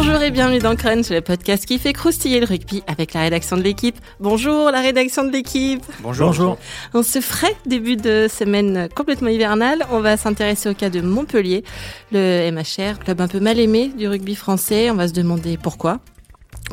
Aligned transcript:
Bonjour 0.00 0.22
et 0.22 0.30
bienvenue 0.30 0.60
dans 0.60 0.76
Crunch, 0.76 1.10
le 1.10 1.20
podcast 1.22 1.66
qui 1.66 1.76
fait 1.76 1.92
croustiller 1.92 2.38
le 2.38 2.46
rugby 2.46 2.84
avec 2.86 3.14
la 3.14 3.22
rédaction 3.22 3.56
de 3.56 3.62
l'équipe. 3.62 3.96
Bonjour 4.20 4.70
la 4.70 4.80
rédaction 4.80 5.24
de 5.24 5.32
l'équipe. 5.32 5.84
Bonjour. 5.98 6.28
Bonjour. 6.28 6.58
En 6.94 7.02
ce 7.02 7.20
frais 7.20 7.56
début 7.66 7.96
de 7.96 8.28
semaine 8.30 8.88
complètement 8.94 9.28
hivernale, 9.28 9.84
on 9.90 9.98
va 9.98 10.16
s'intéresser 10.16 10.68
au 10.68 10.74
cas 10.74 10.88
de 10.88 11.00
Montpellier, 11.00 11.64
le 12.12 12.48
MHR, 12.52 13.00
club 13.00 13.20
un 13.20 13.26
peu 13.26 13.40
mal 13.40 13.58
aimé 13.58 13.90
du 13.98 14.06
rugby 14.06 14.36
français. 14.36 14.88
On 14.92 14.94
va 14.94 15.08
se 15.08 15.14
demander 15.14 15.56
pourquoi. 15.56 15.98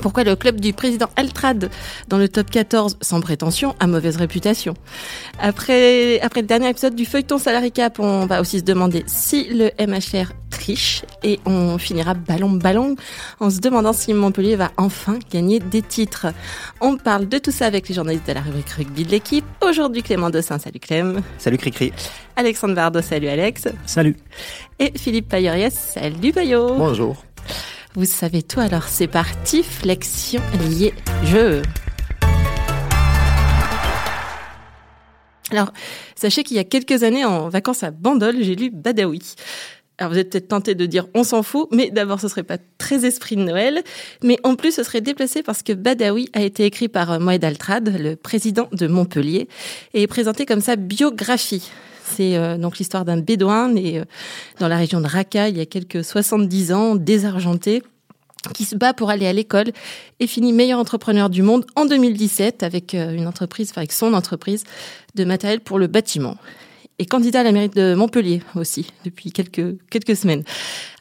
Pourquoi 0.02 0.24
le 0.24 0.36
club 0.36 0.60
du 0.60 0.74
président 0.74 1.10
Altrad, 1.16 1.70
dans 2.08 2.18
le 2.18 2.30
top 2.30 2.50
14 2.50 2.98
sans 3.02 3.22
prétention, 3.22 3.76
a 3.80 3.88
mauvaise 3.88 4.18
réputation 4.18 4.76
après, 5.40 6.20
après 6.22 6.42
le 6.42 6.48
dernier 6.48 6.70
épisode 6.70 6.96
du 6.96 7.06
feuilleton 7.06 7.38
Salary 7.38 7.72
Cap, 7.72 8.00
on 8.00 8.26
va 8.26 8.42
aussi 8.42 8.60
se 8.60 8.64
demander 8.64 9.04
si 9.08 9.46
le 9.46 9.72
MHR 9.80 10.34
triche 10.50 11.04
et 11.24 11.40
on 11.46 11.78
finira 11.78 12.14
ballon 12.14 12.52
ballon 12.52 12.96
en 13.40 13.50
se 13.50 13.60
demandant 13.60 13.94
si 13.94 14.14
Montpellier 14.14 14.56
va 14.56 14.72
enfin 14.78 15.20
gagner 15.32 15.60
des 15.60 15.82
titres. 15.82 16.28
On 16.82 16.98
parle 16.98 17.28
de 17.28 17.38
tout 17.38 17.52
ça 17.52 17.66
avec 17.66 17.90
les 17.90 17.96
journalistes 17.96 18.28
de 18.28 18.34
la 18.34 18.42
rubrique 18.42 18.70
rugby 18.70 19.04
de 19.04 19.12
l'équipe. 19.12 19.46
Aujourd'hui 19.62 20.04
Clément 20.04 20.30
Dossin, 20.30 20.58
salut 20.60 20.80
Clem. 20.80 21.22
Salut 21.38 21.58
Cricri. 21.58 21.92
Alexandre 22.36 22.76
Bardot, 22.76 23.02
salut 23.02 23.28
Alex. 23.28 23.68
Salut. 23.86 24.16
Et 24.80 24.92
Philippe 24.98 25.30
Payoriès, 25.30 25.74
salut 25.74 26.32
Payot. 26.32 26.76
Bonjour. 26.76 27.24
Vous 27.98 28.04
savez 28.04 28.44
tout, 28.44 28.60
alors 28.60 28.90
c'est 28.90 29.08
parti, 29.08 29.64
flexion 29.64 30.42
liée 30.70 30.94
jeu. 31.24 31.62
Alors, 35.50 35.72
sachez 36.14 36.44
qu'il 36.44 36.58
y 36.58 36.60
a 36.60 36.66
quelques 36.66 37.04
années, 37.04 37.24
en 37.24 37.48
vacances 37.48 37.84
à 37.84 37.92
Bandol, 37.92 38.36
j'ai 38.42 38.56
lu 38.56 38.70
Badawi. 38.70 39.36
Alors 39.98 40.12
vous 40.12 40.20
êtes 40.20 40.30
peut-être 40.30 40.50
tenté 40.50 40.76
de 40.76 40.86
dire 40.86 41.08
on 41.14 41.24
s'en 41.24 41.42
fout, 41.42 41.70
mais 41.72 41.90
d'abord 41.90 42.20
ce 42.20 42.28
serait 42.28 42.44
pas 42.44 42.58
très 42.78 43.06
esprit 43.06 43.38
de 43.38 43.44
Noël, 43.44 43.82
mais 44.22 44.38
en 44.44 44.56
plus 44.56 44.76
ce 44.76 44.84
serait 44.84 45.00
déplacé 45.00 45.42
parce 45.42 45.64
que 45.64 45.72
Badawi 45.72 46.30
a 46.34 46.42
été 46.42 46.66
écrit 46.66 46.90
par 46.90 47.18
Moed 47.22 47.46
Altrad, 47.46 47.96
le 47.98 48.18
président 48.18 48.68
de 48.74 48.88
Montpellier, 48.88 49.48
et 49.94 50.02
est 50.02 50.08
présenté 50.08 50.46
comme 50.46 50.60
sa 50.60 50.76
biographie. 50.76 51.72
C'est 52.06 52.38
euh, 52.38 52.58
donc 52.58 52.78
l'histoire 52.78 53.06
d'un 53.06 53.18
bédouin 53.18 53.70
né 53.70 54.00
euh, 54.00 54.06
dans 54.60 54.68
la 54.68 54.78
région 54.78 55.02
de 55.02 55.08
Raqqa 55.08 55.50
il 55.50 55.58
y 55.58 55.62
a 55.62 55.66
quelques 55.66 56.04
70 56.04 56.74
ans, 56.74 56.96
désargenté, 56.96 57.82
qui 58.54 58.64
se 58.64 58.76
bat 58.76 58.94
pour 58.94 59.10
aller 59.10 59.26
à 59.26 59.34
l'école 59.34 59.72
et 60.20 60.28
finit 60.28 60.54
meilleur 60.54 60.80
entrepreneur 60.80 61.30
du 61.30 61.42
monde 61.42 61.66
en 61.76 61.86
2017 61.86 62.64
avec 62.64 62.94
euh, 62.94 63.14
une 63.14 63.28
entreprise, 63.28 63.72
avec 63.76 63.92
son 63.92 64.14
entreprise 64.14 64.64
de 65.16 65.26
matériel 65.26 65.62
pour 65.62 65.80
le 65.80 65.88
bâtiment. 65.88 66.38
Et 66.98 67.06
candidat 67.06 67.42
à 67.42 67.44
la 67.44 67.52
mairie 67.52 67.70
de 67.70 67.94
Montpellier 67.94 68.42
aussi 68.56 68.88
depuis 69.04 69.32
quelques 69.32 69.76
quelques 69.90 70.16
semaines. 70.16 70.44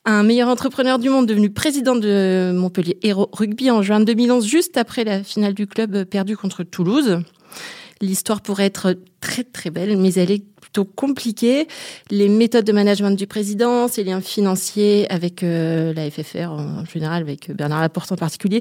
Un 0.04 0.24
meilleur 0.24 0.48
entrepreneur 0.48 0.98
du 0.98 1.08
monde 1.08 1.26
devenu 1.26 1.50
président 1.50 1.94
de 1.94 2.50
Montpellier 2.52 2.98
Héros 3.02 3.28
Rugby 3.32 3.70
en 3.70 3.80
juin 3.82 4.00
2011, 4.00 4.44
juste 4.44 4.76
après 4.76 5.04
la 5.04 5.22
finale 5.22 5.54
du 5.54 5.68
club 5.68 6.04
perdu 6.04 6.36
contre 6.36 6.64
Toulouse. 6.64 7.20
L'histoire 8.00 8.40
pourrait 8.40 8.66
être 8.66 8.96
très 9.20 9.44
très 9.44 9.70
belle, 9.70 9.96
mais 9.96 10.12
elle 10.14 10.32
est 10.32 10.42
plutôt 10.74 10.90
compliquée. 10.90 11.68
Les 12.10 12.28
méthodes 12.28 12.64
de 12.64 12.72
management 12.72 13.12
du 13.12 13.28
président, 13.28 13.86
ses 13.86 14.02
liens 14.02 14.20
financiers 14.20 15.06
avec 15.08 15.44
euh, 15.44 15.94
la 15.94 16.10
FFR 16.10 16.50
en 16.50 16.84
général, 16.84 17.22
avec 17.22 17.52
Bernard 17.52 17.80
Laporte 17.80 18.10
en 18.10 18.16
particulier, 18.16 18.60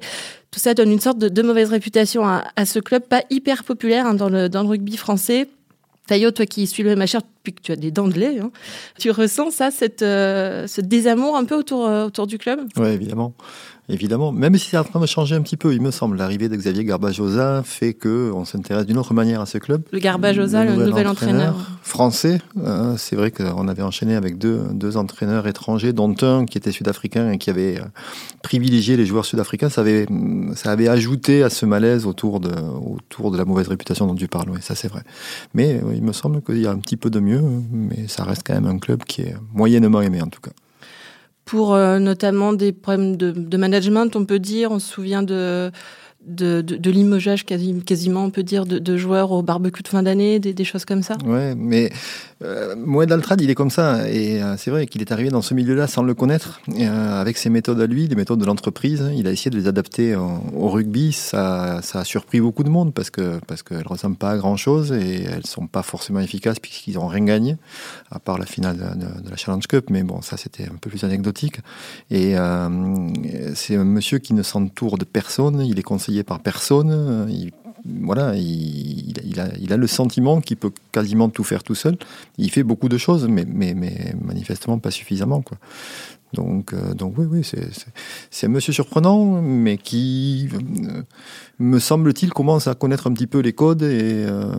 tout 0.51 0.59
ça 0.59 0.75
donne 0.75 0.91
une 0.91 0.99
sorte 0.99 1.17
de, 1.17 1.41
mauvaise 1.41 1.69
réputation 1.69 2.23
à, 2.27 2.65
ce 2.65 2.77
club, 2.79 3.03
pas 3.03 3.23
hyper 3.31 3.63
populaire 3.63 4.05
hein, 4.05 4.13
dans, 4.13 4.29
le, 4.29 4.47
dans 4.47 4.61
le 4.61 4.69
rugby 4.69 4.95
français. 4.95 5.49
Taillot, 6.05 6.31
toi 6.31 6.45
qui 6.45 6.67
suis 6.67 6.83
le 6.83 6.95
MHR 6.95 7.21
depuis 7.21 7.53
que 7.53 7.61
tu 7.61 7.71
as 7.71 7.77
des 7.77 7.89
dents 7.89 8.09
de 8.09 8.19
lait, 8.19 8.37
hein, 8.37 8.51
tu 8.99 9.09
ressens 9.09 9.51
ça, 9.51 9.71
cette, 9.71 10.01
euh, 10.01 10.67
ce 10.67 10.81
désamour 10.81 11.37
un 11.37 11.45
peu 11.45 11.55
autour, 11.55 11.87
euh, 11.87 12.05
autour 12.05 12.27
du 12.27 12.37
club? 12.37 12.59
Oui, 12.77 12.89
évidemment 12.89 13.33
évidemment. 13.89 14.31
Même 14.31 14.57
si 14.57 14.69
c'est 14.69 14.77
en 14.77 14.83
train 14.83 14.99
de 14.99 15.05
changer 15.05 15.35
un 15.35 15.41
petit 15.41 15.57
peu, 15.57 15.73
il 15.73 15.81
me 15.81 15.91
semble. 15.91 16.17
L'arrivée 16.17 16.49
de 16.49 16.55
Xavier 16.55 16.83
Garbajosa 16.83 17.63
fait 17.63 17.93
qu'on 17.93 18.45
s'intéresse 18.45 18.85
d'une 18.85 18.97
autre 18.97 19.13
manière 19.13 19.41
à 19.41 19.45
ce 19.45 19.57
club. 19.57 19.83
Le 19.91 19.99
Garbajosa, 19.99 20.65
le, 20.65 20.75
nouvel, 20.75 21.07
entraîneur, 21.07 21.71
Français. 21.81 22.41
Euh, 22.57 22.95
c'est 22.97 23.15
vrai 23.15 23.31
qu'on 23.31 23.67
avait 23.67 23.81
enchaîné 23.81 24.15
avec 24.15 24.37
deux, 24.37 24.61
deux 24.71 24.97
entraîneurs 24.97 25.47
étrangers, 25.47 25.93
dont 25.93 26.15
un 26.21 26.45
qui 26.45 26.57
était 26.57 26.71
sud-africain 26.71 27.31
et 27.31 27.37
qui 27.37 27.49
avait 27.49 27.79
euh, 27.79 27.85
privilégié 28.41 28.97
les 28.97 29.05
joueurs 29.05 29.25
sud-africains. 29.25 29.69
Ça 29.69 29.81
avait, 29.81 30.05
ça 30.55 30.71
avait 30.71 30.87
ajouté 30.87 31.43
à 31.43 31.49
ce 31.49 31.65
malaise 31.65 32.05
autour 32.05 32.39
de, 32.39 32.51
autour 32.51 33.31
de 33.31 33.37
la 33.37 33.45
mauvaise 33.45 33.67
réputation 33.67 34.07
dont 34.07 34.15
tu 34.15 34.27
parles. 34.27 34.49
Oui, 34.49 34.59
ça 34.61 34.75
c'est 34.75 34.87
vrai. 34.87 35.01
Mais 35.53 35.81
il 35.93 36.03
me 36.03 36.13
semble 36.13 36.41
qu'il 36.41 36.59
y 36.59 36.67
a 36.67 36.71
un 36.71 36.77
petit 36.77 36.97
peu 36.97 37.09
de 37.09 37.19
mieux, 37.19 37.41
mais 37.71 38.07
ça 38.07 38.23
reste 38.23 38.43
quand 38.45 38.53
même 38.53 38.65
un 38.65 38.77
club 38.77 39.03
qui 39.03 39.21
est 39.21 39.35
moyennement 39.53 40.01
aimé 40.01 40.21
en 40.21 40.27
tout 40.27 40.41
cas 40.41 40.51
pour 41.45 41.73
euh, 41.73 41.99
notamment 41.99 42.53
des 42.53 42.71
problèmes 42.71 43.17
de, 43.17 43.31
de, 43.31 43.57
management, 43.57 44.15
on 44.15 44.25
peut 44.25 44.39
dire. 44.39 44.71
On 44.71 44.79
se 44.79 44.91
souvient 44.91 45.23
de 45.23 45.71
de, 46.25 46.61
de, 46.61 46.77
de 46.77 46.89
limogeage 46.89 47.45
quasi, 47.45 47.75
quasiment, 47.85 48.23
on 48.23 48.29
peut 48.29 48.43
dire, 48.43 48.65
de, 48.65 48.79
de, 48.79 48.97
joueurs 48.97 49.31
au 49.31 49.41
barbecue 49.41 49.83
de 49.83 49.89
fin 49.89 50.03
d'année, 50.03 50.39
des, 50.39 50.53
des, 50.53 50.63
choses 50.63 50.85
comme 50.85 51.03
ça. 51.03 51.17
Ouais, 51.25 51.53
mais 51.53 51.91
euh, 52.43 52.75
Moed 52.75 53.11
Altrad, 53.11 53.39
il 53.41 53.49
est 53.49 53.55
comme 53.55 53.69
ça. 53.69 54.09
Et 54.09 54.41
euh, 54.41 54.55
c'est 54.57 54.71
vrai 54.71 54.85
qu'il 54.87 55.01
est 55.01 55.11
arrivé 55.11 55.29
dans 55.29 55.41
ce 55.41 55.53
milieu-là 55.53 55.87
sans 55.87 56.03
le 56.03 56.13
connaître. 56.13 56.61
Euh, 56.79 57.21
avec 57.21 57.37
ses 57.37 57.49
méthodes 57.49 57.79
à 57.79 57.87
lui, 57.87 58.07
les 58.07 58.15
méthodes 58.15 58.39
de 58.39 58.45
l'entreprise, 58.45 59.09
il 59.15 59.27
a 59.27 59.31
essayé 59.31 59.51
de 59.51 59.57
les 59.57 59.67
adapter 59.67 60.15
au, 60.15 60.69
rugby. 60.69 61.13
Ça, 61.13 61.81
a 61.93 62.03
surpris 62.03 62.41
beaucoup 62.41 62.63
de 62.63 62.69
monde 62.69 62.93
parce 62.93 63.09
que 63.09 63.39
parce 63.47 63.63
qu'elles 63.63 63.87
ressemblent 63.87 64.15
pas 64.15 64.31
à 64.31 64.37
grand-chose 64.37 64.91
et 64.91 65.23
elles 65.23 65.45
sont 65.45 65.67
pas 65.67 65.83
forcément 65.83 66.19
efficaces 66.19 66.59
puisqu'ils 66.59 66.97
ont 66.97 67.07
rien 67.07 67.25
gagné, 67.25 67.57
à 68.11 68.19
part 68.19 68.37
la 68.37 68.45
finale 68.45 68.77
de, 68.77 69.23
de, 69.23 69.29
la 69.29 69.35
Challenge 69.35 69.65
Cup. 69.67 69.89
Mais 69.89 70.03
bon, 70.03 70.21
ça, 70.21 70.37
c'était 70.37 70.65
un 70.65 70.75
peu 70.79 70.89
plus 70.89 71.03
anecdotique. 71.03 71.59
Et 72.09 72.37
euh, 72.37 73.09
c'est 73.55 73.75
un 73.75 73.83
monsieur 73.85 74.19
qui 74.19 74.33
ne 74.33 74.43
s'entoure 74.43 74.97
de 74.97 75.05
personne. 75.05 75.61
Il 75.61 75.79
est 75.79 75.83
conseillé 75.83 76.23
par 76.23 76.39
personne. 76.39 77.27
Il, 77.29 77.51
voilà, 77.85 78.35
il, 78.35 79.39
a, 79.39 79.47
il, 79.59 79.73
a, 79.73 79.77
le 79.77 79.87
sentiment 79.87 80.39
qu'il 80.39 80.57
peut 80.57 80.71
quasiment 80.91 81.29
tout 81.29 81.43
faire 81.43 81.63
tout 81.63 81.75
seul. 81.75 81.97
Il 82.37 82.49
fait 82.49 82.63
beaucoup 82.63 82.87
de 82.87 82.97
choses, 82.97 83.27
mais, 83.27 83.45
mais, 83.45 83.73
mais 83.73 84.15
manifestement 84.21 84.79
pas 84.79 84.91
suffisamment. 84.91 85.41
Quoi. 85.41 85.57
Donc, 86.33 86.73
euh, 86.73 86.93
donc 86.93 87.13
oui, 87.17 87.25
oui, 87.29 87.49
c'est 88.31 88.47
monsieur 88.47 88.73
surprenant, 88.73 89.41
mais 89.41 89.77
qui, 89.77 90.49
euh, 90.53 91.01
me 91.59 91.79
semble-t-il, 91.79 92.33
commence 92.33 92.67
à 92.67 92.73
connaître 92.73 93.07
un 93.07 93.13
petit 93.13 93.27
peu 93.27 93.39
les 93.39 93.53
codes. 93.53 93.83
Et 93.83 94.25
euh, 94.27 94.51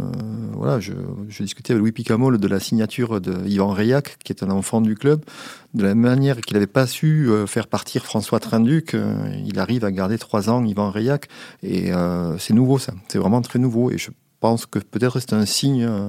voilà, 0.53 0.79
je, 0.79 0.93
je, 1.29 1.43
discutais 1.43 1.73
avec 1.73 1.81
Louis 1.81 1.93
Picamol 1.93 2.39
de 2.39 2.49
la 2.49 2.61
signature 2.61 3.21
de 3.21 3.47
Yvan 3.47 3.71
Rayac, 3.71 4.19
qui 4.23 4.33
est 4.33 4.43
un 4.45 4.51
enfant 4.51 4.81
du 4.81 4.95
club. 4.95 5.25
De 5.75 5.83
la 5.83 5.97
manière 5.97 6.41
qu'il 6.41 6.55
n'avait 6.55 6.69
pas 6.69 6.87
su 6.87 7.29
faire 7.49 7.67
partir 7.67 8.05
François 8.05 8.39
Trinduc, 8.39 8.97
il 9.45 9.59
arrive 9.59 9.85
à 9.85 9.91
garder 9.91 10.19
trois 10.19 10.49
ans 10.49 10.65
Yvan 10.65 10.91
Rayac. 10.91 11.27
Et 11.65 11.91
c'est 12.39 12.55
nouveau, 12.55 12.79
ça. 12.79 12.95
C'est 13.09 13.19
vraiment 13.19 13.43
très 13.43 13.59
nouveau. 13.59 13.91
Et 13.91 13.99
je 13.99 14.11
pense 14.41 14.67
que 14.67 14.79
peut-être 14.79 15.21
c'est 15.21 15.33
un 15.33 15.47
signe 15.47 15.85
euh, 15.85 16.09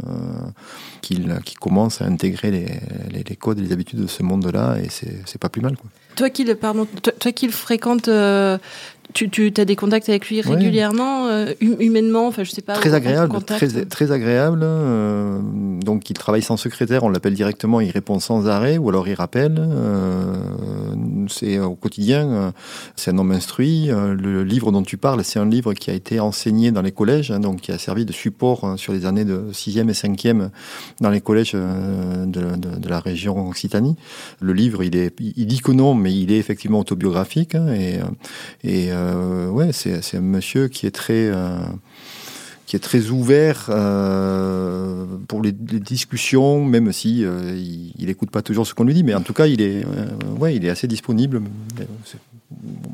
qu'il 1.02 1.28
commence 1.60 2.02
à 2.02 2.06
intégrer 2.06 2.52
les, 2.52 3.24
les, 3.24 3.36
codes 3.36 3.60
et 3.60 3.62
les 3.62 3.72
habitudes 3.72 4.02
de 4.02 4.08
ce 4.08 4.24
monde-là, 4.24 4.78
et 4.84 4.90
c'est 4.90 5.38
pas 5.38 5.50
plus 5.50 5.62
mal. 5.62 5.76
Toi 6.16 6.30
qui 6.30 6.44
le, 6.44 6.56
pardon, 6.56 6.86
toi, 6.86 7.32
qui 7.32 7.46
le 7.46 7.52
fréquentes, 7.52 8.08
euh, 8.08 8.58
tu, 9.16 9.30
tu 9.30 9.54
as 9.58 9.66
des 9.66 9.76
contacts 9.76 10.10
avec 10.10 10.30
lui 10.30 10.42
régulièrement, 10.42 11.28
euh, 11.28 11.54
hum, 11.62 11.78
humainement, 11.80 12.28
enfin 12.28 12.44
je 12.44 12.52
sais 12.52 12.62
pas. 12.62 12.74
Très 12.74 12.94
agréable, 12.94 13.42
très, 13.44 13.86
très 13.86 14.12
agréable. 14.12 14.60
Euh, 14.64 15.40
donc 15.82 16.10
il 16.10 16.14
travaille 16.14 16.42
sans 16.42 16.58
secrétaire, 16.58 17.04
on 17.04 17.10
l'appelle 17.10 17.34
directement, 17.34 17.80
il 17.80 17.90
répond 17.92 18.20
sans 18.20 18.48
arrêt, 18.48 18.78
ou 18.78 18.90
alors 18.90 19.08
il 19.08 19.14
rappelle. 19.14 19.56
c'est 21.30 21.60
au 21.60 21.76
quotidien, 21.76 22.54
c'est 22.96 23.12
un 23.12 23.18
homme 23.18 23.32
instruit. 23.32 23.88
le 23.88 24.44
livre 24.44 24.72
dont 24.72 24.84
tu 24.84 24.98
parles, 24.98 25.24
c'est 25.24 25.40
un 25.40 25.50
livre 25.50 25.74
qui 25.74 25.90
a 25.90 25.94
été 25.94 26.20
enseigné 26.20 26.72
dans 26.72 26.82
les 26.82 26.92
collèges, 26.92 27.32
hein, 27.32 27.40
donc 27.40 27.62
qui 27.62 27.72
a 27.72 27.78
servi 27.78 28.06
de 28.06 28.12
support 28.12 28.66
hein, 28.66 28.78
sur 28.78 28.92
les 28.92 29.06
années 29.06 29.26
de 29.26 29.50
6e 29.52 29.90
et 29.90 29.94
5e 29.94 30.50
dans 31.00 31.10
les 31.10 31.22
collèges 31.22 31.54
de, 31.54 32.26
de, 32.26 32.78
de 32.80 32.90
la 32.90 33.00
région 33.00 33.48
Occitanie. 33.48 33.96
Le 34.42 34.54
livre, 34.54 34.84
il, 34.84 34.96
est, 34.96 35.16
il 35.20 35.48
dit 35.48 35.62
que 35.62 35.72
non, 35.72 35.94
mais 35.94 36.14
il 36.14 36.32
est 36.32 36.38
effectivement 36.38 36.80
autobiographique. 36.80 37.56
Hein, 37.56 37.74
et 37.74 38.00
et 38.64 38.90
euh, 39.06 39.50
ouais, 39.50 39.72
c'est 39.72 40.18
un 40.18 40.22
monsieur 40.22 40.68
qui 40.68 40.86
est 40.86 40.92
très 40.92 41.28
euh, 41.28 41.58
qui 42.66 42.76
est 42.76 42.80
très 42.80 43.10
ouvert 43.10 43.68
euh, 43.70 45.06
pour 45.28 45.42
les, 45.44 45.52
discussions, 45.52 46.66
même 46.66 46.92
si 46.92 47.22
il, 47.22 47.92
il, 47.98 48.10
écoute 48.10 48.32
pas 48.32 48.42
toujours 48.42 48.66
ce 48.66 48.74
qu'on 48.74 48.86
lui 48.86 48.96
dit, 48.96 49.04
mais 49.04 49.14
en 49.14 49.22
tout 49.22 49.34
cas, 49.34 49.46
il 49.46 49.62
est, 49.62 49.86
ouais, 50.40 50.56
il 50.56 50.66
est 50.66 50.70
assez 50.70 50.88
disponible. 50.88 51.42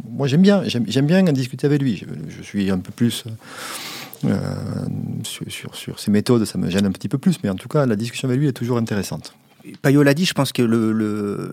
Moi, 0.09 0.27
j'aime 0.27 0.41
bien, 0.41 0.63
j'aime 0.65 1.05
bien 1.05 1.23
discuter 1.23 1.67
avec 1.67 1.81
lui. 1.81 2.03
Je, 2.27 2.43
suis 2.43 2.69
un 2.69 2.79
peu 2.79 2.91
plus 2.91 3.23
sur, 5.23 5.75
sur, 5.75 5.99
ses 5.99 6.11
méthodes, 6.11 6.43
ça 6.43 6.57
me 6.57 6.69
gêne 6.69 6.85
un 6.85 6.91
petit 6.91 7.07
peu 7.07 7.17
plus, 7.17 7.37
mais 7.41 7.49
en 7.49 7.55
tout 7.55 7.69
cas, 7.69 7.85
la 7.85 7.95
discussion 7.95 8.27
avec 8.27 8.41
lui 8.41 8.49
est 8.49 8.53
toujours 8.53 8.77
intéressante. 8.77 9.33
Payot 9.81 10.03
l'a 10.03 10.13
dit, 10.13 10.25
je 10.25 10.33
pense 10.33 10.51
que 10.51 10.61
le, 10.61 11.51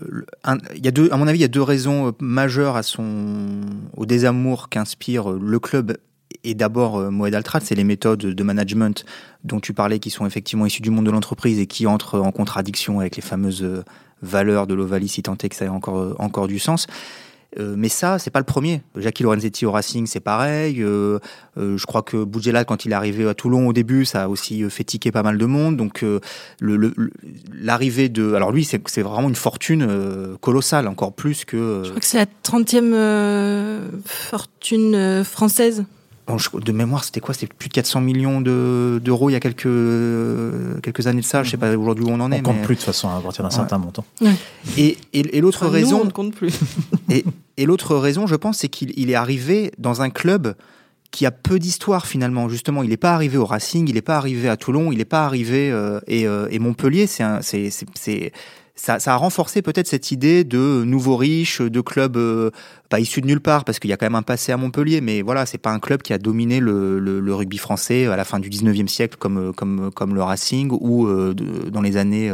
y 0.75 0.87
a 0.87 0.91
à 1.11 1.17
mon 1.17 1.27
avis, 1.27 1.39
il 1.39 1.41
y 1.41 1.45
a 1.45 1.49
deux 1.49 1.61
raisons 1.61 2.07
euh, 2.07 2.11
majeures 2.19 2.75
à 2.75 2.83
son, 2.83 3.61
au 3.95 4.05
désamour 4.05 4.69
qu'inspire 4.69 5.31
euh, 5.31 5.39
le 5.41 5.59
club 5.59 5.97
et 6.43 6.53
d'abord 6.53 6.97
euh, 6.97 7.09
Moed 7.09 7.33
Altrat, 7.33 7.59
c'est 7.61 7.75
les 7.75 7.83
méthodes 7.83 8.19
de 8.19 8.43
management 8.43 9.05
dont 9.43 9.59
tu 9.59 9.73
parlais 9.73 9.99
qui 9.99 10.09
sont 10.09 10.25
effectivement 10.25 10.65
issues 10.65 10.81
du 10.81 10.89
monde 10.89 11.05
de 11.05 11.11
l'entreprise 11.11 11.59
et 11.59 11.67
qui 11.67 11.87
entrent 11.87 12.19
en 12.19 12.31
contradiction 12.31 12.99
avec 12.99 13.15
les 13.15 13.21
fameuses 13.21 13.83
valeurs 14.21 14.67
de 14.67 14.73
l'Ovalie, 14.73 15.07
si 15.07 15.23
tant 15.23 15.37
est 15.37 15.49
que 15.49 15.55
ça 15.55 15.65
ait 15.65 15.69
encore, 15.69 16.15
encore 16.19 16.47
du 16.47 16.59
sens. 16.59 16.87
Euh, 17.57 17.73
mais 17.77 17.89
ça, 17.89 18.19
c'est 18.19 18.29
pas 18.29 18.39
le 18.39 18.45
premier. 18.45 18.81
Jackie 18.95 19.23
Lorenzetti 19.23 19.65
au 19.65 19.71
Racing, 19.71 20.05
c'est 20.05 20.19
pareil. 20.19 20.83
Euh, 20.83 21.19
euh, 21.57 21.77
je 21.77 21.85
crois 21.85 22.03
que 22.03 22.23
Boudjela, 22.23 22.63
quand 22.63 22.85
il 22.85 22.91
est 22.91 22.95
arrivé 22.95 23.27
à 23.27 23.33
Toulon 23.33 23.67
au 23.67 23.73
début, 23.73 24.05
ça 24.05 24.23
a 24.23 24.27
aussi 24.27 24.69
fait 24.69 24.83
tiquer 24.83 25.11
pas 25.11 25.23
mal 25.23 25.37
de 25.37 25.45
monde. 25.45 25.77
Donc 25.77 26.05
l'arrivée 26.61 28.09
de... 28.09 28.33
Alors 28.33 28.51
lui, 28.51 28.63
c'est 28.63 29.01
vraiment 29.01 29.29
une 29.29 29.35
fortune 29.35 30.37
colossale, 30.41 30.87
encore 30.87 31.13
plus 31.13 31.45
que... 31.45 31.81
Je 31.83 31.89
crois 31.89 31.99
que 31.99 32.05
c'est 32.05 32.17
la 32.17 32.27
30e 32.43 34.01
fortune 34.05 35.23
française 35.23 35.85
de 36.37 36.71
mémoire, 36.71 37.03
c'était 37.03 37.19
quoi? 37.19 37.33
C'était 37.33 37.53
plus 37.53 37.69
de 37.69 37.73
400 37.73 38.01
millions 38.01 38.41
d'euros 38.41 39.29
il 39.29 39.33
y 39.33 39.35
a 39.35 39.39
quelques, 39.39 40.81
quelques 40.81 41.07
années 41.07 41.21
de 41.21 41.25
ça. 41.25 41.43
Je 41.43 41.51
sais 41.51 41.57
pas 41.57 41.75
aujourd'hui 41.75 42.05
où 42.05 42.09
on 42.09 42.19
en 42.19 42.31
est. 42.31 42.39
On 42.39 42.43
compte 42.43 42.61
plus 42.61 42.75
de 42.75 42.79
toute 42.79 42.85
façon 42.85 43.09
à 43.09 43.19
partir 43.19 43.43
d'un 43.43 43.49
certain 43.49 43.77
montant. 43.77 44.05
Et, 44.77 44.97
et, 45.13 45.41
l'autre 45.41 45.67
raison. 45.67 46.01
on 46.01 46.05
ne 46.05 46.11
compte 46.11 46.35
plus. 46.35 46.53
et, 47.09 47.25
et 47.57 47.65
l'autre 47.65 47.95
raison, 47.95 48.27
je 48.27 48.35
pense, 48.35 48.59
c'est 48.59 48.69
qu'il 48.69 49.09
est 49.09 49.15
arrivé 49.15 49.71
dans 49.77 50.01
un 50.01 50.09
club 50.09 50.55
qui 51.11 51.25
a 51.25 51.31
peu 51.31 51.59
d'histoire 51.59 52.05
finalement. 52.05 52.49
Justement, 52.49 52.83
il 52.83 52.89
n'est 52.89 52.97
pas 52.97 53.13
arrivé 53.13 53.37
au 53.37 53.45
Racing, 53.45 53.87
il 53.87 53.95
n'est 53.95 54.01
pas 54.01 54.17
arrivé 54.17 54.49
à 54.49 54.57
Toulon, 54.57 54.91
il 54.91 54.99
n'est 54.99 55.05
pas 55.05 55.25
arrivé 55.25 55.71
euh, 55.71 55.99
et, 56.07 56.27
euh, 56.27 56.47
et, 56.51 56.59
Montpellier, 56.59 57.07
c'est 57.07 58.31
ça, 58.79 58.97
ça, 58.99 59.13
a 59.13 59.17
renforcé 59.17 59.61
peut-être 59.61 59.87
cette 59.87 60.11
idée 60.11 60.45
de 60.45 60.83
nouveaux 60.85 61.17
riches, 61.17 61.61
de 61.61 61.81
clubs 61.81 62.15
euh, 62.15 62.49
pas 62.87 63.01
issus 63.01 63.19
de 63.19 63.27
nulle 63.27 63.41
part, 63.41 63.65
parce 63.65 63.77
qu'il 63.77 63.89
y 63.89 63.93
a 63.93 63.97
quand 63.97 64.05
même 64.05 64.15
un 64.15 64.21
passé 64.21 64.53
à 64.53 64.57
Montpellier, 64.57 65.01
mais 65.01 65.21
voilà, 65.21 65.45
c'est 65.45 65.57
pas 65.57 65.71
un 65.71 65.79
club 65.79 66.01
qui 66.01 66.13
a 66.13 66.17
dominé 66.17 66.61
le, 66.61 66.97
le, 66.97 67.19
le, 67.19 67.35
rugby 67.35 67.57
français 67.57 68.07
à 68.07 68.15
la 68.15 68.23
fin 68.23 68.39
du 68.39 68.49
19e 68.49 68.87
siècle 68.87 69.17
comme, 69.19 69.53
comme, 69.53 69.91
comme 69.93 70.15
le 70.15 70.23
Racing 70.23 70.69
ou 70.71 71.07
euh, 71.07 71.33
dans 71.33 71.81
les 71.81 71.97
années 71.97 72.33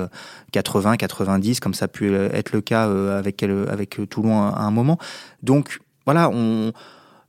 80, 0.52 0.94
euh, 0.94 0.96
90, 0.98 1.60
comme 1.60 1.74
ça 1.74 1.86
a 1.86 1.88
pu 1.88 2.14
être 2.14 2.52
le 2.52 2.62
cas 2.62 2.84
avec, 3.18 3.42
avec 3.42 4.00
Toulon 4.10 4.44
à, 4.44 4.60
un 4.60 4.72
moment. 4.72 5.00
Donc 5.42 5.80
voilà, 6.06 6.30
on, 6.30 6.74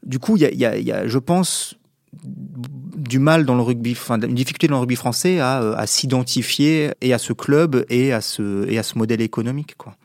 du 0.04 0.18
coup, 0.18 0.36
il 0.36 0.42
y 0.42 0.64
a, 0.66 0.76
y 0.76 0.92
a, 0.92 1.06
je 1.06 1.18
pense, 1.18 1.78
du 3.08 3.18
mal 3.18 3.44
dans 3.44 3.54
le 3.54 3.62
rugby, 3.62 3.92
enfin 3.92 4.20
une 4.20 4.34
difficulté 4.34 4.68
dans 4.68 4.74
le 4.74 4.80
rugby 4.80 4.96
français 4.96 5.40
à, 5.40 5.62
euh, 5.62 5.74
à 5.76 5.86
s'identifier 5.86 6.92
et 7.00 7.12
à 7.12 7.18
ce 7.18 7.32
club 7.32 7.84
et 7.88 8.12
à 8.12 8.20
ce 8.20 8.68
et 8.68 8.78
à 8.78 8.82
ce 8.82 8.98
modèle 8.98 9.20
économique 9.20 9.76
quoi. 9.76 9.96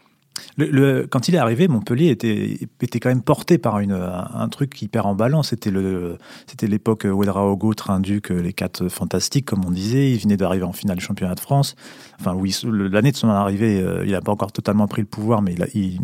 Le, 0.57 1.07
quand 1.07 1.27
il 1.27 1.35
est 1.35 1.37
arrivé, 1.37 1.67
Montpellier 1.67 2.09
était, 2.09 2.57
était 2.81 2.99
quand 2.99 3.09
même 3.09 3.21
porté 3.21 3.57
par 3.57 3.79
une, 3.79 3.93
un, 3.93 4.49
truc 4.49 4.81
hyper 4.81 5.05
emballant. 5.05 5.43
C'était 5.43 5.71
le, 5.71 6.17
c'était 6.47 6.67
l'époque 6.67 7.05
Ouedraogo, 7.09 7.73
Trinduc, 7.73 8.29
les 8.29 8.53
quatre 8.53 8.89
fantastiques, 8.89 9.45
comme 9.45 9.65
on 9.65 9.71
disait. 9.71 10.11
Il 10.11 10.19
venait 10.19 10.37
d'arriver 10.37 10.63
en 10.63 10.73
finale 10.73 10.97
du 10.97 11.03
championnat 11.03 11.35
de 11.35 11.39
France. 11.39 11.75
Enfin, 12.19 12.33
oui, 12.33 12.55
l'année 12.63 13.11
de 13.11 13.17
son 13.17 13.29
arrivée, 13.29 13.81
euh, 13.81 14.03
il 14.05 14.11
n'a 14.11 14.21
pas 14.21 14.31
encore 14.31 14.51
totalement 14.51 14.87
pris 14.87 15.01
le 15.01 15.07
pouvoir, 15.07 15.41
mais 15.41 15.53
il, 15.53 15.67
il, 15.73 15.99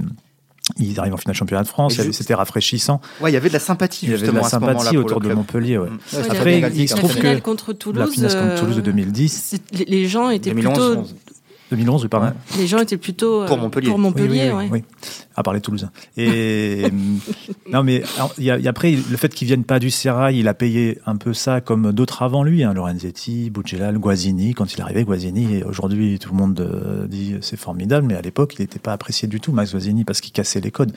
ils 0.78 1.00
arrivent 1.00 1.14
en 1.14 1.18
finale 1.18 1.36
championnat 1.36 1.64
de 1.64 1.68
France, 1.68 2.00
c'était 2.12 2.34
rafraîchissant. 2.34 3.02
Ouais, 3.22 3.31
il 3.31 3.34
y 3.34 3.38
avait 3.38 3.48
de 3.50 3.54
la 3.54 3.60
sympathie 3.60 4.06
il 4.08 4.12
y 4.12 4.14
avait 4.14 4.28
de 4.28 4.31
la 4.31 4.44
sympathie 4.44 4.98
autour 4.98 5.22
de 5.22 5.34
Montpellier. 5.34 5.78
Ouais. 5.78 5.90
Après, 6.30 6.60
il, 6.75 6.90
se 6.90 6.96
trouve 6.96 7.16
que 7.16 7.40
contre 7.40 7.74
Toulouse, 7.74 8.00
la 8.00 8.08
finale 8.08 8.50
contre 8.50 8.62
Toulouse 8.62 8.75
de 8.75 8.81
2010, 8.81 9.56
les 9.88 10.08
gens 10.08 10.30
étaient 10.30 10.54
plutôt 10.54 11.06
2011, 11.69 12.04
oui, 12.04 12.10
pardon. 12.10 12.34
Les 12.58 12.68
gens 12.68 12.80
étaient 12.80 12.98
plutôt 12.98 13.46
pour 13.46 13.58
Montpellier. 13.58 13.90
Pour 13.90 14.00
Montpellier, 14.00 14.52
oui, 14.54 14.69
oui, 14.72 14.84
à 15.36 15.44
part 15.44 15.54
les 15.54 15.60
Toulousains. 15.60 15.92
Et 16.16 16.84
non, 17.72 17.84
mais 17.84 18.04
il 18.38 18.44
y, 18.46 18.52
a, 18.52 18.60
après 18.69 18.92
le 18.92 19.18
fait 19.18 19.34
qu'ils 19.34 19.48
viennent 19.48 19.66
pas 19.66 19.80
du 19.80 19.90
Serail, 19.90 20.40
il 20.40 20.48
a 20.48 20.54
payé 20.54 21.00
un 21.06 21.18
peu 21.18 21.34
ça 21.34 21.60
comme 21.60 21.92
d'autres 21.92 22.24
avant 22.24 22.44
lui, 22.44 22.64
hein, 22.64 22.74
Lorenzetti, 22.74 23.50
Bugelal, 23.50 23.98
Guazzini. 23.98 24.54
Quand 24.54 24.74
il 24.74 24.81
arrivait, 24.81 25.04
Guazzini, 25.04 25.64
aujourd'hui 25.64 26.19
tout 26.19 26.31
le 26.31 26.38
monde 26.38 26.60
euh, 26.60 27.08
dit 27.08 27.36
c'est 27.42 27.58
formidable, 27.58 28.08
mais 28.08 28.16
à 28.16 28.22
l'époque 28.22 28.56
il 28.58 28.62
n'était 28.62 28.80
pas 28.80 28.94
apprécié 28.94 29.28
du 29.28 29.42
tout, 29.42 29.52
Max 29.52 29.72
Guazzini, 29.72 30.06
parce 30.06 30.22
qu'il 30.22 30.31
cassait 30.31 30.62
les 30.62 30.72
codes. 30.72 30.94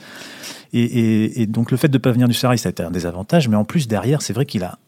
Et, 0.73 0.83
et, 0.83 1.41
et, 1.41 1.45
donc 1.47 1.71
le 1.71 1.77
fait 1.77 1.89
de 1.89 1.97
pas 1.97 2.11
venir 2.11 2.29
du 2.29 2.33
Serail, 2.33 2.57
ça 2.57 2.69
a 2.69 2.71
été 2.71 2.81
un 2.83 2.91
désavantage, 2.91 3.49
mais 3.49 3.57
en 3.57 3.65
plus 3.65 3.89
derrière, 3.89 4.21
c'est 4.21 4.33
vrai 4.33 4.45
qu'il 4.45 4.63
a 4.63 4.79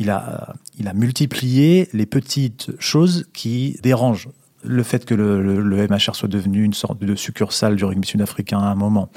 il 0.00 0.08
a, 0.08 0.54
il 0.78 0.88
a 0.88 0.94
multiplié 0.94 1.88
les 1.92 2.06
petites 2.06 2.72
choses 2.78 3.28
qui 3.34 3.78
dérangent 3.82 4.30
le 4.62 4.82
fait 4.82 5.04
que 5.04 5.14
le, 5.14 5.42
le, 5.42 5.88
MHR 5.88 6.14
soit 6.14 6.28
devenu 6.28 6.62
une 6.62 6.74
sorte 6.74 7.02
de 7.02 7.14
succursale 7.14 7.76
du 7.76 7.84
rugby 7.84 8.06
sud-africain 8.06 8.58
à 8.58 8.66
un 8.66 8.74
moment, 8.74 9.08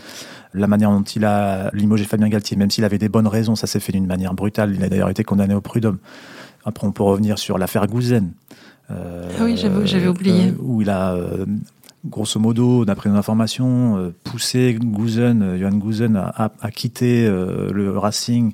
la 0.54 0.68
manière 0.68 0.92
dont 0.92 1.04
il 1.04 1.26
a 1.26 1.70
limogé 1.74 2.06
Fabien 2.06 2.30
Galtier, 2.30 2.58
même 2.58 2.72
s'il 2.72 2.86
avait 2.86 2.98
des 2.98 3.10
bonnes 3.10 3.28
raisons, 3.28 3.56
ça 3.56 3.68
s'est 3.68 3.80
fait 3.80 3.92
d'une 3.92 4.06
manière 4.06 4.34
brutale. 4.34 4.74
Il 4.76 4.84
a 4.84 4.90
d'ailleurs 4.90 5.10
été 5.10 5.24
condamné 5.24 5.54
au 5.54 5.62
prud'homme. 5.62 5.98
Après, 6.66 6.88
on 6.88 6.92
peut 6.92 7.04
revenir 7.04 7.40
sur 7.40 7.58
l'affaire 7.58 7.88
Gouzen. 7.88 8.32
Euh, 8.92 9.30
ah 9.40 9.44
oui, 9.44 9.58
j'avais 9.58 10.08
oublié. 10.08 10.50
Euh, 10.50 10.62
où 10.62 10.82
il 10.82 10.90
a, 10.90 11.14
euh, 11.14 11.46
grosso 12.06 12.40
modo, 12.40 12.86
d'après 12.86 13.10
nos 13.10 13.16
informations, 13.16 14.14
poussé 14.24 14.78
Gouzen, 14.80 15.58
Johan 15.58 15.78
Gouzen, 15.78 16.16
à, 16.18 16.52
à, 16.62 16.72
quitter 16.72 17.28
le 17.28 17.98
Racing 17.98 18.54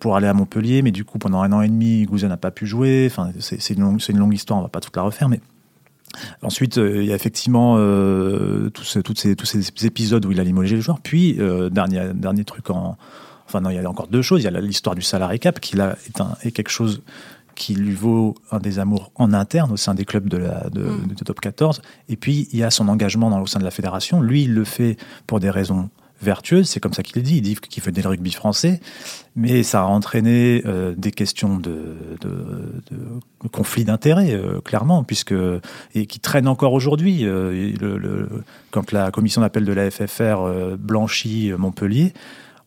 pour 0.00 0.16
aller 0.16 0.26
à 0.26 0.34
Montpellier. 0.34 0.82
Mais 0.82 0.90
du 0.90 1.04
coup, 1.04 1.18
pendant 1.18 1.42
un 1.42 1.52
an 1.52 1.62
et 1.62 1.68
demi, 1.68 2.04
Gouzen 2.04 2.28
n'a 2.28 2.36
pas 2.36 2.50
pu 2.50 2.66
jouer. 2.66 3.08
Enfin, 3.10 3.30
c'est 3.38 3.74
une, 3.74 3.98
une, 4.08 4.18
longue 4.18 4.34
histoire, 4.34 4.58
on 4.58 4.62
va 4.62 4.68
pas 4.68 4.80
toute 4.80 4.96
la 4.96 5.02
refaire, 5.02 5.28
mais 5.28 5.40
Ensuite, 6.42 6.78
euh, 6.78 7.02
il 7.02 7.08
y 7.08 7.12
a 7.12 7.14
effectivement 7.14 7.76
euh, 7.78 8.70
tous, 8.70 8.84
ces, 8.84 9.02
tous 9.02 9.46
ces 9.46 9.86
épisodes 9.86 10.24
où 10.24 10.32
il 10.32 10.40
a 10.40 10.44
limogé 10.44 10.76
les 10.76 10.82
joueurs. 10.82 11.00
Puis, 11.00 11.36
euh, 11.40 11.70
dernier, 11.70 12.12
dernier 12.14 12.44
truc 12.44 12.70
en. 12.70 12.96
Enfin, 13.46 13.60
non, 13.60 13.70
il 13.70 13.76
y 13.76 13.78
a 13.78 13.88
encore 13.88 14.08
deux 14.08 14.22
choses. 14.22 14.40
Il 14.40 14.44
y 14.44 14.48
a 14.48 14.60
l'histoire 14.60 14.94
du 14.94 15.02
salarié 15.02 15.38
cap 15.38 15.60
qui 15.60 15.76
là, 15.76 15.96
est, 16.06 16.20
un, 16.20 16.36
est 16.42 16.52
quelque 16.52 16.70
chose 16.70 17.02
qui 17.54 17.74
lui 17.74 17.92
vaut 17.92 18.34
un 18.50 18.58
des 18.58 18.78
amours 18.78 19.12
en 19.14 19.34
interne 19.34 19.72
au 19.72 19.76
sein 19.76 19.94
des 19.94 20.06
clubs 20.06 20.26
de, 20.26 20.38
la, 20.38 20.70
de, 20.70 20.82
mm. 20.82 21.14
de 21.18 21.24
top 21.24 21.40
14. 21.40 21.82
Et 22.08 22.16
puis, 22.16 22.48
il 22.52 22.58
y 22.58 22.62
a 22.62 22.70
son 22.70 22.88
engagement 22.88 23.28
dans, 23.28 23.40
au 23.40 23.46
sein 23.46 23.58
de 23.58 23.64
la 23.64 23.70
fédération. 23.70 24.22
Lui, 24.22 24.44
il 24.44 24.54
le 24.54 24.64
fait 24.64 24.96
pour 25.26 25.38
des 25.38 25.50
raisons 25.50 25.90
vertueuse, 26.22 26.68
c'est 26.68 26.80
comme 26.80 26.92
ça 26.92 27.02
qu'il 27.02 27.22
dit, 27.22 27.38
il 27.38 27.42
dit 27.42 27.56
qu'il 27.56 27.82
fait 27.82 27.92
des 27.92 28.00
rugby 28.00 28.32
français, 28.32 28.80
mais 29.34 29.62
ça 29.62 29.82
a 29.82 29.84
entraîné 29.86 30.62
euh, 30.66 30.94
des 30.96 31.10
questions 31.10 31.58
de 31.58 31.96
conflit 33.48 33.84
d'intérêts, 33.84 34.32
euh, 34.32 34.60
clairement, 34.60 35.04
puisque 35.04 35.34
et 35.94 36.06
qui 36.06 36.20
traînent 36.20 36.48
encore 36.48 36.72
aujourd'hui. 36.72 37.20
Euh, 37.24 38.26
quand 38.70 38.92
la 38.92 39.10
commission 39.10 39.40
d'appel 39.40 39.64
de 39.64 39.72
la 39.72 39.90
FFR 39.90 40.76
blanchit 40.78 41.52
Montpellier, 41.58 42.12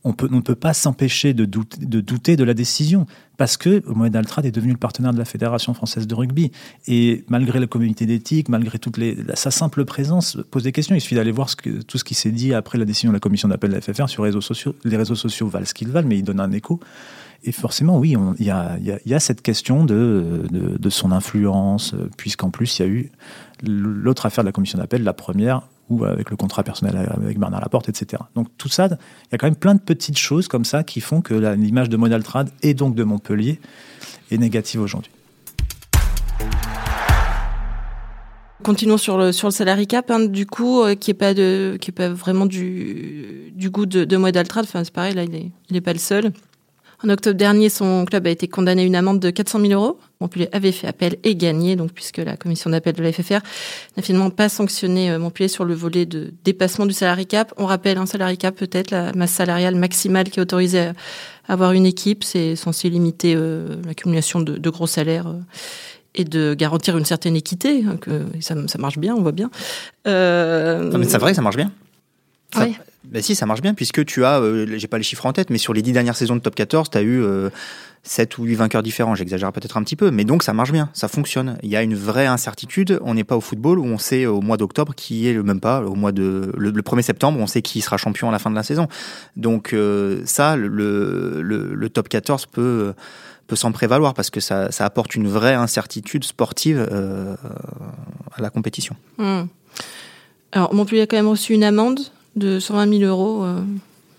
on, 0.03 0.13
peut, 0.13 0.29
on 0.31 0.35
ne 0.35 0.41
peut 0.41 0.55
pas 0.55 0.73
s'empêcher 0.73 1.33
de 1.33 1.45
douter, 1.45 1.83
de 1.83 1.99
douter 1.99 2.35
de 2.35 2.43
la 2.43 2.53
décision 2.53 3.07
parce 3.37 3.57
que 3.57 3.83
Mohamed 3.87 4.15
Altrad 4.15 4.45
est 4.45 4.51
devenu 4.51 4.71
le 4.71 4.77
partenaire 4.77 5.11
de 5.13 5.17
la 5.17 5.25
Fédération 5.25 5.73
française 5.73 6.07
de 6.07 6.15
rugby. 6.15 6.51
Et 6.87 7.25
malgré 7.27 7.59
la 7.59 7.67
communauté 7.67 8.05
d'éthique, 8.05 8.47
malgré 8.47 8.79
toute 8.79 8.97
les, 8.97 9.17
sa 9.33 9.51
simple 9.51 9.83
présence, 9.83 10.37
pose 10.51 10.63
des 10.63 10.71
questions. 10.71 10.95
Il 10.95 11.01
suffit 11.01 11.15
d'aller 11.15 11.31
voir 11.31 11.49
tout 11.87 11.97
ce 11.97 12.03
qui 12.03 12.13
s'est 12.13 12.31
dit 12.31 12.53
après 12.53 12.77
la 12.77 12.85
décision 12.85 13.09
de 13.09 13.15
la 13.15 13.19
commission 13.19 13.47
d'appel 13.49 13.71
de 13.71 13.75
la 13.75 13.81
FFR 13.81 14.07
sur 14.07 14.23
les 14.23 14.29
réseaux 14.29 14.41
sociaux. 14.41 14.75
Les 14.83 14.95
réseaux 14.95 15.15
sociaux 15.15 15.47
valent 15.47 15.65
ce 15.65 15.73
qu'ils 15.73 15.89
valent, 15.89 16.07
mais 16.07 16.19
ils 16.19 16.23
donnent 16.23 16.39
un 16.39 16.51
écho. 16.51 16.79
Et 17.47 17.51
forcément, 17.51 17.99
oui, 17.99 18.15
il 18.39 18.45
y, 18.45 18.49
a, 18.49 19.19
cette 19.19 19.43
question 19.43 19.85
de, 19.85 20.89
son 20.89 21.11
influence, 21.11 21.93
puisqu'en 22.17 22.49
plus, 22.49 22.79
il 22.79 22.81
y 22.81 22.85
a 22.85 22.87
eu 22.87 23.11
l'autre 23.63 24.25
affaire 24.25 24.43
de 24.43 24.47
la 24.47 24.51
commission 24.51 24.79
d'appel, 24.79 25.03
la 25.03 25.13
première, 25.13 25.61
ou 25.89 26.05
avec 26.05 26.31
le 26.31 26.35
contrat 26.35 26.63
personnel 26.63 27.07
avec 27.15 27.37
Bernard 27.37 27.61
Laporte, 27.61 27.87
etc. 27.87 28.23
Donc 28.33 28.47
tout 28.57 28.67
ça, 28.67 28.87
il 28.87 29.31
y 29.31 29.35
a 29.35 29.37
quand 29.37 29.45
même 29.45 29.55
plein 29.55 29.75
de 29.75 29.79
petites 29.79 30.17
choses 30.17 30.47
comme 30.47 30.65
ça 30.65 30.83
qui 30.83 31.01
font 31.01 31.21
que 31.21 31.35
l'image 31.35 31.89
de 31.89 31.97
Monaltrad 31.97 32.49
et 32.63 32.73
donc 32.73 32.95
de 32.95 33.03
Montpellier 33.03 33.59
est 34.31 34.39
négative 34.39 34.81
aujourd'hui. 34.81 35.11
Continuons 38.63 38.97
sur 38.97 39.19
le 39.19 39.31
sur 39.31 39.49
cap, 39.87 40.09
hein, 40.09 40.25
du 40.25 40.47
coup, 40.47 40.81
euh, 40.81 40.95
qui 40.95 41.11
est 41.11 41.13
pas 41.13 42.09
vraiment 42.09 42.47
du 42.47 43.51
goût 43.65 43.85
de, 43.85 44.05
de. 44.05 44.17
Enfin, 44.17 44.83
c'est 44.83 44.91
pareil, 44.91 45.13
là, 45.13 45.23
il 45.23 45.35
est 45.35 45.51
il 45.69 45.75
est 45.75 45.81
pas 45.81 45.93
le 45.93 45.99
seul. 45.99 46.31
En 47.05 47.09
octobre 47.09 47.37
dernier, 47.37 47.69
son 47.69 48.03
club 48.05 48.25
a 48.25 48.31
été 48.31 48.47
condamné 48.47 48.81
à 48.81 48.85
une 48.85 48.95
amende 48.95 49.19
de 49.19 49.29
400 49.29 49.59
000 49.59 49.73
euros. 49.73 49.99
Montpellier 50.19 50.49
avait 50.51 50.71
fait 50.71 50.87
appel 50.87 51.17
et 51.23 51.35
gagné, 51.35 51.75
donc 51.75 51.91
puisque 51.91 52.17
la 52.17 52.35
commission 52.35 52.71
d'appel 52.71 52.95
de 52.95 53.03
la 53.03 53.11
FFR 53.11 53.41
n'a 53.95 54.01
finalement 54.01 54.31
pas 54.31 54.49
sanctionné 54.49 55.11
euh, 55.11 55.19
Montpellier 55.19 55.47
sur 55.47 55.65
le 55.65 55.75
volet 55.75 56.07
de 56.07 56.33
dépassement 56.43 56.87
du 56.87 56.93
salarié 56.93 57.25
cap. 57.25 57.53
On 57.57 57.67
rappelle 57.67 57.99
un 57.99 58.07
salarié 58.07 58.37
cap 58.37 58.55
peut-être 58.55 58.89
la 58.89 59.13
masse 59.13 59.31
salariale 59.31 59.75
maximale 59.75 60.31
qui 60.31 60.39
est 60.39 60.41
autorisée 60.41 60.79
à 60.79 60.93
avoir 61.47 61.73
une 61.73 61.85
équipe, 61.85 62.23
c'est 62.23 62.55
censé 62.55 62.89
limiter 62.89 63.35
euh, 63.35 63.75
l'accumulation 63.85 64.39
de, 64.41 64.69
gros 64.69 64.87
salaires. 64.87 65.27
Euh, 65.27 65.39
et 66.17 66.23
de 66.23 66.53
garantir 66.53 66.97
une 66.97 67.03
certaine 67.03 67.35
équité, 67.35 67.83
hein, 67.85 67.97
que 67.97 68.21
ça, 68.39 68.55
marche 68.79 68.97
bien, 68.97 69.13
on 69.13 69.21
voit 69.21 69.33
bien. 69.33 69.51
Non, 70.05 70.97
mais 70.97 71.03
c'est 71.03 71.17
vrai, 71.17 71.33
ça 71.33 71.41
marche 71.41 71.57
bien. 71.57 71.73
oui. 72.57 72.77
Ben 73.11 73.21
si, 73.21 73.35
ça 73.35 73.45
marche 73.45 73.61
bien, 73.61 73.73
puisque 73.73 74.05
tu 74.05 74.25
as, 74.25 74.39
euh, 74.39 74.77
j'ai 74.77 74.87
pas 74.87 74.97
les 74.97 75.03
chiffres 75.03 75.25
en 75.25 75.33
tête, 75.33 75.49
mais 75.49 75.57
sur 75.57 75.73
les 75.73 75.81
dix 75.81 75.91
dernières 75.91 76.15
saisons 76.15 76.35
de 76.35 76.41
top 76.41 76.55
14, 76.55 76.89
tu 76.89 76.97
as 76.97 77.01
eu 77.01 77.21
euh, 77.21 77.49
7 78.03 78.37
ou 78.37 78.43
8 78.43 78.55
vainqueurs 78.55 78.83
différents, 78.83 79.15
j'exagère 79.15 79.51
peut-être 79.51 79.77
un 79.77 79.83
petit 79.83 79.95
peu, 79.95 80.11
mais 80.11 80.23
donc 80.23 80.43
ça 80.43 80.53
marche 80.53 80.71
bien, 80.71 80.89
ça 80.93 81.07
fonctionne. 81.07 81.57
Il 81.63 81.69
y 81.69 81.75
a 81.75 81.81
une 81.81 81.95
vraie 81.95 82.27
incertitude, 82.27 82.99
on 83.03 83.15
n'est 83.15 83.23
pas 83.23 83.35
au 83.35 83.41
football 83.41 83.79
où 83.79 83.85
on 83.85 83.97
sait 83.97 84.25
au 84.25 84.41
mois 84.41 84.57
d'octobre 84.57 84.93
qui 84.95 85.27
est, 85.27 85.33
le 85.33 85.43
même 85.43 85.59
pas, 85.59 85.81
au 85.81 85.95
mois 85.95 86.11
de, 86.11 86.51
le, 86.55 86.71
1er 86.71 87.01
septembre, 87.01 87.39
on 87.39 87.47
sait 87.47 87.61
qui 87.61 87.81
sera 87.81 87.97
champion 87.97 88.29
à 88.29 88.31
la 88.31 88.39
fin 88.39 88.51
de 88.51 88.55
la 88.55 88.63
saison. 88.63 88.87
Donc 89.35 89.73
euh, 89.73 90.21
ça, 90.25 90.55
le, 90.55 90.67
le, 90.67 91.41
le, 91.41 91.89
top 91.89 92.09
14 92.09 92.45
peut 92.47 92.93
peut 93.47 93.55
s'en 93.55 93.71
prévaloir 93.71 94.13
parce 94.13 94.29
que 94.29 94.39
ça, 94.39 94.71
ça, 94.71 94.85
apporte 94.85 95.15
une 95.15 95.27
vraie 95.27 95.53
incertitude 95.53 96.23
sportive 96.23 96.85
euh, 96.91 97.35
à 98.35 98.41
la 98.41 98.49
compétition. 98.49 98.95
Hmm. 99.17 99.43
Alors 100.51 100.73
Montpellier 100.73 101.01
a 101.01 101.07
quand 101.07 101.17
même 101.17 101.27
reçu 101.27 101.53
une 101.53 101.63
amende 101.63 101.99
de 102.35 102.59
120 102.59 102.99
000 102.99 103.03
euros 103.03 103.43
euh, 103.45 103.61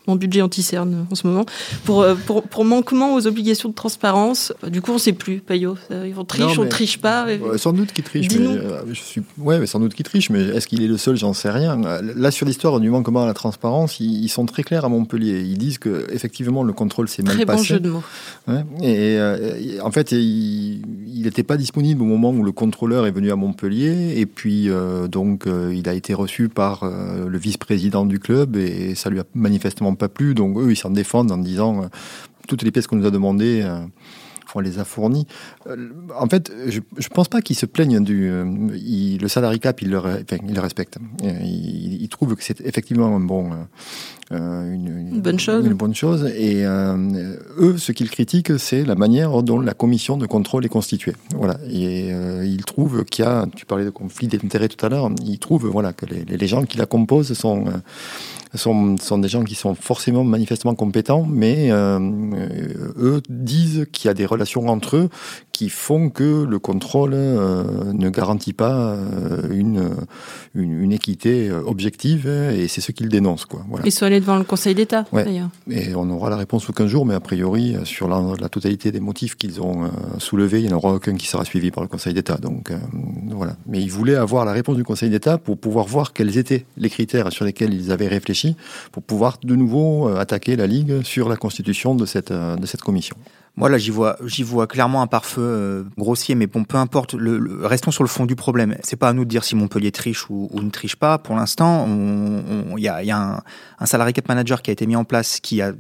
mon 0.07 0.17
budget 0.17 0.43
anti-cerne 0.43 1.07
en 1.11 1.15
ce 1.15 1.27
moment, 1.27 1.47
pour, 1.85 2.03
euh, 2.03 2.15
pour, 2.15 2.43
pour, 2.43 2.65
manquement 2.65 3.15
aux 3.15 3.27
obligations 3.27 3.69
de 3.69 3.75
transparence. 3.75 4.53
Du 4.69 4.81
coup, 4.81 4.93
on 4.93 4.95
ne 4.95 5.01
sait 5.01 5.13
plus, 5.13 5.41
Payot. 5.41 5.77
On 5.91 6.25
triche, 6.25 6.59
on 6.59 6.65
ne 6.65 6.69
triche 6.69 6.99
pas. 6.99 7.27
sans 7.57 7.73
doute 7.73 7.93
qu'il 7.93 8.05
triche. 8.05 8.29
Mais, 8.31 8.47
euh, 8.47 8.83
je 8.89 9.01
suis... 9.01 9.23
Ouais, 9.39 9.59
mais 9.59 9.67
sans 9.67 9.81
doute 9.81 9.95
qu'il 9.95 10.05
triche, 10.05 10.31
mais 10.31 10.41
est-ce 10.43 10.67
qu'il 10.67 10.83
est 10.83 10.89
le 10.89 10.97
seul? 10.97 11.17
J'en 11.17 11.33
sais 11.33 11.51
rien. 11.51 11.81
Là, 12.03 12.31
sur 12.31 12.47
l'histoire 12.47 12.81
du 12.81 12.91
manquement 12.91 13.25
à 13.25 13.27
la 13.27 13.35
transparence, 13.35 14.01
ils, 14.01 14.29
sont 14.29 14.47
très 14.47 14.63
clairs 14.63 14.85
à 14.85 14.89
Montpellier. 14.89 15.43
Ils 15.43 15.59
disent 15.59 15.79
que 15.79 16.07
effectivement 16.13 16.63
le 16.63 16.73
contrôle 16.73 17.09
s'est 17.09 17.23
mal 17.23 17.37
passé. 17.45 17.47
Très 17.47 17.57
bon 17.57 17.63
jeu 17.63 17.81
de 17.81 17.91
mots. 17.91 18.03
et, 18.83 19.15
et, 19.15 19.81
en 19.81 19.91
fait, 19.91 20.13
il 20.13 20.83
n'était 21.23 21.43
pas 21.43 21.57
disponible 21.57 22.03
au 22.03 22.07
moment 22.07 22.31
où 22.31 22.43
le 22.43 22.53
contrôleur 22.53 23.07
est 23.07 23.13
venu 23.13 23.31
à 23.31 23.37
Montpellier, 23.37 24.15
et 24.17 24.27
puis 24.27 24.69
donc 25.11 25.47
il 25.47 25.89
a 25.89 25.95
été 25.95 26.15
reçu 26.15 26.49
par 26.49 26.85
le 26.85 27.39
vice-président 27.39 28.05
du 28.05 28.19
club, 28.19 28.57
et 28.57 28.95
ça 28.95 29.11
lui 29.11 29.21
a 29.21 29.25
manifestement 29.35 29.96
pas 29.97 30.09
plu. 30.09 30.35
Donc 30.35 30.59
eux, 30.59 30.71
ils 30.71 30.77
s'en 30.77 30.91
défendent 30.91 31.33
en 31.33 31.39
disant 31.39 31.83
euh, 31.83 31.87
toutes 32.49 32.63
les 32.63 32.71
pièces 32.71 32.87
qu'on 32.87 32.97
nous 32.97 33.07
a 33.07 33.11
demandées, 33.11 33.63
euh, 33.63 33.79
on 34.55 34.61
les 34.61 34.79
a 34.79 34.85
fournies. 34.85 35.27
Euh, 35.67 35.77
en 36.19 36.27
fait, 36.29 36.51
je 36.69 36.79
ne 36.79 37.09
pense 37.15 37.29
pas 37.29 37.43
qu'ils 37.43 37.57
se 37.57 37.67
plaignent 37.67 38.03
du. 38.03 38.31
le 38.31 39.29
salarié 39.29 39.59
cap, 39.59 39.83
ils 39.83 39.91
le, 39.91 40.01
il 40.49 40.55
le 40.55 40.61
respectent. 40.61 40.97
Ils, 41.23 42.09
trouvent 42.09 42.35
que 42.35 42.43
c'est 42.43 42.63
effectivement 42.63 43.15
un 43.15 43.21
bon. 43.21 43.51
une, 44.31 45.21
bonne 45.21 45.39
chose. 45.39 45.67
Une 45.67 45.75
bonne 45.75 45.95
chose. 45.95 46.25
Et 46.35 46.65
eux, 46.65 47.77
ce 47.77 47.93
qu'ils 47.93 48.09
critiquent, 48.09 48.59
c'est 48.59 48.87
la 48.87 48.95
manière 48.95 49.43
dont 49.43 49.61
la 49.61 49.75
commission 49.75 50.17
de 50.17 50.25
contrôle 50.25 50.65
est 50.65 50.71
constituée. 50.71 51.17
Voilà. 51.35 51.59
Et 51.69 52.09
ils 52.09 52.65
trouvent 52.65 53.05
qu'il 53.05 53.27
y 53.27 53.29
a, 53.29 53.47
tu 53.55 53.67
parlais 53.67 53.85
de 53.85 53.91
conflit 53.91 54.27
d'intérêts 54.27 54.69
tout 54.69 54.87
à 54.87 54.89
l'heure, 54.89 55.11
ils 55.23 55.39
trouvent 55.39 55.67
voilà, 55.67 55.93
que 55.93 56.07
les, 56.07 56.25
les, 56.25 56.47
gens 56.47 56.65
qui 56.65 56.79
la 56.79 56.87
composent 56.87 57.35
sont 57.35 57.67
sont, 58.57 58.97
sont 58.99 59.19
des 59.19 59.29
gens 59.29 59.45
qui 59.45 59.55
sont 59.55 59.75
forcément 59.75 60.25
manifestement 60.25 60.75
compétents, 60.75 61.27
mais 61.29 61.71
euh, 61.71 61.99
eux 62.99 63.23
disent 63.29 63.87
qu'il 63.93 64.09
y 64.09 64.11
a 64.11 64.15
des 64.15 64.27
relations 64.27 64.69
entre 64.69 64.97
eux 64.97 65.09
qui 65.53 65.69
font 65.69 66.11
que 66.11 66.45
le 66.45 66.59
contrôle 66.59 67.13
euh, 67.15 67.93
ne 67.93 68.11
garantit 68.11 68.53
pas 68.53 68.95
euh, 68.95 69.43
une, 70.57 70.83
une, 70.83 70.93
équité 70.93 71.51
objective, 71.53 72.27
et 72.27 72.69
c'est 72.69 72.81
ce 72.81 72.93
qu'ils 72.93 73.09
dénoncent. 73.09 73.45
Quoi. 73.45 73.65
Voilà. 73.69 73.85
Ils 73.87 73.93
sont 73.93 74.07
allés 74.07 74.21
devant 74.21 74.37
le 74.37 74.45
Conseil 74.45 74.75
d'État, 74.75 75.05
d'ailleurs. 75.13 75.51
Et 75.71 75.95
on 75.95 76.09
aura 76.11 76.31
la 76.31 76.37
réponse 76.37 76.65
sous 76.65 76.73
15 76.73 76.87
jours, 76.89 77.07
mais 77.07 77.15
a 77.15 77.21
priori, 77.21 77.77
sur 77.85 78.09
la, 78.09 78.23
la 78.41 78.49
totalité 78.49 78.93
des 78.93 79.01
motifs 79.01 79.37
qu'ils 79.37 79.61
ont 79.61 79.91
soulevés, 80.19 80.61
il 80.61 80.69
n'y 80.69 80.73
en 80.73 80.77
aura 80.79 80.95
aucun 80.95 81.15
qui 81.15 81.27
sera 81.27 81.45
suivi 81.45 81.71
par 81.71 81.83
le 81.83 81.89
Conseil 81.89 82.15
d'État. 82.15 82.37
Donc 82.39 82.73
voilà. 83.31 83.57
Mais 83.67 83.81
ils 83.81 83.91
voulaient 83.91 84.17
avoir 84.17 84.45
la 84.45 84.53
réponse 84.53 84.77
du 84.77 84.85
Conseil 84.85 85.11
d'État 85.11 85.39
pour 85.39 85.59
pouvoir 85.59 85.87
voir 85.87 86.13
quels 86.13 86.39
étaient 86.39 86.65
les 86.77 86.91
critères 86.91 87.33
sur 87.33 87.45
lesquels 87.45 87.75
ils 87.75 87.93
avaient 87.93 88.09
réfléchi 88.09 88.57
pour 88.93 89.03
pouvoir 89.03 89.39
de 89.43 89.55
nouveau 89.55 90.09
euh, 90.09 90.19
attaquer 90.19 90.57
la 90.57 90.67
Ligue 90.67 91.03
sur 91.03 91.29
la 91.29 91.37
constitution 91.37 91.95
de 91.95 92.07
cette, 92.07 92.31
euh, 92.31 92.57
de 92.57 92.67
cette 92.67 92.83
commission. 92.83 93.17
Moi 93.57 93.71
là 93.71 93.79
j'y 93.79 93.91
vois 93.91 94.17
j'y 94.25 94.43
vois 94.43 94.67
clairement 94.67 95.01
un 95.01 95.07
pare-feu 95.07 95.41
euh, 95.43 95.85
grossier 95.97 96.35
mais 96.35 96.47
bon 96.47 96.65
peu 96.65 96.77
importe. 96.77 97.15
Le, 97.15 97.67
restons 97.67 97.91
sur 97.91 98.03
le 98.03 98.09
fond 98.09 98.27
du 98.27 98.37
problème. 98.37 98.77
C'est 98.83 98.97
pas 98.97 99.09
à 99.09 99.13
nous 99.13 99.25
de 99.25 99.31
dire 99.31 99.45
si 99.45 99.57
Montpellier 99.57 99.93
triche 99.93 100.29
ou, 100.29 100.51
ne 100.55 100.71
triche 100.71 100.97
pas. 100.97 101.19
Pour 101.19 101.35
l'instant 101.35 101.87
il 101.89 102.83
y 102.83 102.89
a, 102.89 103.03
y 103.03 103.11
a 103.11 103.19
un, 103.19 103.43
un 103.79 103.87
salarié 103.87 104.13
cap 104.13 104.29
manager 104.29 104.63
qui 104.63 104.71
a 104.71 104.73
été 104.73 104.87
mis 104.87 104.97
en 104.97 105.05
place 105.05 105.41
qui 105.41 105.63
a 105.63 105.73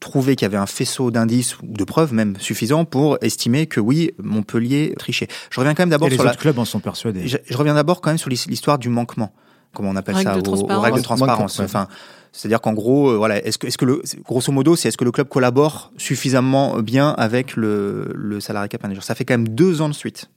trouvé 0.00 0.36
qu'il 0.36 0.44
y 0.44 0.46
avait 0.46 0.56
un 0.56 0.66
faisceau 0.66 1.10
d'indices 1.10 1.58
ou 1.58 1.66
de 1.66 1.84
preuves 1.84 2.12
même 2.12 2.36
suffisants 2.38 2.84
pour 2.84 3.18
estimer 3.22 3.66
que 3.66 3.80
oui 3.80 4.12
Montpellier 4.18 4.94
trichait. 4.98 5.28
Je 5.50 5.60
reviens 5.60 5.74
quand 5.74 5.82
même 5.82 5.90
d'abord 5.90 6.10
sur 6.10 6.22
les 6.22 6.28
autres 6.28 6.38
clubs 6.38 6.58
en 6.58 6.64
sont 6.64 6.80
persuadés. 6.80 7.26
Je, 7.26 7.38
je 7.44 7.56
reviens 7.56 7.74
d'abord 7.74 8.00
quand 8.00 8.10
même 8.10 8.18
sur 8.18 8.30
l'histoire 8.30 8.78
du 8.78 8.88
manquement. 8.88 9.32
Comment 9.74 9.90
on 9.90 9.96
appelle 9.96 10.16
ça, 10.16 10.38
aux, 10.38 10.80
règles 10.80 10.98
de 10.98 11.02
transparence. 11.02 11.60
Enfin, 11.60 11.88
c'est-à-dire 12.34 12.60
qu'en 12.60 12.72
gros, 12.72 13.10
euh, 13.10 13.16
voilà, 13.16 13.36
est-ce 13.44 13.58
que, 13.58 13.68
que 13.68 13.84
le, 13.84 14.02
grosso 14.24 14.50
modo, 14.50 14.74
c'est 14.74 14.88
est-ce 14.88 14.96
que 14.96 15.04
le 15.04 15.12
club 15.12 15.28
collabore 15.28 15.92
suffisamment 15.96 16.80
bien 16.80 17.10
avec 17.10 17.54
le, 17.54 18.10
le 18.12 18.40
salarié 18.40 18.68
cap 18.68 18.82
manager 18.82 19.04
Ça 19.04 19.14
fait 19.14 19.24
quand 19.24 19.34
même 19.34 19.48
deux 19.48 19.80
ans 19.80 19.88
de 19.88 19.94
suite 19.94 20.28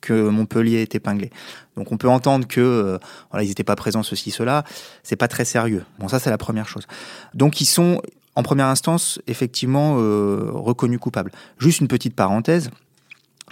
que 0.00 0.28
Montpellier 0.28 0.82
est 0.82 0.96
épinglé. 0.96 1.30
Donc 1.76 1.92
on 1.92 1.96
peut 1.96 2.08
entendre 2.08 2.48
que 2.48 2.60
euh, 2.60 2.98
voilà, 3.30 3.44
ils 3.44 3.48
n'étaient 3.48 3.62
pas 3.62 3.76
présents 3.76 4.02
ceci 4.02 4.32
cela, 4.32 4.64
c'est 5.04 5.14
pas 5.16 5.28
très 5.28 5.44
sérieux. 5.44 5.84
Bon 6.00 6.08
ça 6.08 6.18
c'est 6.18 6.30
la 6.30 6.38
première 6.38 6.66
chose. 6.66 6.88
Donc 7.34 7.60
ils 7.60 7.66
sont 7.66 8.02
en 8.34 8.42
première 8.42 8.66
instance 8.66 9.20
effectivement 9.28 9.98
euh, 9.98 10.50
reconnus 10.52 10.98
coupables. 10.98 11.30
Juste 11.58 11.80
une 11.80 11.88
petite 11.88 12.16
parenthèse, 12.16 12.70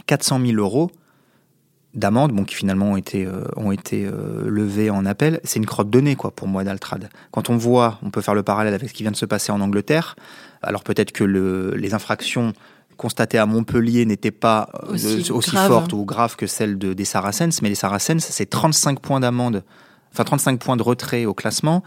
400 0.06 0.40
000 0.44 0.58
euros, 0.58 0.90
d'amendes, 1.94 2.32
bon, 2.32 2.44
qui 2.44 2.54
finalement 2.54 2.92
ont 2.92 2.96
été, 2.96 3.26
euh, 3.26 3.44
ont 3.56 3.72
été 3.72 4.06
euh, 4.06 4.48
levées 4.48 4.90
en 4.90 5.04
appel, 5.04 5.40
c'est 5.44 5.58
une 5.58 5.66
crotte 5.66 5.90
de 5.90 6.00
nez 6.00 6.16
quoi, 6.16 6.30
pour 6.30 6.46
moi 6.46 6.62
d'Altrad. 6.62 7.08
Quand 7.32 7.50
on 7.50 7.56
voit, 7.56 7.98
on 8.02 8.10
peut 8.10 8.20
faire 8.20 8.34
le 8.34 8.42
parallèle 8.42 8.74
avec 8.74 8.88
ce 8.88 8.94
qui 8.94 9.02
vient 9.02 9.10
de 9.10 9.16
se 9.16 9.26
passer 9.26 9.50
en 9.50 9.60
Angleterre, 9.60 10.16
alors 10.62 10.84
peut-être 10.84 11.12
que 11.12 11.24
le, 11.24 11.74
les 11.74 11.94
infractions 11.94 12.52
constatées 12.96 13.38
à 13.38 13.46
Montpellier 13.46 14.04
n'étaient 14.04 14.30
pas 14.30 14.68
euh, 14.84 14.92
aussi, 14.92 15.32
aussi 15.32 15.56
fortes 15.56 15.92
ou 15.92 16.04
graves 16.04 16.36
que 16.36 16.46
celles 16.46 16.78
de, 16.78 16.92
des 16.92 17.04
Saracens, 17.04 17.62
mais 17.62 17.68
les 17.68 17.74
Saracens, 17.74 18.22
c'est 18.22 18.48
35 18.48 19.00
points 19.00 19.20
d'amende, 19.20 19.64
enfin 20.12 20.24
35 20.24 20.60
points 20.60 20.76
de 20.76 20.82
retrait 20.82 21.24
au 21.24 21.34
classement, 21.34 21.82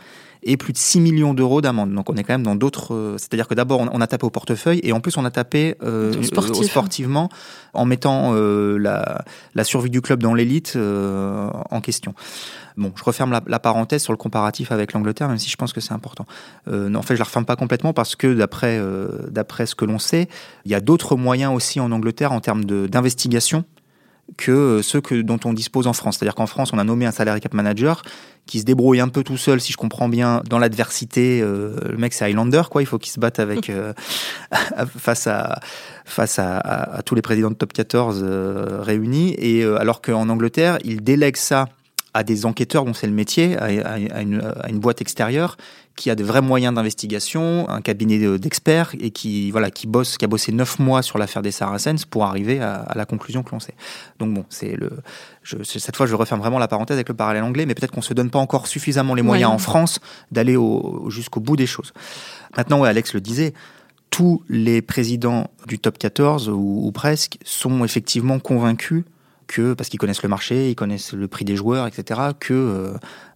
et 0.46 0.58
plus 0.58 0.74
de 0.74 0.78
6 0.78 1.00
millions 1.00 1.34
d'euros 1.34 1.62
d'amende. 1.62 1.94
Donc 1.94 2.10
on 2.10 2.16
est 2.16 2.24
quand 2.24 2.34
même 2.34 2.44
dans 2.44 2.56
d'autres. 2.56 2.94
Euh, 2.94 3.18
c'est-à-dire 3.18 3.48
que 3.48 3.54
d'abord 3.54 3.80
on 3.82 4.02
a 4.02 4.08
tapé 4.08 4.26
au 4.26 4.30
portefeuille 4.30 4.80
et 4.84 4.92
en 4.92 5.00
plus 5.00 5.18
on 5.18 5.26
a 5.26 5.32
tapé 5.32 5.76
euh, 5.84 6.14
sportivement 6.64 7.30
en 7.74 7.86
mettant 7.86 8.32
euh, 8.34 8.78
la, 8.78 9.24
la, 9.56 9.64
survie 9.64 9.90
du 9.90 10.02
club 10.02 10.22
dans 10.22 10.34
l'élite 10.34 10.74
euh, 10.76 11.50
en 11.72 11.82
question. 11.82 12.14
Bon, 12.78 12.92
je 12.96 13.04
referme 13.04 13.32
la, 13.32 13.42
la, 13.46 13.60
parenthèse 13.60 14.04
sur 14.04 14.14
le 14.14 14.18
comparatif 14.18 14.72
avec 14.72 14.94
l'Angleterre, 14.94 15.28
même 15.28 15.38
si 15.38 15.50
je 15.50 15.56
pense 15.56 15.74
que 15.74 15.82
c'est 15.82 15.94
important. 15.94 16.26
Euh, 16.68 16.94
en 16.94 17.02
fait, 17.02 17.16
je 17.16 17.20
la 17.20 17.26
referme 17.26 17.46
pas 17.46 17.56
complètement 17.56 17.94
parce 17.94 18.16
que 18.16 18.34
d'après 18.34 18.82
d'après 19.30 19.66
ce 19.66 19.76
que 19.76 19.86
l'on 19.86 20.00
sait, 20.00 20.28
il 20.66 20.72
y 20.72 20.76
a 20.76 20.80
d'autres 20.80 21.16
moyens 21.16 21.54
aussi 21.54 21.80
en 21.80 21.92
Angleterre 21.92 22.32
en 22.32 22.40
termes 22.40 22.66
d'investigation 22.66 23.66
que 24.38 24.82
ceux 24.82 25.02
que, 25.02 25.22
dont 25.22 25.40
on 25.46 25.54
dispose 25.54 25.88
en 25.88 25.94
France. 25.94 26.18
C'est-à-dire 26.18 26.36
qu'en 26.36 26.48
France, 26.48 26.72
on 26.74 26.80
a 26.80 26.84
nommé 26.84 27.06
un 27.06 27.12
salary 27.12 27.42
cap 27.42 27.54
manager 27.54 28.04
qui 28.46 28.60
se 28.60 28.66
débrouille 28.66 29.00
un 29.00 29.08
peu 29.08 29.24
tout 29.24 29.38
seul, 29.38 29.62
si 29.62 29.72
je 29.72 29.78
comprends 29.78 30.10
bien, 30.10 30.42
dans 30.50 30.60
l'adversité. 30.60 31.42
Euh, 31.42 31.76
le 31.90 31.98
mec, 31.98 32.14
c'est 32.14 32.26
Highlander, 32.26 32.64
quoi. 32.70 32.82
Il 32.82 32.86
faut 32.86 32.98
qu'il 32.98 33.12
se 33.12 33.20
batte 33.20 33.40
avec 33.40 33.70
euh, 33.70 33.94
face 34.98 35.28
à 35.28 35.60
face 36.06 36.40
à, 36.40 36.58
à, 36.58 37.02
tous 37.04 37.16
les 37.16 37.22
présidents 37.22 37.52
de 37.52 37.56
top 37.56 37.74
14 37.74 38.22
euh, 38.24 38.82
réunis. 38.82 39.36
Et 39.38 39.64
alors 39.64 40.02
qu'en 40.02 40.28
Angleterre, 40.30 40.78
il 40.84 41.04
délègue 41.04 41.38
ça 41.38 41.68
à 42.14 42.24
des 42.24 42.46
enquêteurs 42.46 42.86
dont 42.86 42.94
c'est 42.94 43.08
le 43.08 43.14
métier, 43.14 43.58
à, 43.58 43.66
à, 43.66 43.98
une, 43.98 44.42
à, 44.42 44.70
une, 44.70 44.80
boîte 44.80 45.02
extérieure 45.02 45.58
qui 45.96 46.10
a 46.10 46.16
de 46.16 46.24
vrais 46.24 46.42
moyens 46.42 46.74
d'investigation, 46.76 47.68
un 47.70 47.82
cabinet 47.82 48.38
d'experts 48.38 48.94
et 49.00 49.12
qui 49.12 49.52
voilà 49.52 49.72
qui 49.72 49.88
bosse, 49.88 50.18
qui 50.18 50.26
a 50.26 50.28
bossé 50.28 50.52
neuf 50.52 50.80
mois 50.80 51.02
sur 51.02 51.18
l'affaire 51.18 51.42
des 51.42 51.52
Saracens 51.52 52.06
pour 52.06 52.26
arriver 52.26 52.60
à, 52.60 52.92
la 52.96 53.06
conclusion 53.06 53.44
que 53.44 53.52
l'on 53.52 53.60
sait. 53.60 53.76
Donc 54.20 54.34
bon, 54.34 54.46
c'est 54.50 54.76
le 54.76 54.92
je, 55.42 55.64
cette 55.64 55.96
fois 55.96 56.06
je 56.06 56.16
referme 56.16 56.40
vraiment 56.40 56.60
la 56.60 56.68
parenthèse 56.68 56.98
avec 56.98 57.10
le 57.10 57.16
parallèle 57.16 57.44
anglais, 57.44 57.66
mais 57.66 57.76
peut-être 57.76 57.92
qu'on 57.92 58.02
se 58.02 58.14
donne 58.14 58.30
pas 58.30 58.40
encore 58.40 58.68
suffisamment 58.68 59.16
les 59.16 59.24
moyens 59.24 59.52
en 59.52 59.58
France 59.58 60.00
d'aller 60.32 60.58
jusqu'au 61.08 61.40
bout 61.40 61.56
des 61.56 61.68
choses. 61.68 61.94
Maintenant, 62.56 62.82
ouais, 62.82 62.90
Alex 62.90 63.14
le 63.14 63.22
disait, 63.22 63.54
tous 64.10 64.44
les 64.48 64.84
présidents 64.84 65.50
du 65.68 65.80
top 65.80 65.98
14 65.98 66.50
ou, 66.50 66.82
ou 66.84 66.92
presque 66.92 67.38
sont 67.44 67.84
effectivement 67.84 68.40
convaincus 68.40 69.04
que, 69.54 69.74
parce 69.74 69.90
qu'ils 69.90 70.00
connaissent 70.00 70.24
le 70.24 70.30
marché, 70.30 70.72
ils 70.72 70.76
connaissent 70.76 71.14
le 71.14 71.28
prix 71.28 71.46
des 71.46 71.56
joueurs, 71.56 71.86
etc., 71.86 72.20
que 72.40 72.54
euh, 72.54 72.94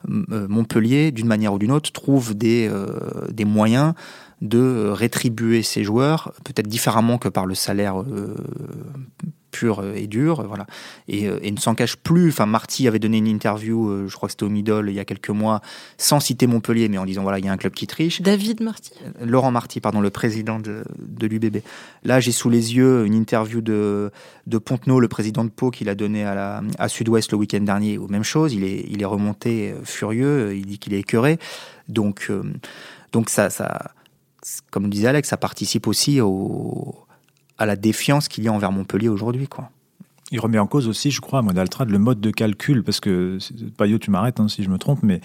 euh, 0.09 0.47
Montpellier, 0.47 1.12
d'une 1.12 1.27
manière 1.27 1.53
ou 1.53 1.59
d'une 1.59 1.71
autre, 1.71 1.91
trouve 1.91 2.33
des, 2.33 2.67
euh, 2.67 2.88
des 3.29 3.45
moyens 3.45 3.93
de 4.41 4.89
rétribuer 4.89 5.62
ses 5.62 5.83
joueurs, 5.83 6.33
peut-être 6.43 6.67
différemment 6.67 7.19
que 7.19 7.29
par 7.29 7.45
le 7.45 7.55
salaire 7.55 8.03
pur 9.57 9.83
et 9.95 10.07
dur, 10.07 10.45
voilà, 10.47 10.67
et, 11.07 11.25
et, 11.41 11.51
ne 11.51 11.57
s'en 11.57 11.73
cache 11.73 11.95
plus. 11.95 12.29
Enfin, 12.29 12.45
Marty 12.45 12.87
avait 12.87 12.99
donné 12.99 13.17
une 13.17 13.27
interview, 13.27 14.07
je 14.07 14.15
crois 14.15 14.27
que 14.27 14.33
c'était 14.33 14.43
au 14.43 14.49
Middle 14.49 14.85
il 14.87 14.93
y 14.93 14.99
a 14.99 15.05
quelques 15.05 15.29
mois, 15.29 15.61
sans 15.97 16.19
citer 16.19 16.45
Montpellier, 16.47 16.89
mais 16.89 16.97
en 16.97 17.05
disant 17.05 17.23
voilà, 17.23 17.39
il 17.39 17.45
y 17.45 17.47
a 17.47 17.51
un 17.51 17.57
club 17.57 17.73
qui 17.73 17.87
triche. 17.87 18.21
David 18.21 18.61
Marty. 18.61 18.91
Laurent 19.21 19.51
Marty, 19.51 19.81
pardon, 19.81 20.01
le 20.01 20.09
président 20.09 20.59
de, 20.59 20.83
de 20.99 21.27
l'UBB. 21.27 21.57
Là, 22.03 22.19
j'ai 22.19 22.31
sous 22.31 22.49
les 22.49 22.75
yeux 22.75 23.05
une 23.05 23.15
interview 23.15 23.61
de, 23.61 24.11
de 24.45 24.57
Pontenot, 24.57 24.99
le 24.99 25.07
président 25.07 25.43
de 25.43 25.49
Pau, 25.49 25.71
qu'il 25.71 25.89
a 25.89 25.95
donné 25.95 26.23
à, 26.23 26.35
la, 26.35 26.61
à 26.77 26.87
Sud-Ouest 26.87 27.31
le 27.31 27.37
week-end 27.37 27.61
dernier, 27.61 27.97
ou 27.97 28.07
même 28.07 28.23
chose. 28.23 28.53
Il 28.53 28.63
est, 28.63 28.85
il 28.89 29.01
est 29.01 29.05
remonté 29.05 29.73
furieux, 29.83 30.55
il 30.55 30.65
dit 30.65 30.77
qu'il 30.77 30.93
est 30.93 30.99
écœuré. 30.99 31.39
Donc, 31.87 32.31
donc 33.11 33.29
ça, 33.29 33.49
ça, 33.49 33.91
comme 34.71 34.89
disait 34.89 35.07
Alex, 35.07 35.29
ça 35.29 35.37
participe 35.37 35.87
aussi 35.87 36.21
au, 36.21 37.06
à 37.57 37.65
la 37.65 37.75
défiance 37.75 38.27
qu'il 38.27 38.43
y 38.43 38.47
a 38.47 38.53
envers 38.53 38.71
Montpellier 38.71 39.09
aujourd'hui, 39.09 39.47
quoi. 39.47 39.69
Il 40.31 40.41
remet 40.41 40.59
en 40.59 40.67
cause 40.67 40.89
aussi, 40.89 41.09
je 41.09 41.21
crois, 41.21 41.39
à 41.39 41.59
Altrad, 41.59 41.89
le 41.89 41.99
mode 41.99 42.19
de 42.19 42.31
calcul, 42.31 42.83
parce 42.83 42.99
que, 42.99 43.37
Payot, 43.77 43.97
tu 43.97 44.11
m'arrêtes 44.11 44.41
hein, 44.41 44.49
si 44.49 44.61
je 44.61 44.69
me 44.69 44.77
trompe, 44.77 45.01
mais 45.01 45.21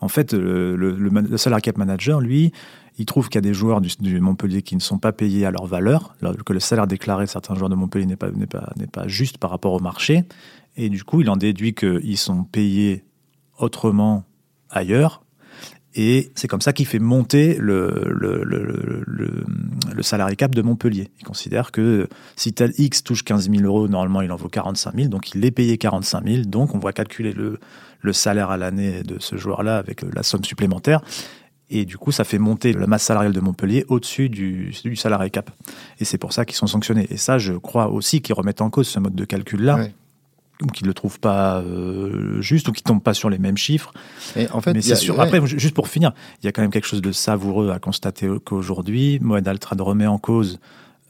en 0.00 0.08
fait, 0.08 0.32
le, 0.32 0.76
le, 0.76 1.60
cap 1.60 1.76
manager, 1.76 2.20
lui, 2.20 2.52
il 2.98 3.04
trouve 3.04 3.28
qu'il 3.28 3.34
y 3.34 3.38
a 3.38 3.42
des 3.42 3.52
joueurs 3.52 3.82
du, 3.82 3.90
du, 4.00 4.18
Montpellier 4.18 4.62
qui 4.62 4.74
ne 4.74 4.80
sont 4.80 4.98
pas 4.98 5.12
payés 5.12 5.44
à 5.44 5.50
leur 5.50 5.66
valeur, 5.66 6.16
que 6.46 6.54
le 6.54 6.60
salaire 6.60 6.86
déclaré 6.86 7.26
de 7.26 7.30
certains 7.30 7.54
joueurs 7.54 7.68
de 7.68 7.74
Montpellier 7.74 8.06
n'est 8.06 8.16
pas, 8.16 8.30
n'est 8.30 8.46
pas, 8.46 8.72
n'est 8.76 8.86
pas 8.86 9.06
juste 9.06 9.36
par 9.36 9.50
rapport 9.50 9.74
au 9.74 9.80
marché, 9.80 10.24
et 10.78 10.88
du 10.88 11.04
coup, 11.04 11.20
il 11.20 11.28
en 11.28 11.36
déduit 11.36 11.74
qu'ils 11.74 12.16
sont 12.16 12.44
payés 12.44 13.04
autrement 13.58 14.24
ailleurs, 14.70 15.22
Et 15.98 16.30
c'est 16.34 16.46
comme 16.46 16.60
ça 16.60 16.74
qu'il 16.74 16.84
fait 16.84 16.98
monter 16.98 17.56
le, 17.58 18.04
le, 18.06 18.44
le, 18.44 20.02
salarié 20.02 20.36
cap 20.36 20.54
de 20.54 20.60
Montpellier. 20.60 21.08
Il 21.18 21.24
considère 21.24 21.72
que 21.72 22.06
si 22.36 22.52
tel 22.52 22.74
X 22.76 23.02
touche 23.02 23.24
15 23.24 23.50
000 23.50 23.64
euros, 23.64 23.88
normalement 23.88 24.20
il 24.20 24.30
en 24.30 24.36
vaut 24.36 24.50
45 24.50 24.94
000, 24.94 25.08
donc 25.08 25.34
il 25.34 25.42
est 25.44 25.50
payé 25.50 25.78
45 25.78 26.22
000, 26.28 26.42
donc 26.44 26.74
on 26.74 26.78
va 26.78 26.92
calculer 26.92 27.32
le, 27.32 27.58
salaire 28.12 28.50
à 28.50 28.56
l'année 28.56 29.02
de 29.02 29.16
ce 29.18 29.36
joueur-là 29.36 29.78
avec 29.78 30.02
la 30.14 30.22
somme 30.22 30.44
supplémentaire. 30.44 31.00
Et 31.70 31.84
du 31.84 31.98
coup, 31.98 32.12
ça 32.12 32.22
fait 32.22 32.38
monter 32.38 32.72
la 32.72 32.86
masse 32.86 33.02
salariale 33.02 33.32
de 33.32 33.40
Montpellier 33.40 33.84
au-dessus 33.88 34.28
du, 34.28 34.72
du 34.84 34.94
salarié 34.94 35.30
cap. 35.30 35.50
Et 35.98 36.04
c'est 36.04 36.18
pour 36.18 36.32
ça 36.32 36.44
qu'ils 36.44 36.54
sont 36.54 36.68
sanctionnés. 36.68 37.08
Et 37.10 37.16
ça, 37.16 37.38
je 37.38 37.54
crois 37.54 37.88
aussi 37.88 38.20
qu'ils 38.20 38.36
remettent 38.36 38.60
en 38.60 38.70
cause 38.70 38.86
ce 38.86 39.00
mode 39.00 39.16
de 39.16 39.24
calcul-là. 39.24 39.88
Ou 40.62 40.66
qu'ils 40.68 40.84
ne 40.86 40.88
le 40.88 40.94
trouvent 40.94 41.20
pas 41.20 41.58
euh, 41.58 42.40
juste, 42.40 42.68
ou 42.68 42.72
qu'ils 42.72 42.84
ne 42.86 42.88
tombent 42.94 43.02
pas 43.02 43.12
sur 43.12 43.28
les 43.28 43.38
mêmes 43.38 43.58
chiffres. 43.58 43.92
Et 44.36 44.48
en 44.50 44.62
fait, 44.62 44.72
Mais 44.72 44.80
c'est 44.80 44.96
sûr. 44.96 45.16
ouais. 45.18 45.22
Après, 45.24 45.46
ju- 45.46 45.58
juste 45.58 45.74
pour 45.74 45.86
finir, 45.88 46.12
il 46.42 46.46
y 46.46 46.48
a 46.48 46.52
quand 46.52 46.62
même 46.62 46.70
quelque 46.70 46.86
chose 46.86 47.02
de 47.02 47.12
savoureux 47.12 47.70
à 47.70 47.78
constater 47.78 48.26
qu'aujourd'hui, 48.42 49.18
Moed 49.20 49.46
Altrad 49.46 49.78
remet 49.82 50.06
en 50.06 50.16
cause 50.18 50.58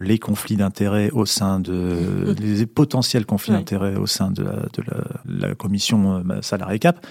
les 0.01 0.19
conflits 0.19 0.57
d'intérêts 0.57 1.11
au 1.11 1.27
sein 1.27 1.61
de 1.61 2.35
les 2.41 2.67
potentiels 2.67 3.25
conflits 3.25 3.53
Ouais. 3.53 3.59
d'intérêts 3.59 3.95
au 3.95 4.07
sein 4.07 4.33
de 4.33 4.43
la, 4.43 4.53
de 4.53 4.83
la, 4.89 5.49
la 5.49 5.55
commission 5.55 6.25
euh, 6.29 6.43
salarié 6.43 6.81
cap. 6.81 7.07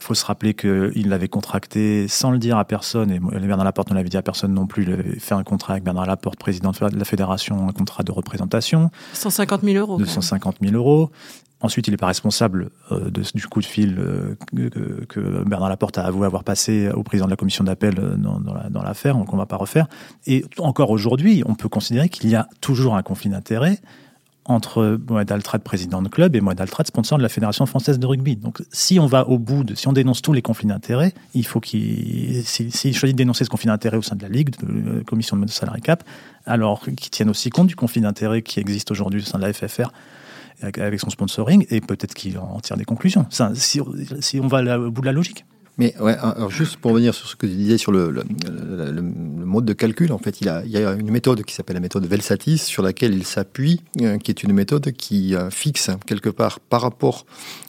Il 0.00 0.04
faut 0.04 0.14
se 0.14 0.24
rappeler 0.26 0.52
qu'il 0.54 1.08
l'avait 1.08 1.28
contracté 1.28 2.06
sans 2.08 2.30
le 2.30 2.38
dire 2.38 2.58
à 2.58 2.64
personne, 2.66 3.10
et 3.10 3.18
Bernard 3.18 3.64
Laporte 3.64 3.90
ne 3.90 3.94
l'avait 3.96 4.10
dit 4.10 4.16
à 4.18 4.22
personne 4.22 4.52
non 4.52 4.66
plus. 4.66 4.82
Il 4.84 4.92
avait 4.92 5.18
fait 5.18 5.34
un 5.34 5.42
contrat 5.42 5.72
avec 5.74 5.84
Bernard 5.84 6.04
Laporte, 6.06 6.38
président 6.38 6.70
de 6.72 6.98
la 6.98 7.04
fédération, 7.06 7.66
un 7.68 7.72
contrat 7.72 8.02
de 8.02 8.12
représentation. 8.12 8.90
150 9.14 9.62
000 9.62 9.76
euros. 9.78 9.94
quand 9.94 9.98
même. 10.00 10.06
250 10.06 10.56
000 10.62 10.74
euros. 10.74 11.10
Ensuite, 11.66 11.88
il 11.88 11.90
n'est 11.90 11.96
pas 11.96 12.06
responsable 12.06 12.70
euh, 12.92 13.10
du 13.10 13.46
coup 13.48 13.60
de 13.60 13.66
fil 13.66 13.96
euh, 13.98 14.36
que, 15.08 15.42
Bernard 15.44 15.68
Laporte 15.68 15.98
a 15.98 16.04
avoué 16.04 16.24
avoir 16.24 16.44
passé 16.44 16.88
au 16.94 17.02
président 17.02 17.26
de 17.26 17.30
la 17.30 17.36
commission 17.36 17.64
d'appel 17.64 17.98
euh, 17.98 18.14
dans, 18.16 18.38
dans 18.38 18.54
la- 18.54 18.68
l'affaire, 18.84 19.16
donc 19.16 19.32
on 19.32 19.36
ne 19.36 19.40
va 19.40 19.46
pas 19.46 19.56
refaire. 19.56 19.88
Et 20.28 20.44
encore 20.58 20.90
aujourd'hui, 20.90 21.42
on 21.44 21.56
peut 21.56 21.68
considérer 21.68 22.08
qu'il 22.08 22.30
y 22.30 22.36
a 22.36 22.48
toujours 22.60 22.94
un 22.94 23.02
conflit 23.02 23.30
d'intérêts 23.30 23.80
entre 24.44 24.96
Moed 25.08 25.32
Altrad, 25.32 25.60
président 25.62 26.02
de 26.02 26.08
club, 26.08 26.36
et 26.36 26.40
Moed 26.40 26.60
Altrad, 26.60 26.86
sponsor 26.86 27.18
de 27.18 27.22
la 27.24 27.28
Fédération 27.28 27.66
française 27.66 27.98
de 27.98 28.06
rugby. 28.06 28.36
Donc, 28.36 28.62
si 28.70 29.00
on 29.00 29.06
va 29.06 29.28
au 29.28 29.38
bout 29.38 29.74
si 29.74 29.88
on 29.88 29.92
dénonce 29.92 30.22
tous 30.22 30.32
les 30.32 30.42
conflits 30.42 30.68
d'intérêts, 30.68 31.14
il 31.34 31.44
faut 31.44 31.58
qu'il, 31.58 32.44
s'il 32.44 32.72
s'il 32.72 32.94
choisit 32.96 33.16
de 33.16 33.18
dénoncer 33.18 33.44
ce 33.44 33.50
conflit 33.50 33.66
d'intérêts 33.66 33.96
au 33.96 34.02
sein 34.02 34.14
de 34.14 34.22
la 34.22 34.28
Ligue, 34.28 34.50
de 34.62 34.98
la 34.98 35.02
commission 35.02 35.36
de 35.36 35.50
salarié 35.50 35.80
cap, 35.80 36.04
alors 36.44 36.82
qu'il 36.84 37.10
tienne 37.10 37.28
aussi 37.28 37.50
compte 37.50 37.66
du 37.66 37.74
conflit 37.74 38.00
d'intérêts 38.00 38.42
qui 38.42 38.60
existe 38.60 38.92
aujourd'hui 38.92 39.20
au 39.20 39.24
sein 39.24 39.38
de 39.38 39.44
la 39.44 39.52
FFR 39.52 39.90
avec- 40.62 41.00
son 41.00 41.10
sponsoring, 41.10 41.66
et 41.70 41.80
peut-être 41.80 42.14
qu'il 42.14 42.38
en 42.38 42.60
tire 42.60 42.76
des 42.76 42.84
conclusions. 42.84 43.26
Si, 43.54 43.80
si 44.20 44.40
on 44.40 44.46
va 44.48 44.78
au 44.78 44.90
bout 44.90 45.00
de 45.02 45.06
la 45.06 45.12
logique. 45.12 45.44
Mais 45.78 45.94
ouais, 46.00 46.16
alors 46.16 46.50
juste 46.50 46.78
pour 46.78 46.92
revenir 46.92 47.14
sur 47.14 47.28
ce 47.28 47.36
que 47.36 47.46
tu 47.46 47.52
disais 47.54 47.76
sur 47.76 47.92
le, 47.92 48.10
le, 48.10 48.22
le- 48.48 48.90
le- 48.92 49.02
mode 49.46 49.64
de 49.64 49.74
calcul, 49.74 50.10
en 50.12 50.18
fait, 50.18 50.40
il, 50.40 50.48
a, 50.48 50.64
il 50.64 50.70
y 50.72 50.76
a 50.76 50.92
une 50.92 51.10
méthode 51.10 51.42
qui 51.44 51.54
s'appelle 51.54 51.74
la 51.74 51.80
méthode 51.80 52.04
Velsatis, 52.06 52.58
sur 52.58 52.82
laquelle 52.82 53.14
il 53.14 53.24
s'appuie, 53.24 53.80
euh, 54.00 54.18
qui 54.18 54.30
est 54.32 54.42
une 54.42 54.52
méthode 54.52 54.90
qui 54.92 55.36
euh, 55.36 55.50
fixe 55.50 55.90
quelque 56.04 56.28
part 56.30 56.58
par 56.60 56.80
rapport 56.82 57.26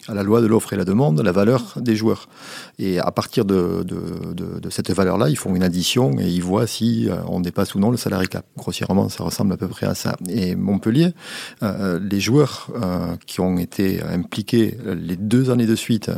à 0.08 0.14
la 0.16 0.24
loi 0.24 0.42
de 0.42 0.48
l'offre 0.48 0.74
et 0.74 0.76
la 0.78 0.86
demande 0.86 1.22
la 1.22 1.32
valeur 1.32 1.76
des 1.80 1.96
joueurs. 1.96 2.30
Et 2.80 2.98
à 3.00 3.12
partir 3.12 3.46
de, 3.46 3.84
de, 3.84 4.34
de- 4.34 4.60
de 4.60 4.70
cette 4.72 4.90
valeur-là, 4.90 5.30
ils 5.30 5.38
font 5.38 5.54
une 5.56 5.62
addition 5.64 6.18
et 6.20 6.28
ils 6.28 6.42
voient 6.42 6.66
si 6.66 7.10
euh, 7.10 7.16
on 7.28 7.42
dépasse 7.42 7.76
ou 7.76 7.80
non 7.80 7.92
le 7.92 7.98
salarié 7.98 8.28
cap. 8.28 8.46
Grossièrement, 8.58 9.08
ça 9.10 9.24
ressemble 9.24 9.54
à 9.54 9.58
peu 9.58 9.68
près 9.68 9.86
à 9.86 9.94
ça. 9.96 10.16
Et 10.30 10.56
Montpellier, 10.56 11.14
les 11.62 12.20
joueurs 12.20 12.70
qui 13.26 13.40
ont 13.42 13.58
été 13.58 14.02
impliqués 14.02 14.78
les 14.86 15.16
deux 15.16 15.50
années 15.52 15.66
de 15.68 15.76
suite 15.76 16.10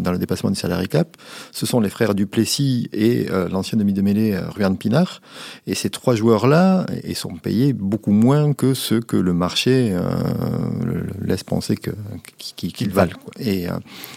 dans 0.00 0.12
le 0.12 0.18
dépassement 0.18 0.50
du 0.50 0.56
salarié 0.58 0.86
cap, 0.88 1.16
ce 1.52 1.66
sont 1.66 1.80
les 1.80 1.90
frères 1.90 2.14
Duplessis 2.14 2.88
et 2.92 3.30
euh, 3.30 3.48
l'ancien 3.48 3.78
demi 3.78 3.92
de 3.92 4.02
mêlée 4.02 4.34
euh, 4.34 4.48
Ruan 4.48 4.76
Pinard. 4.76 5.20
Et 5.66 5.74
ces 5.74 5.90
trois 5.90 6.14
joueurs-là 6.14 6.86
sont 7.18 7.36
payés 7.36 7.72
beaucoup 7.72 8.12
moins 8.12 8.52
que 8.54 8.74
ceux 8.74 9.00
que 9.00 9.16
le 9.16 9.32
marché 9.32 9.90
euh, 9.92 11.02
laisse 11.20 11.44
penser 11.44 11.76
qu'ils 11.76 12.90
valent. 12.90 13.16
Et, 13.38 13.68
euh, 13.68 13.72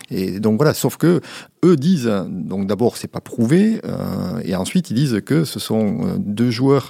et 0.09 0.39
donc 0.39 0.57
voilà, 0.57 0.73
sauf 0.73 0.97
que 0.97 1.21
eux 1.63 1.75
disent, 1.75 2.11
donc 2.27 2.65
d'abord 2.65 2.97
c'est 2.97 3.07
pas 3.07 3.21
prouvé, 3.21 3.81
euh, 3.85 4.41
et 4.43 4.55
ensuite 4.55 4.89
ils 4.89 4.95
disent 4.95 5.21
que 5.23 5.43
ce 5.43 5.59
sont 5.59 5.99
euh, 6.01 6.15
deux 6.17 6.49
joueurs 6.49 6.89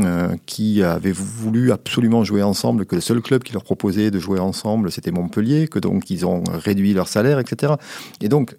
euh, 0.00 0.36
qui 0.46 0.82
avaient 0.82 1.12
voulu 1.12 1.72
absolument 1.72 2.22
jouer 2.22 2.42
ensemble, 2.42 2.86
que 2.86 2.94
le 2.94 3.00
seul 3.00 3.20
club 3.20 3.42
qui 3.42 3.52
leur 3.52 3.64
proposait 3.64 4.12
de 4.12 4.20
jouer 4.20 4.38
ensemble 4.38 4.92
c'était 4.92 5.10
Montpellier, 5.10 5.66
que 5.66 5.80
donc 5.80 6.08
ils 6.10 6.24
ont 6.24 6.44
réduit 6.52 6.94
leur 6.94 7.08
salaire, 7.08 7.40
etc. 7.40 7.74
Et 8.20 8.28
donc 8.28 8.54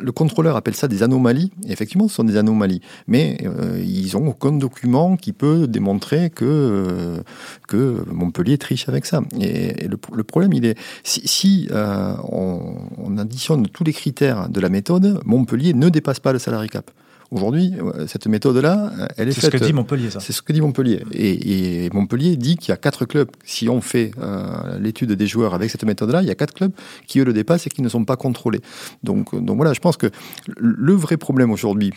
le 0.00 0.12
contrôleur 0.12 0.56
appelle 0.56 0.74
ça 0.74 0.88
des 0.88 1.04
anomalies, 1.04 1.52
et 1.64 1.72
effectivement 1.72 2.08
ce 2.08 2.16
sont 2.16 2.24
des 2.24 2.36
anomalies, 2.36 2.80
mais 3.06 3.38
ils 3.78 4.16
ont 4.16 4.28
aucun 4.28 4.52
document 4.52 5.16
qui 5.16 5.32
peut 5.32 5.68
démontrer 5.68 6.30
que, 6.30 7.22
que 7.68 8.04
Montpellier 8.10 8.58
triche 8.58 8.88
avec 8.88 9.06
ça. 9.06 9.22
Et, 9.40 9.86
le, 9.86 10.24
problème 10.24 10.52
il 10.52 10.64
est, 10.64 10.78
si, 11.04 11.68
on 11.72 13.18
additionne 13.18 13.68
tous 13.68 13.84
les 13.84 13.92
critères 13.92 14.48
de 14.48 14.60
la 14.60 14.68
méthode, 14.68 15.03
Montpellier 15.24 15.74
ne 15.74 15.88
dépasse 15.88 16.20
pas 16.20 16.32
le 16.32 16.38
salarié 16.38 16.68
cap. 16.68 16.90
Aujourd'hui, 17.30 17.72
euh, 17.80 18.06
cette 18.06 18.26
méthode-là, 18.28 18.92
euh, 18.96 19.06
elle 19.16 19.28
est, 19.28 19.32
C'est 19.32 19.40
ce 19.40 19.50
faite. 19.50 19.60
que 19.60 19.66
dit 19.66 19.72
Montpellier, 19.72 20.10
ça. 20.10 20.20
C'est 20.20 20.32
ce 20.32 20.40
que 20.42 20.52
dit 20.52 20.60
Montpellier. 20.60 21.02
Et, 21.10 21.86
et 21.86 21.90
Montpellier 21.90 22.36
dit 22.36 22.56
qu'il 22.56 22.68
y 22.68 22.72
a 22.72 22.76
quatre 22.76 23.06
clubs. 23.06 23.28
Si 23.44 23.68
on 23.68 23.80
fait 23.80 24.12
euh, 24.22 24.78
l'étude 24.78 25.10
des 25.12 25.26
joueurs 25.26 25.52
avec 25.54 25.70
cette 25.70 25.82
méthode-là, 25.84 26.22
il 26.22 26.28
y 26.28 26.30
a 26.30 26.34
quatre 26.36 26.54
clubs 26.54 26.70
qui 27.08 27.18
eux 27.20 27.24
le 27.24 27.32
dépassent 27.32 27.66
et 27.66 27.70
qui 27.70 27.82
ne 27.82 27.88
sont 27.88 28.04
pas 28.04 28.16
contrôlés. 28.16 28.60
Donc, 29.02 29.34
donc 29.34 29.56
voilà, 29.56 29.72
je 29.72 29.80
pense 29.80 29.96
que 29.96 30.10
le 30.56 30.92
vrai 30.92 31.16
problème 31.16 31.50
aujourd'hui, 31.50 31.92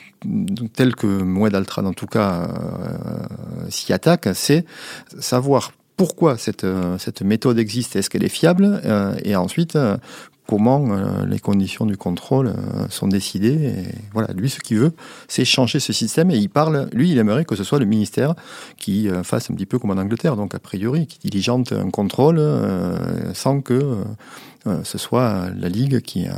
tel 0.73 0.95
que 0.95 1.05
Moed 1.05 1.53
Altrad 1.53 1.85
en 1.85 1.93
tout 1.93 2.07
cas 2.07 2.47
euh, 2.49 3.67
s'y 3.69 3.93
attaque, 3.93 4.29
c'est 4.33 4.65
savoir 5.19 5.73
pourquoi 5.97 6.37
cette, 6.37 6.65
cette 6.99 7.21
méthode 7.21 7.59
existe, 7.59 7.95
est-ce 7.95 8.09
qu'elle 8.09 8.23
est 8.23 8.29
fiable, 8.29 8.81
euh, 8.85 9.15
et 9.23 9.35
ensuite 9.35 9.77
comment 10.47 10.91
euh, 10.91 11.25
les 11.25 11.39
conditions 11.39 11.85
du 11.85 11.97
contrôle 11.97 12.47
euh, 12.47 12.87
sont 12.89 13.07
décidées. 13.07 13.53
Et 13.53 13.95
voilà, 14.13 14.33
lui, 14.33 14.49
ce 14.49 14.59
qu'il 14.59 14.77
veut, 14.77 14.93
c'est 15.27 15.45
changer 15.45 15.79
ce 15.79 15.93
système. 15.93 16.31
Et 16.31 16.37
il 16.37 16.49
parle, 16.49 16.89
lui, 16.93 17.11
il 17.11 17.17
aimerait 17.17 17.45
que 17.45 17.55
ce 17.55 17.63
soit 17.63 17.79
le 17.79 17.85
ministère 17.85 18.33
qui 18.77 19.09
euh, 19.09 19.23
fasse 19.23 19.51
un 19.51 19.53
petit 19.53 19.65
peu 19.65 19.77
comme 19.77 19.91
en 19.91 19.97
Angleterre, 19.97 20.35
donc 20.35 20.55
a 20.55 20.59
priori, 20.59 21.05
qui 21.05 21.19
diligente 21.19 21.73
un 21.73 21.91
contrôle 21.91 22.37
euh, 22.39 23.33
sans 23.33 23.61
que 23.61 23.97
euh, 24.65 24.83
ce 24.83 24.97
soit 24.97 25.49
la 25.55 25.69
Ligue 25.69 26.01
qui, 26.01 26.27
euh, 26.27 26.31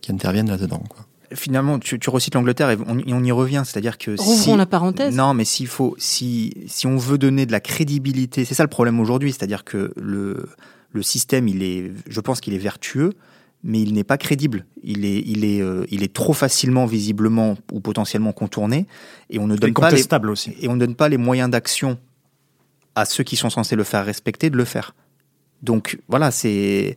qui 0.00 0.12
intervienne 0.12 0.48
là-dedans. 0.48 0.82
Quoi. 0.88 1.04
Finalement, 1.34 1.80
tu, 1.80 1.98
tu 1.98 2.08
recites 2.08 2.34
l'Angleterre 2.36 2.70
et 2.70 2.78
on, 2.86 2.98
et 3.00 3.12
on 3.12 3.22
y 3.24 3.32
revient, 3.32 3.62
c'est-à-dire 3.64 3.98
que 3.98 4.12
Rouvrons 4.16 4.52
si, 4.52 4.56
la 4.56 4.66
parenthèse. 4.66 5.14
Non, 5.14 5.34
mais 5.34 5.44
s'il 5.44 5.66
faut, 5.66 5.96
si, 5.98 6.54
si 6.68 6.86
on 6.86 6.96
veut 6.96 7.18
donner 7.18 7.46
de 7.46 7.52
la 7.52 7.60
crédibilité, 7.60 8.44
c'est 8.44 8.54
ça 8.54 8.62
le 8.62 8.68
problème 8.68 9.00
aujourd'hui, 9.00 9.32
c'est-à-dire 9.32 9.64
que 9.64 9.92
le, 9.96 10.48
le 10.92 11.02
système, 11.02 11.48
il 11.48 11.64
est, 11.64 11.90
je 12.08 12.20
pense 12.20 12.40
qu'il 12.40 12.54
est 12.54 12.58
vertueux, 12.58 13.14
mais 13.62 13.80
il 13.80 13.94
n'est 13.94 14.04
pas 14.04 14.18
crédible. 14.18 14.64
Il 14.82 15.04
est, 15.04 15.22
il 15.26 15.44
est, 15.44 15.60
euh, 15.60 15.84
il 15.90 16.02
est 16.02 16.12
trop 16.12 16.32
facilement, 16.32 16.86
visiblement 16.86 17.56
ou 17.72 17.80
potentiellement 17.80 18.32
contourné, 18.32 18.86
et 19.30 19.38
on 19.38 19.46
ne 19.46 19.56
donne 19.56 19.72
pas 19.74 19.90
les, 19.90 20.30
aussi. 20.30 20.54
et 20.60 20.68
on 20.68 20.74
ne 20.74 20.80
donne 20.80 20.94
pas 20.94 21.08
les 21.08 21.16
moyens 21.18 21.50
d'action 21.50 21.98
à 22.94 23.04
ceux 23.04 23.24
qui 23.24 23.36
sont 23.36 23.50
censés 23.50 23.76
le 23.76 23.84
faire 23.84 24.04
respecter 24.04 24.50
de 24.50 24.56
le 24.56 24.64
faire. 24.64 24.94
Donc 25.62 25.98
voilà, 26.08 26.30
c'est 26.30 26.96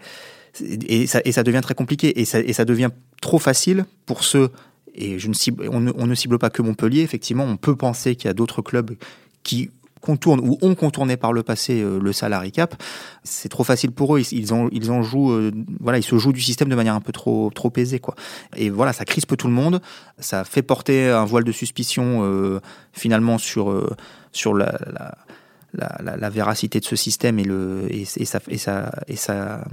c'est- 0.53 0.83
et 0.89 1.07
ça, 1.07 1.21
et 1.25 1.31
ça 1.31 1.43
devient 1.43 1.61
très 1.61 1.75
compliqué 1.75 2.19
et 2.19 2.25
ça, 2.25 2.39
et 2.39 2.53
ça 2.53 2.65
devient 2.65 2.89
trop 3.21 3.39
facile 3.39 3.85
pour 4.05 4.23
ceux 4.23 4.49
et 4.95 5.19
je 5.19 5.27
ne 5.27 5.33
cible, 5.33 5.69
on, 5.71 5.79
ne, 5.79 5.91
on 5.95 6.07
ne 6.07 6.15
cible 6.15 6.39
pas 6.39 6.49
que 6.49 6.61
Montpellier. 6.61 7.01
Effectivement, 7.01 7.43
on 7.45 7.57
peut 7.57 7.75
penser 7.75 8.15
qu'il 8.15 8.25
y 8.27 8.31
a 8.31 8.33
d'autres 8.33 8.61
clubs 8.61 8.95
qui 9.43 9.69
contournent 10.01 10.39
ou 10.39 10.57
ont 10.61 10.75
contourné 10.75 11.17
par 11.17 11.33
le 11.33 11.43
passé 11.43 11.81
euh, 11.81 11.99
le 11.99 12.13
salary 12.13 12.51
cap. 12.51 12.75
C'est 13.23 13.49
trop 13.49 13.63
facile 13.63 13.91
pour 13.91 14.15
eux. 14.15 14.21
Ils, 14.31 14.51
ils 14.71 14.91
en, 14.91 15.03
jouent, 15.03 15.31
euh, 15.31 15.51
voilà, 15.79 15.97
ils 15.97 16.03
se 16.03 16.17
jouent 16.17 16.33
du 16.33 16.41
système 16.41 16.69
de 16.69 16.75
manière 16.75 16.95
un 16.95 17.01
peu 17.01 17.11
trop, 17.11 17.49
trop 17.53 17.71
aisée, 17.77 17.99
quoi. 17.99 18.15
Et 18.55 18.69
voilà, 18.69 18.93
ça 18.93 19.05
crispe 19.05 19.35
tout 19.37 19.47
le 19.47 19.53
monde. 19.53 19.81
Ça 20.19 20.43
fait 20.43 20.61
porter 20.61 21.09
un 21.09 21.25
voile 21.25 21.43
de 21.43 21.51
suspicion 21.51 22.21
euh, 22.23 22.59
finalement 22.93 23.37
sur 23.37 23.69
sur 24.31 24.53
la, 24.53 24.77
la 25.73 26.29
véracité 26.29 26.79
de 26.79 26.85
ce 26.85 26.95
système 26.95 27.39
et, 27.39 27.43
le, 27.43 27.85
et, 27.89 28.01
et, 28.01 28.21
et, 28.21 28.25
sa, 28.57 28.91
et 29.07 29.15
sa, 29.15 29.65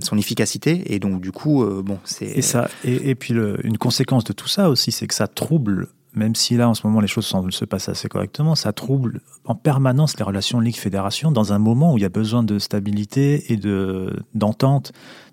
son 0.00 0.18
efficacité. 0.18 0.94
Et 0.94 0.98
donc, 0.98 1.20
du 1.20 1.32
coup, 1.32 1.64
bon, 1.82 1.98
c'est. 2.04 2.38
Et, 2.84 3.10
et, 3.10 3.14
puis, 3.14 3.34
une 3.62 3.78
conséquence 3.78 4.24
de 4.24 4.32
tout 4.32 4.48
ça 4.48 4.70
aussi, 4.70 4.92
c'est 4.92 5.06
que 5.06 5.14
ça 5.14 5.28
trouble, 5.28 5.88
même 6.16 6.34
si 6.34 6.56
là, 6.56 6.68
en 6.68 6.74
ce 6.74 6.86
moment, 6.86 7.00
les 7.00 7.06
choses 7.06 7.26
semblent 7.26 7.52
se 7.52 7.64
passer 7.64 7.92
assez 7.92 8.08
correctement, 8.08 8.54
ça 8.54 8.72
trouble 8.72 9.20
en 9.44 9.54
permanence 9.54 10.18
les 10.18 10.24
relations 10.24 10.58
Ligue-Fédération 10.58 11.30
dans 11.30 11.52
un 11.52 11.58
moment 11.58 11.92
où 11.92 11.98
il 11.98 12.02
y 12.02 12.06
a 12.06 12.10
besoin 12.10 12.42
de 12.42 12.58
stabilité 12.58 13.52
et 13.52 13.56
de, 13.56 14.18
d'entente. 14.34 14.92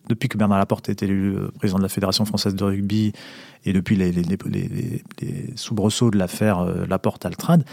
Depuis 0.10 0.28
que 0.28 0.38
Bernard 0.38 0.60
Laporte 0.60 0.89
est 0.89 1.02
élu 1.02 1.38
président 1.58 1.78
de 1.78 1.84
la 1.84 1.89
Fédération 1.89 2.26
française 2.26 2.56
de 2.56 2.63
rugby 2.63 3.13
et 3.63 3.72
depuis 3.72 3.96
les, 3.96 4.12
les, 4.12 4.24
les, 4.24 4.38
les, 4.46 5.04
les 5.22 5.54
soubresauts 5.56 6.12
de 6.12 6.17
l'affaire 6.17 6.60
euh, 6.60 6.86
Laporte-Altrad, 6.86 7.63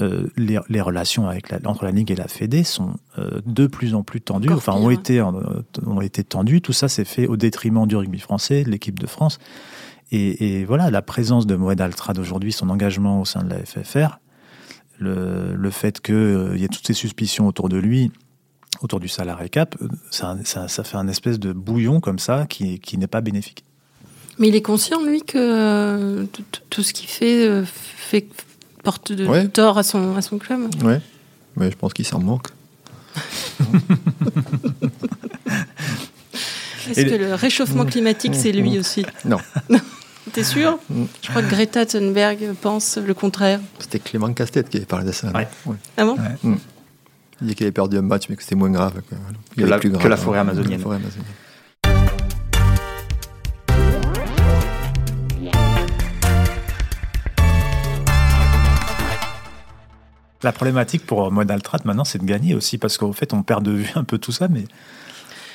euh, 0.00 0.26
les, 0.36 0.58
les, 0.68 0.80
relations 0.80 1.28
avec 1.28 1.50
la, 1.50 1.58
entre 1.66 1.84
la 1.84 1.92
Ligue 1.92 2.10
et 2.10 2.16
la 2.16 2.26
Fédé 2.26 2.64
sont 2.64 2.96
euh, 3.16 3.40
de 3.46 3.68
plus 3.68 3.94
en 3.94 4.02
plus 4.02 4.20
tendues, 4.20 4.48
Encore 4.48 4.58
enfin 4.58 4.72
pire, 4.72 4.82
ont 4.82 4.90
été, 4.90 5.20
euh, 5.20 5.86
ont 5.86 6.00
été 6.00 6.24
tendues. 6.24 6.60
Tout 6.60 6.72
ça 6.72 6.88
s'est 6.88 7.04
fait 7.04 7.28
au 7.28 7.36
détriment 7.36 7.86
du 7.86 7.94
rugby 7.94 8.18
français, 8.18 8.64
de 8.64 8.70
l'équipe 8.70 8.98
de 8.98 9.06
France. 9.06 9.38
Et, 10.14 10.60
et, 10.60 10.64
voilà, 10.64 10.92
la 10.92 11.02
présence 11.02 11.44
de 11.44 11.56
Moed 11.56 11.80
Altrad 11.80 12.20
aujourd'hui, 12.20 12.52
son 12.52 12.70
engagement 12.70 13.20
au 13.20 13.24
sein 13.24 13.42
de 13.42 13.50
la 13.50 13.58
FFR, 13.64 14.20
le, 14.98 15.56
le 15.56 15.70
fait 15.70 16.00
qu'il 16.00 16.14
euh, 16.14 16.56
y 16.56 16.62
ait 16.62 16.68
toutes 16.68 16.86
ces 16.86 16.94
suspicions 16.94 17.48
autour 17.48 17.68
de 17.68 17.78
lui, 17.78 18.12
autour 18.80 19.00
du 19.00 19.08
salarié 19.08 19.48
cap, 19.48 19.74
ça, 20.12 20.36
ça, 20.44 20.68
ça, 20.68 20.84
fait 20.84 20.96
un 20.96 21.08
espèce 21.08 21.40
de 21.40 21.52
bouillon 21.52 21.98
comme 21.98 22.20
ça 22.20 22.46
qui, 22.48 22.78
qui 22.78 22.96
n'est 22.96 23.08
pas 23.08 23.22
bénéfique. 23.22 23.64
Mais 24.38 24.46
il 24.48 24.54
est 24.54 24.62
conscient, 24.62 25.02
lui, 25.02 25.22
que 25.22 25.36
euh, 25.36 26.26
tout 26.70 26.84
ce 26.84 26.92
qu'il 26.92 27.08
fait, 27.08 27.44
euh, 27.44 27.64
fait 27.64 28.28
porte 28.84 29.10
de 29.10 29.26
ouais. 29.26 29.48
tort 29.48 29.78
à 29.78 29.82
son, 29.82 30.14
à 30.16 30.22
son 30.22 30.38
club 30.38 30.60
Oui, 30.84 30.94
mais 31.56 31.72
je 31.72 31.76
pense 31.76 31.92
qu'il 31.92 32.06
s'en 32.06 32.20
moque. 32.20 32.50
Est-ce 36.88 37.06
que 37.06 37.14
le 37.16 37.34
réchauffement 37.34 37.84
climatique, 37.84 38.36
c'est 38.36 38.52
lui 38.52 38.78
aussi 38.78 39.04
Non. 39.24 39.38
T'es 40.34 40.42
sûr 40.42 40.80
Je 41.22 41.28
crois 41.30 41.42
que 41.42 41.48
Greta 41.48 41.86
Thunberg 41.86 42.54
pense 42.60 42.96
le 42.98 43.14
contraire. 43.14 43.60
C'était 43.78 44.00
Clément 44.00 44.32
Castet 44.32 44.64
qui 44.64 44.78
avait 44.78 44.86
parlé 44.86 45.06
de 45.06 45.12
ça. 45.12 45.28
Ouais. 45.28 45.46
Ouais. 45.64 45.76
Ah 45.96 46.04
bon 46.04 46.16
ouais. 46.16 46.22
mm. 46.42 46.56
Il 47.40 47.46
dit 47.46 47.54
qu'il 47.54 47.66
avait 47.66 47.72
perdu 47.72 47.98
un 47.98 48.02
match, 48.02 48.28
mais 48.28 48.34
que 48.34 48.42
c'était 48.42 48.56
moins 48.56 48.70
grave 48.70 48.94
que, 49.08 49.14
que, 49.60 49.64
la, 49.64 49.78
plus 49.78 49.90
grave, 49.90 50.02
que 50.02 50.08
la 50.08 50.16
forêt 50.16 50.40
amazonienne. 50.40 50.78
La 50.78 50.82
forêt 50.82 50.96
amazonienne. 50.96 51.24
La 60.42 60.50
problématique 60.50 61.06
pour 61.06 61.30
Modaltrat 61.30 61.78
maintenant, 61.84 62.04
c'est 62.04 62.18
de 62.18 62.26
gagner 62.26 62.56
aussi, 62.56 62.76
parce 62.78 62.98
qu'en 62.98 63.12
fait, 63.12 63.32
on 63.32 63.44
perd 63.44 63.62
de 63.62 63.70
vue 63.70 63.90
un 63.94 64.02
peu 64.02 64.18
tout 64.18 64.32
ça, 64.32 64.48
mais 64.48 64.64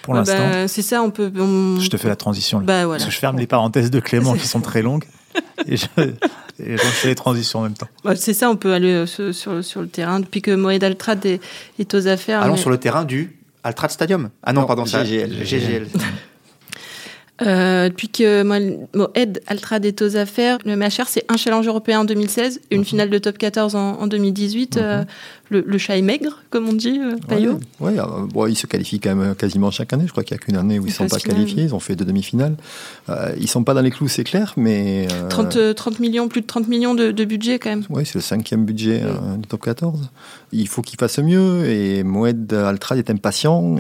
pour 0.04 0.14
bah, 0.14 0.20
l'instant. 0.20 0.68
c'est 0.68 0.82
ça, 0.82 1.02
on 1.02 1.12
peut. 1.12 1.32
On... 1.38 1.80
Je 1.80 1.90
te 1.90 1.98
fais 1.98 2.08
la 2.08 2.16
transition. 2.16 2.60
Là, 2.60 2.66
bah, 2.66 2.86
voilà. 2.86 3.00
Parce 3.00 3.06
que 3.06 3.16
je 3.16 3.20
ferme 3.20 3.38
les 3.38 3.48
parenthèses 3.48 3.92
de 3.92 4.00
Clément 4.00 4.34
qui 4.36 4.48
sont 4.48 4.62
très 4.62 4.82
longues. 4.82 5.06
et 5.68 5.78
je, 5.78 5.86
et 5.98 6.78
je 6.78 6.84
fais 6.84 7.10
les 7.10 7.16
transitions 7.16 7.60
en 7.60 7.64
même 7.64 7.74
temps. 7.74 7.88
Bah, 8.04 8.16
c'est 8.16 8.34
ça, 8.34 8.50
on 8.50 8.56
peut 8.56 8.74
aller 8.74 9.06
sur, 9.06 9.34
sur, 9.34 9.64
sur, 9.64 9.82
le 9.82 9.88
terrain. 9.88 10.20
Depuis 10.20 10.42
que 10.42 10.52
Moed 10.52 10.84
Altrad 10.84 11.26
est, 11.26 11.42
est, 11.78 11.94
aux 11.94 12.08
affaires. 12.08 12.42
Allons 12.42 12.54
mais... 12.54 12.60
sur 12.60 12.70
le 12.70 12.78
terrain 12.78 13.06
du 13.06 13.38
Altrad 13.64 13.92
Stadium. 13.92 14.30
Ah 14.44 14.54
non, 14.54 14.62
non 14.62 14.68
pardon, 14.68 14.86
GGL. 14.86 15.46
GGL. 15.46 15.88
Euh, 17.42 17.88
depuis 17.88 18.10
que 18.10 18.44
Moed 18.44 19.42
Altrad 19.48 19.86
est 19.86 20.02
aux 20.02 20.18
affaires, 20.18 20.58
le 20.66 20.76
MHR, 20.76 21.08
c'est 21.08 21.24
un 21.30 21.38
challenge 21.38 21.68
européen 21.68 22.02
en 22.02 22.06
2016, 22.06 22.60
une 22.70 22.80
mm 22.80 22.82
-hmm. 22.82 22.86
finale 22.86 23.10
de 23.10 23.18
top 23.18 23.38
14 23.38 23.76
en, 23.76 23.94
en 24.02 24.08
2018. 24.08 24.76
Mm 24.76 24.80
-hmm. 24.80 24.84
euh, 24.84 25.04
le, 25.50 25.64
le, 25.66 25.78
chat 25.78 25.98
est 25.98 26.02
maigre, 26.02 26.44
comme 26.50 26.68
on 26.70 26.74
dit, 26.74 27.00
euh, 27.00 27.16
Payot. 27.28 27.60
Oui, 27.80 27.94
ouais, 27.94 28.00
euh, 28.00 28.28
bon, 28.32 28.48
ils 28.48 28.56
se 28.56 28.68
qualifient 28.68 29.00
quand 29.00 29.16
même 29.16 29.36
quasiment 29.36 29.72
chaque 29.72 29.92
année. 29.94 30.06
Je 30.06 30.12
crois 30.12 30.24
qu'il 30.24 30.36
n'y 30.36 30.42
a 30.42 30.46
qu'une 30.46 30.58
année 30.58 30.80
où 30.80 30.86
ils 30.86 30.90
ne 30.90 30.94
sont 30.94 31.08
pas 31.08 31.20
finale. 31.20 31.38
qualifiés. 31.38 31.64
Ils 31.64 31.76
ont 31.76 31.80
fait 31.80 31.96
deux 31.96 32.06
demi-finales. 32.06 32.56
Euh, 33.10 33.34
ils 33.38 33.44
ne 33.44 33.48
sont 33.48 33.64
pas 33.64 33.74
dans 33.74 33.82
les 33.82 33.92
clous, 33.92 34.08
c'est 34.08 34.24
clair, 34.24 34.54
mais. 34.58 35.08
30, 35.30 35.76
30, 35.76 36.00
millions, 36.00 36.28
plus 36.28 36.42
de 36.42 36.48
30 36.48 36.68
millions 36.68 36.96
de, 36.96 37.12
de 37.12 37.26
budget 37.26 37.60
quand 37.60 37.70
même. 37.70 37.84
Oui, 37.90 38.06
c'est 38.06 38.16
le 38.16 38.22
cinquième 38.22 38.66
budget 38.66 39.02
du 39.38 39.48
top 39.48 39.64
14. 39.64 40.10
Il 40.52 40.68
faut 40.68 40.82
qu'ils 40.82 41.00
fassent 41.00 41.20
mieux 41.20 41.66
et 41.66 42.04
Moed 42.04 42.54
Altrad 42.54 42.98
est 42.98 43.10
impatient. 43.10 43.78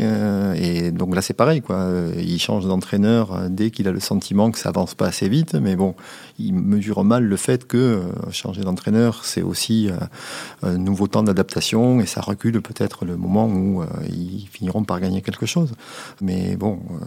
et 0.55 0.91
donc 0.91 1.15
là, 1.15 1.21
c'est 1.21 1.33
pareil. 1.33 1.61
Quoi. 1.61 1.87
Il 2.17 2.39
change 2.39 2.65
d'entraîneur 2.65 3.49
dès 3.49 3.71
qu'il 3.71 3.87
a 3.87 3.91
le 3.91 3.99
sentiment 3.99 4.51
que 4.51 4.59
ça 4.59 4.69
avance 4.69 4.95
pas 4.95 5.07
assez 5.07 5.29
vite. 5.29 5.53
Mais 5.55 5.75
bon, 5.75 5.95
il 6.39 6.53
mesure 6.53 7.03
mal 7.03 7.23
le 7.23 7.35
fait 7.35 7.67
que 7.67 8.01
changer 8.31 8.61
d'entraîneur, 8.61 9.25
c'est 9.25 9.41
aussi 9.41 9.89
un 10.63 10.77
nouveau 10.77 11.07
temps 11.07 11.23
d'adaptation 11.23 11.99
et 11.99 12.05
ça 12.05 12.21
recule 12.21 12.61
peut-être 12.61 13.05
le 13.05 13.17
moment 13.17 13.47
où 13.47 13.81
euh, 13.81 13.85
ils 14.09 14.47
finiront 14.51 14.83
par 14.83 14.99
gagner 14.99 15.21
quelque 15.21 15.45
chose. 15.45 15.73
Mais 16.21 16.55
bon, 16.55 16.79
euh, 16.91 17.05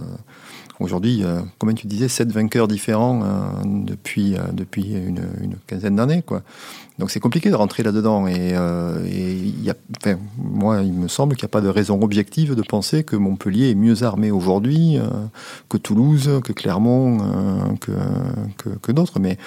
aujourd'hui, 0.80 1.22
euh, 1.24 1.40
comme 1.58 1.74
tu 1.74 1.86
disais, 1.86 2.08
sept 2.08 2.30
vainqueurs 2.30 2.68
différents 2.68 3.22
depuis, 3.64 4.36
depuis 4.52 4.92
une, 4.92 5.26
une 5.40 5.56
quinzaine 5.66 5.96
d'années. 5.96 6.22
quoi. 6.22 6.42
Donc 6.98 7.10
c'est 7.10 7.20
compliqué 7.20 7.50
de 7.50 7.54
rentrer 7.54 7.82
là-dedans. 7.82 8.26
Et, 8.26 8.52
euh, 8.54 9.04
et 9.06 9.34
y 9.34 9.70
a, 9.70 9.74
enfin, 9.98 10.18
moi, 10.36 10.82
il 10.82 10.92
me 10.92 11.08
semble 11.08 11.36
qu'il 11.36 11.44
n'y 11.44 11.50
a 11.50 11.54
pas 11.56 11.60
de 11.60 11.68
raison 11.68 12.00
objective 12.02 12.54
de 12.54 12.62
penser 12.62 13.02
que 13.02 13.16
Montpellier 13.16 13.70
est 13.70 13.74
mieux 13.74 14.02
armé 14.02 14.30
aujourd'hui 14.30 14.98
euh, 14.98 15.04
que 15.68 15.78
Toulouse, 15.78 16.30
que 16.44 16.52
Clermont, 16.52 17.18
euh, 17.22 17.74
que, 17.80 17.92
que, 18.58 18.68
que 18.78 18.92
d'autres. 18.92 19.18
Mais 19.20 19.38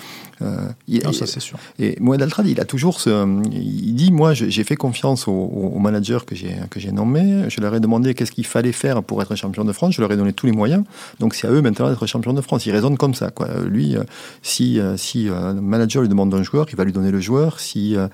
il, 0.88 1.04
non, 1.04 1.14
ça 1.14 1.26
c'est 1.28 1.40
sûr. 1.40 1.58
Et 1.80 1.98
Moed 2.02 2.22
Altrad, 2.22 2.48
il 2.48 2.60
a 2.60 2.66
toujours 2.66 3.00
ce, 3.00 3.26
il 3.52 3.94
dit, 3.94 4.12
moi, 4.12 4.34
j'ai 4.34 4.64
fait 4.64 4.76
confiance 4.76 5.28
aux, 5.28 5.32
aux 5.32 5.80
managers 5.80 6.20
que 6.26 6.36
j'ai 6.36 6.56
que 6.70 6.80
j'ai 6.80 6.92
nommés. 6.92 7.46
Je 7.50 7.62
leur 7.62 7.74
ai 7.76 7.80
demandé 7.80 8.14
qu'est-ce 8.14 8.32
qu'il 8.32 8.46
fallait 8.46 8.74
faire 8.74 9.02
pour 9.04 9.22
être 9.22 9.36
champion 9.36 9.64
de 9.64 9.72
France. 9.72 9.94
Je 9.94 10.02
leur 10.02 10.12
ai 10.12 10.18
donné 10.18 10.34
tous 10.34 10.46
les 10.46 10.52
moyens. 10.52 10.84
Donc 11.20 11.36
c'est 11.36 11.48
à 11.48 11.52
eux 11.52 11.62
maintenant 11.62 11.90
d'être 11.90 12.06
champion 12.06 12.34
de 12.34 12.42
France. 12.42 12.66
Il 12.66 12.72
raisonne 12.72 12.98
comme 12.98 13.14
ça. 13.14 13.30
Quoi. 13.30 13.48
Lui, 13.66 13.96
si 14.42 14.80
si 14.98 15.30
un 15.30 15.54
manager 15.54 16.02
lui 16.02 16.10
demande 16.10 16.34
un 16.34 16.44
joueur, 16.44 16.66
il 16.70 16.76
va 16.76 16.84
lui 16.84 16.92
donner 16.92 17.12
le 17.12 17.20
joueur 17.22 17.35
si, 17.58 17.95
euh, 17.95 18.08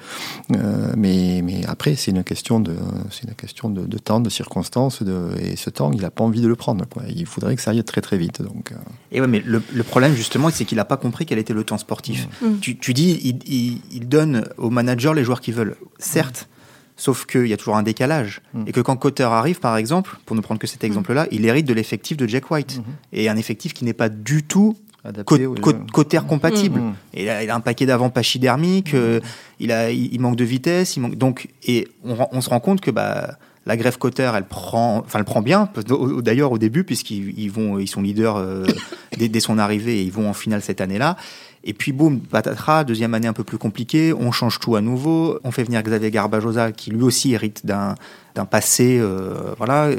mais, 0.97 1.41
mais 1.43 1.65
après, 1.67 1.95
c'est 1.95 2.11
une 2.11 2.23
question, 2.23 2.59
de, 2.59 2.75
c'est 3.09 3.23
une 3.27 3.35
question 3.35 3.69
de, 3.69 3.85
de, 3.85 3.97
temps, 3.97 4.19
de 4.19 4.29
circonstances, 4.29 5.03
de, 5.03 5.29
et 5.39 5.55
ce 5.55 5.69
temps, 5.69 5.91
il 5.91 6.01
n'a 6.01 6.11
pas 6.11 6.23
envie 6.23 6.41
de 6.41 6.47
le 6.47 6.55
prendre. 6.55 6.85
Quoi. 6.87 7.03
Il 7.07 7.25
faudrait 7.25 7.55
que 7.55 7.61
ça 7.61 7.71
aille 7.71 7.83
très 7.83 8.01
très 8.01 8.17
vite. 8.17 8.41
Donc, 8.41 8.71
euh... 8.71 8.75
Et 9.11 9.21
ouais, 9.21 9.27
mais 9.27 9.41
le, 9.45 9.61
le 9.73 9.83
problème, 9.83 10.15
justement, 10.15 10.49
c'est 10.49 10.65
qu'il 10.65 10.77
n'a 10.77 10.85
pas 10.85 10.97
compris 10.97 11.25
quel 11.25 11.39
était 11.39 11.53
le 11.53 11.63
temps 11.63 11.77
sportif. 11.77 12.27
Mmh. 12.41 12.57
Tu, 12.61 12.77
tu, 12.77 12.93
dis, 12.93 13.19
il, 13.23 13.39
il, 13.45 13.81
il, 13.91 14.07
donne 14.07 14.47
aux 14.57 14.69
managers 14.69 15.13
les 15.15 15.23
joueurs 15.23 15.41
qu'ils 15.41 15.55
veulent. 15.55 15.75
Certes. 15.99 16.47
Mmh. 16.49 16.55
Sauf 16.97 17.25
qu'il 17.25 17.47
y 17.47 17.53
a 17.53 17.57
toujours 17.57 17.77
un 17.77 17.83
décalage. 17.83 18.41
Mmh. 18.53 18.63
Et 18.67 18.71
que 18.71 18.81
quand 18.81 18.95
Cotter 18.95 19.23
arrive, 19.23 19.59
par 19.59 19.77
exemple, 19.77 20.17
pour 20.25 20.35
ne 20.35 20.41
prendre 20.41 20.59
que 20.59 20.67
cet 20.67 20.83
exemple-là, 20.83 21.27
il 21.31 21.45
hérite 21.45 21.65
de 21.65 21.73
l'effectif 21.73 22.17
de 22.17 22.27
Jack 22.27 22.51
White. 22.51 22.81
Et 23.11 23.29
un 23.29 23.37
effectif 23.37 23.73
qui 23.73 23.85
n'est 23.85 23.93
pas 23.93 24.09
du 24.09 24.43
tout 24.43 24.77
Oui. 26.23 26.27
compatible. 26.27 26.79
Mmh. 26.79 26.93
Et 27.13 27.23
il 27.23 27.29
a, 27.29 27.43
il 27.43 27.49
a 27.49 27.55
un 27.55 27.59
paquet 27.59 27.85
d'avant 27.85 28.09
pachydermique, 28.09 28.93
mmh. 28.93 28.97
euh, 28.97 29.19
il, 29.59 29.71
a, 29.71 29.89
il, 29.91 30.13
il, 30.13 30.19
manque 30.19 30.35
de 30.35 30.43
vitesse, 30.43 30.95
il 30.95 31.01
manque, 31.01 31.15
donc, 31.15 31.47
et 31.63 31.87
on, 32.05 32.15
on 32.31 32.41
se 32.41 32.49
rend 32.49 32.59
compte 32.59 32.81
que 32.81 32.91
bah, 32.91 33.37
la 33.65 33.77
grève 33.77 33.97
Cotter, 33.97 34.31
elle 34.35 34.45
prend, 34.45 34.99
enfin, 34.99 35.19
elle 35.19 35.25
prend 35.25 35.41
bien, 35.41 35.69
d'ailleurs 36.23 36.51
au 36.51 36.57
début, 36.57 36.83
puisqu'ils 36.83 37.51
vont, 37.51 37.77
ils 37.77 37.87
sont 37.87 38.01
leaders 38.01 38.37
euh, 38.37 38.65
dès, 39.17 39.27
dès, 39.27 39.39
son 39.39 39.57
arrivée 39.59 39.99
et 39.99 40.03
ils 40.03 40.11
vont 40.11 40.29
en 40.29 40.33
finale 40.33 40.61
cette 40.61 40.81
année-là. 40.81 41.15
Et 41.63 41.73
puis 41.73 41.91
boum, 41.91 42.21
patatras, 42.21 42.83
deuxième 42.83 43.13
année 43.13 43.27
un 43.27 43.33
peu 43.33 43.43
plus 43.43 43.59
compliquée, 43.59 44.13
on 44.13 44.31
change 44.31 44.59
tout 44.59 44.75
à 44.75 44.81
nouveau, 44.81 45.39
on 45.43 45.51
fait 45.51 45.63
venir 45.63 45.83
Xavier 45.83 46.09
Garbajosa, 46.09 46.71
qui 46.71 46.89
lui 46.89 47.03
aussi 47.03 47.33
hérite 47.33 47.65
d'un 47.65 47.95
passé, 48.49 48.97
euh, 48.99 49.53
voilà, 49.57 49.89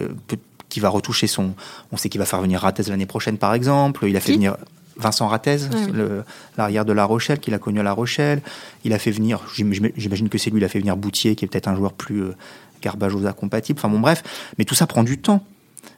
qui 0.68 0.80
va 0.80 0.88
retoucher 0.88 1.28
son. 1.28 1.54
On 1.92 1.96
sait 1.96 2.08
qu'il 2.08 2.18
va 2.18 2.24
faire 2.24 2.40
venir 2.40 2.60
Rates 2.60 2.88
l'année 2.88 3.06
prochaine, 3.06 3.38
par 3.38 3.54
exemple. 3.54 4.06
Il 4.08 4.16
a 4.16 4.20
fait 4.20 4.32
qui? 4.32 4.38
venir. 4.38 4.56
Vincent 4.96 5.28
Rattez, 5.28 5.57
ouais. 5.64 6.22
l'arrière 6.57 6.85
de 6.85 6.92
La 6.92 7.05
Rochelle, 7.05 7.38
qu'il 7.38 7.55
a 7.55 7.59
connu 7.59 7.81
à 7.81 7.83
La 7.83 7.92
Rochelle. 7.92 8.42
Il 8.85 8.92
a 8.92 8.98
fait 8.98 9.11
venir, 9.11 9.40
j'imagine 9.55 10.28
que 10.28 10.38
c'est 10.38 10.50
lui, 10.50 10.61
il 10.61 10.64
a 10.64 10.68
fait 10.68 10.81
venir 10.81 10.96
Boutier, 10.96 11.35
qui 11.35 11.44
est 11.44 11.48
peut-être 11.48 11.68
un 11.68 11.76
joueur 11.76 11.92
plus 11.92 12.22
euh, 12.22 12.37
Garbajosa 12.83 13.33
compatible. 13.33 13.78
Enfin 13.78 13.88
bon, 13.88 14.00
bref. 14.00 14.22
Mais 14.59 14.64
tout 14.64 14.74
ça 14.74 14.87
prend 14.87 15.05
du 15.05 15.18
temps. 15.18 15.44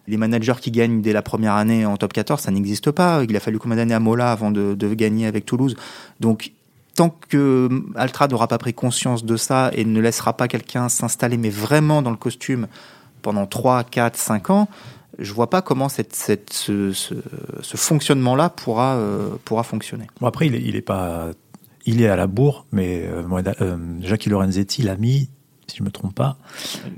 Les 0.06 0.16
managers 0.16 0.54
qui 0.60 0.70
gagnent 0.70 1.02
dès 1.02 1.12
la 1.12 1.22
première 1.22 1.54
année 1.54 1.86
en 1.86 1.96
top 1.96 2.12
14, 2.12 2.40
ça 2.40 2.50
n'existe 2.50 2.90
pas. 2.90 3.24
Il 3.28 3.36
a 3.36 3.40
fallu 3.40 3.58
combien 3.58 3.76
d'années 3.76 3.94
à 3.94 4.00
Mola 4.00 4.30
avant 4.32 4.50
de, 4.50 4.74
de, 4.74 4.94
gagner 4.94 5.26
avec 5.26 5.46
Toulouse? 5.46 5.76
Donc, 6.20 6.52
tant 6.94 7.14
que 7.28 7.68
Altra 7.94 8.28
n'aura 8.28 8.48
pas 8.48 8.58
pris 8.58 8.74
conscience 8.74 9.24
de 9.24 9.36
ça 9.36 9.70
et 9.74 9.84
ne 9.84 10.00
laissera 10.00 10.34
pas 10.34 10.46
quelqu'un 10.46 10.88
s'installer, 10.88 11.36
mais 11.36 11.50
vraiment 11.50 12.02
dans 12.02 12.10
le 12.10 12.16
costume 12.16 12.66
pendant 13.22 13.46
3, 13.46 13.84
4, 13.84 14.16
5 14.16 14.50
ans, 14.50 14.68
je 15.18 15.32
vois 15.32 15.50
pas 15.50 15.62
comment 15.62 15.88
cette, 15.88 16.14
cette, 16.14 16.52
ce, 16.52 16.92
ce, 16.92 17.14
ce 17.60 17.76
fonctionnement-là 17.76 18.50
pourra, 18.50 18.94
euh, 18.96 19.30
pourra 19.44 19.62
fonctionner. 19.62 20.06
Bon, 20.20 20.26
après, 20.26 20.46
il 20.46 20.54
est, 20.54 20.62
il 20.62 20.76
est, 20.76 20.82
pas. 20.82 21.30
Il 21.86 22.00
est 22.00 22.08
à 22.08 22.16
la 22.16 22.26
bourre, 22.26 22.66
mais 22.72 23.02
euh, 23.04 23.22
euh, 23.60 23.76
Jackie 24.00 24.30
Lorenzetti 24.30 24.82
l'a 24.82 24.96
mis, 24.96 25.28
si 25.66 25.76
je 25.76 25.82
ne 25.82 25.86
me 25.86 25.90
trompe 25.90 26.14
pas. 26.14 26.38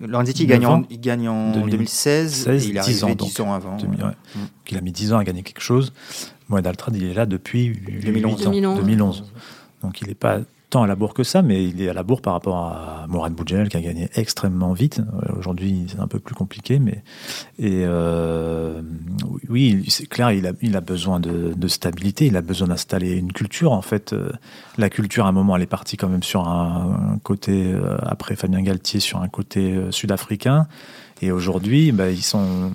Lorenzetti, 0.01 0.45
il 0.45 0.47
gagne, 0.47 0.67
en, 0.67 0.85
il 0.91 1.01
gagne 1.01 1.29
en 1.29 1.53
2016, 1.53 2.33
16, 2.33 2.67
il 2.67 2.77
est 2.77 2.81
10 2.81 3.05
ans, 3.05 3.09
donc, 3.09 3.29
10 3.29 3.41
ans 3.41 3.53
avant. 3.53 3.77
2000, 3.77 4.03
ouais. 4.03 4.11
mmh. 4.11 4.39
Il 4.71 4.79
a 4.79 4.81
mis 4.81 4.93
10 4.93 5.13
ans 5.13 5.19
à 5.19 5.25
gagner 5.25 5.43
quelque 5.43 5.63
chose. 5.63 5.93
Moed 6.49 6.67
Altrad, 6.67 6.95
il 6.95 7.05
est 7.05 7.15
là 7.15 7.27
depuis 7.27 7.71
2011. 8.03 8.43
2011. 8.45 8.79
2011. 8.79 9.25
Donc 9.83 10.01
il 10.01 10.09
n'est 10.09 10.15
pas 10.15 10.41
tant 10.71 10.83
à 10.83 10.87
la 10.87 10.97
bourre 10.97 11.15
que 11.15 11.23
ça, 11.23 11.43
mais 11.43 11.65
il 11.65 11.81
est 11.81 11.89
à 11.89 11.93
la 11.93 12.03
bourre 12.03 12.21
par 12.21 12.33
rapport 12.33 12.57
à 12.57 13.07
Mourad 13.09 13.33
Boudjel 13.33 13.69
qui 13.69 13.77
a 13.77 13.81
gagné 13.81 14.09
extrêmement 14.15 14.73
vite. 14.73 15.01
Aujourd'hui, 15.39 15.87
c'est 15.89 16.01
un 16.01 16.09
peu 16.09 16.19
plus 16.19 16.35
compliqué, 16.35 16.79
mais 16.79 17.03
et 17.59 17.83
euh, 17.85 18.83
oui, 19.49 19.85
c'est 19.89 20.07
clair, 20.07 20.33
il 20.33 20.47
a, 20.47 20.81
besoin 20.81 21.21
de, 21.21 21.69
stabilité, 21.69 22.27
il 22.27 22.37
a 22.37 22.43
besoin 22.43 22.69
d'installer 22.69 23.13
une 23.13 23.33
culture. 23.33 23.73
En 23.73 23.83
fait, 23.83 24.13
euh, 24.13 24.31
la 24.77 24.91
culture, 24.91 25.27
à 25.27 25.29
un 25.29 25.33
moment, 25.33 25.57
elle 25.57 25.63
est 25.63 25.67
partie 25.67 25.97
quand 25.97 26.09
même 26.09 26.23
sur 26.23 26.49
un, 26.49 27.19
côté 27.23 27.73
euh, 27.73 27.97
après 28.03 28.37
Fabien 28.37 28.63
Galtier 28.63 29.01
sur 29.01 29.21
un 29.21 29.29
côté 29.29 29.73
euh, 29.73 29.91
sud-africain, 29.91 30.67
et 31.23 31.33
aujourd'hui, 31.33 31.93
bah, 31.93 32.11
ils 32.11 32.23
sont 32.23 32.75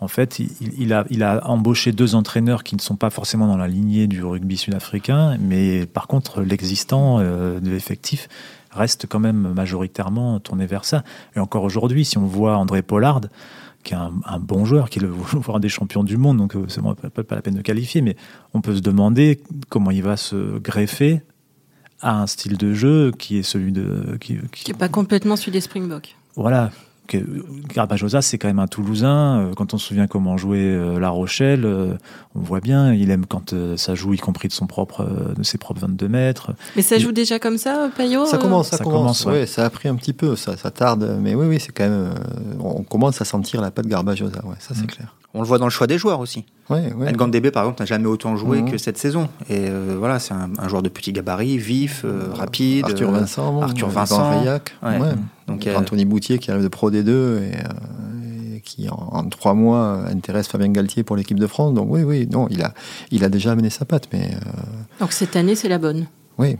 en 0.00 0.08
fait, 0.08 0.38
il, 0.38 0.50
il, 0.78 0.92
a, 0.92 1.04
il, 1.10 1.22
a, 1.22 1.46
embauché 1.46 1.92
deux 1.92 2.14
entraîneurs 2.14 2.64
qui 2.64 2.74
ne 2.74 2.80
sont 2.80 2.96
pas 2.96 3.10
forcément 3.10 3.46
dans 3.46 3.58
la 3.58 3.68
lignée 3.68 4.06
du 4.06 4.24
rugby 4.24 4.56
sud-africain, 4.56 5.36
mais 5.38 5.86
par 5.86 6.06
contre, 6.06 6.40
l'existant 6.40 7.18
euh, 7.20 7.60
de 7.60 7.70
l'effectif 7.70 8.28
reste 8.70 9.06
quand 9.06 9.18
même 9.18 9.52
majoritairement 9.52 10.40
tourné 10.40 10.66
vers 10.66 10.84
ça. 10.84 11.04
Et 11.36 11.38
encore 11.38 11.64
aujourd'hui, 11.64 12.04
si 12.04 12.16
on 12.16 12.26
voit 12.26 12.56
André 12.56 12.82
Pollard, 12.82 13.20
qui 13.82 13.94
est 13.94 13.96
un, 13.96 14.38
bon 14.40 14.64
joueur, 14.64 14.88
qui 14.88 15.00
est 15.00 15.02
le 15.02 15.12
joueur 15.30 15.60
des 15.60 15.68
champions 15.68 16.02
du 16.02 16.16
monde, 16.16 16.38
donc 16.38 16.54
c'est 16.68 16.82
pas, 16.82 17.22
pas 17.22 17.34
la 17.34 17.42
peine 17.42 17.56
de 17.56 17.62
qualifier, 17.62 18.00
mais 18.00 18.16
on 18.54 18.62
peut 18.62 18.76
se 18.76 18.80
demander 18.80 19.40
comment 19.68 19.90
il 19.90 20.02
va 20.02 20.16
se 20.16 20.58
greffer 20.58 21.22
à 22.00 22.22
un 22.22 22.26
style 22.26 22.56
de 22.56 22.72
jeu 22.72 23.12
qui 23.18 23.36
est 23.36 23.42
celui 23.42 23.72
de 23.72 24.16
qui, 24.18 24.38
qui... 24.52 24.70
est 24.70 24.74
pas 24.74 24.88
complètement 24.88 25.36
celui 25.36 25.52
des 25.52 25.60
Springboks. 25.60 26.16
Voilà, 26.36 26.70
Garbajosa, 27.74 28.22
c'est 28.22 28.38
quand 28.38 28.48
même 28.48 28.58
un 28.58 28.66
Toulousain. 28.66 29.40
Euh, 29.40 29.54
quand 29.54 29.74
on 29.74 29.78
se 29.78 29.88
souvient 29.88 30.06
comment 30.06 30.36
jouait 30.36 30.58
euh, 30.58 30.98
La 30.98 31.10
Rochelle, 31.10 31.64
euh, 31.64 31.94
on 32.34 32.40
voit 32.40 32.60
bien, 32.60 32.92
il 32.92 33.10
aime 33.10 33.26
quand 33.26 33.54
ça 33.76 33.94
joue, 33.94 34.14
y 34.14 34.18
compris 34.18 34.48
de, 34.48 34.52
son 34.52 34.66
propre, 34.66 35.06
de 35.36 35.42
ses 35.42 35.58
propres 35.58 35.80
22 35.80 36.08
mètres. 36.08 36.52
Mais 36.76 36.82
ça 36.82 36.98
joue 36.98 37.12
déjà 37.12 37.38
comme 37.38 37.58
ça, 37.58 37.90
Payot 37.96 38.26
Ça 38.26 38.38
commence, 38.38 38.68
ça, 38.68 38.78
commence. 38.78 39.26
ça 39.46 39.64
a 39.64 39.70
pris 39.70 39.88
un 39.88 39.96
petit 39.96 40.12
peu, 40.12 40.36
ça, 40.36 40.56
ça 40.56 40.70
tarde. 40.70 41.18
Mais 41.20 41.34
oui, 41.34 41.46
oui, 41.46 41.60
c'est 41.60 41.72
quand 41.72 41.88
même. 41.88 42.14
on 42.60 42.82
commence 42.82 43.20
à 43.20 43.24
sentir 43.24 43.60
la 43.60 43.70
patte 43.70 43.86
Garbajosa, 43.86 44.44
ouais, 44.44 44.56
ça 44.58 44.74
c'est 44.74 44.84
mm. 44.84 44.86
clair. 44.86 45.14
On 45.32 45.40
le 45.40 45.46
voit 45.46 45.58
dans 45.58 45.66
le 45.66 45.70
choix 45.70 45.86
des 45.86 45.96
joueurs 45.96 46.20
aussi. 46.20 46.44
Ouais, 46.70 46.92
ouais. 46.92 47.12
Ngandebe, 47.12 47.50
par 47.50 47.64
exemple, 47.64 47.80
n'a 47.80 47.86
jamais 47.86 48.06
autant 48.06 48.36
joué 48.36 48.62
mhm. 48.62 48.70
que 48.70 48.78
cette 48.78 48.98
saison. 48.98 49.28
Et 49.48 49.68
euh, 49.68 49.96
voilà, 49.98 50.18
c'est 50.18 50.34
un, 50.34 50.68
joueur 50.68 50.82
de 50.82 50.88
petit 50.88 51.12
gabarit, 51.12 51.58
vif, 51.58 52.02
euh, 52.04 52.30
rapide. 52.32 52.84
Arthur 52.86 53.10
Vincent, 53.12 53.62
Arthur 53.62 53.88
Vincent, 53.88 54.42
Donc, 55.46 55.68
Anthony 55.74 56.04
Boutier 56.04 56.38
qui 56.38 56.50
arrive 56.50 56.64
de 56.64 56.68
Pro 56.68 56.90
D2 56.90 57.42
et, 57.42 58.60
qui 58.60 58.88
en, 58.90 59.24
trois 59.28 59.54
mois 59.54 60.04
intéresse 60.08 60.48
Fabien 60.48 60.68
Galtier 60.68 61.02
pour 61.02 61.16
l'équipe 61.16 61.38
de 61.38 61.46
France. 61.46 61.74
Donc 61.74 61.88
oui, 61.90 62.02
oui, 62.02 62.28
non, 62.30 62.46
il 62.50 62.62
a, 62.62 62.74
il 63.10 63.24
a 63.24 63.28
déjà 63.28 63.52
amené 63.52 63.70
sa 63.70 63.84
patte. 63.84 64.08
Mais, 64.12 64.32
euh, 64.34 64.50
Donc 65.00 65.12
cette 65.12 65.36
année, 65.36 65.54
c'est 65.54 65.68
la 65.68 65.78
bonne. 65.78 66.06
Oui, 66.38 66.56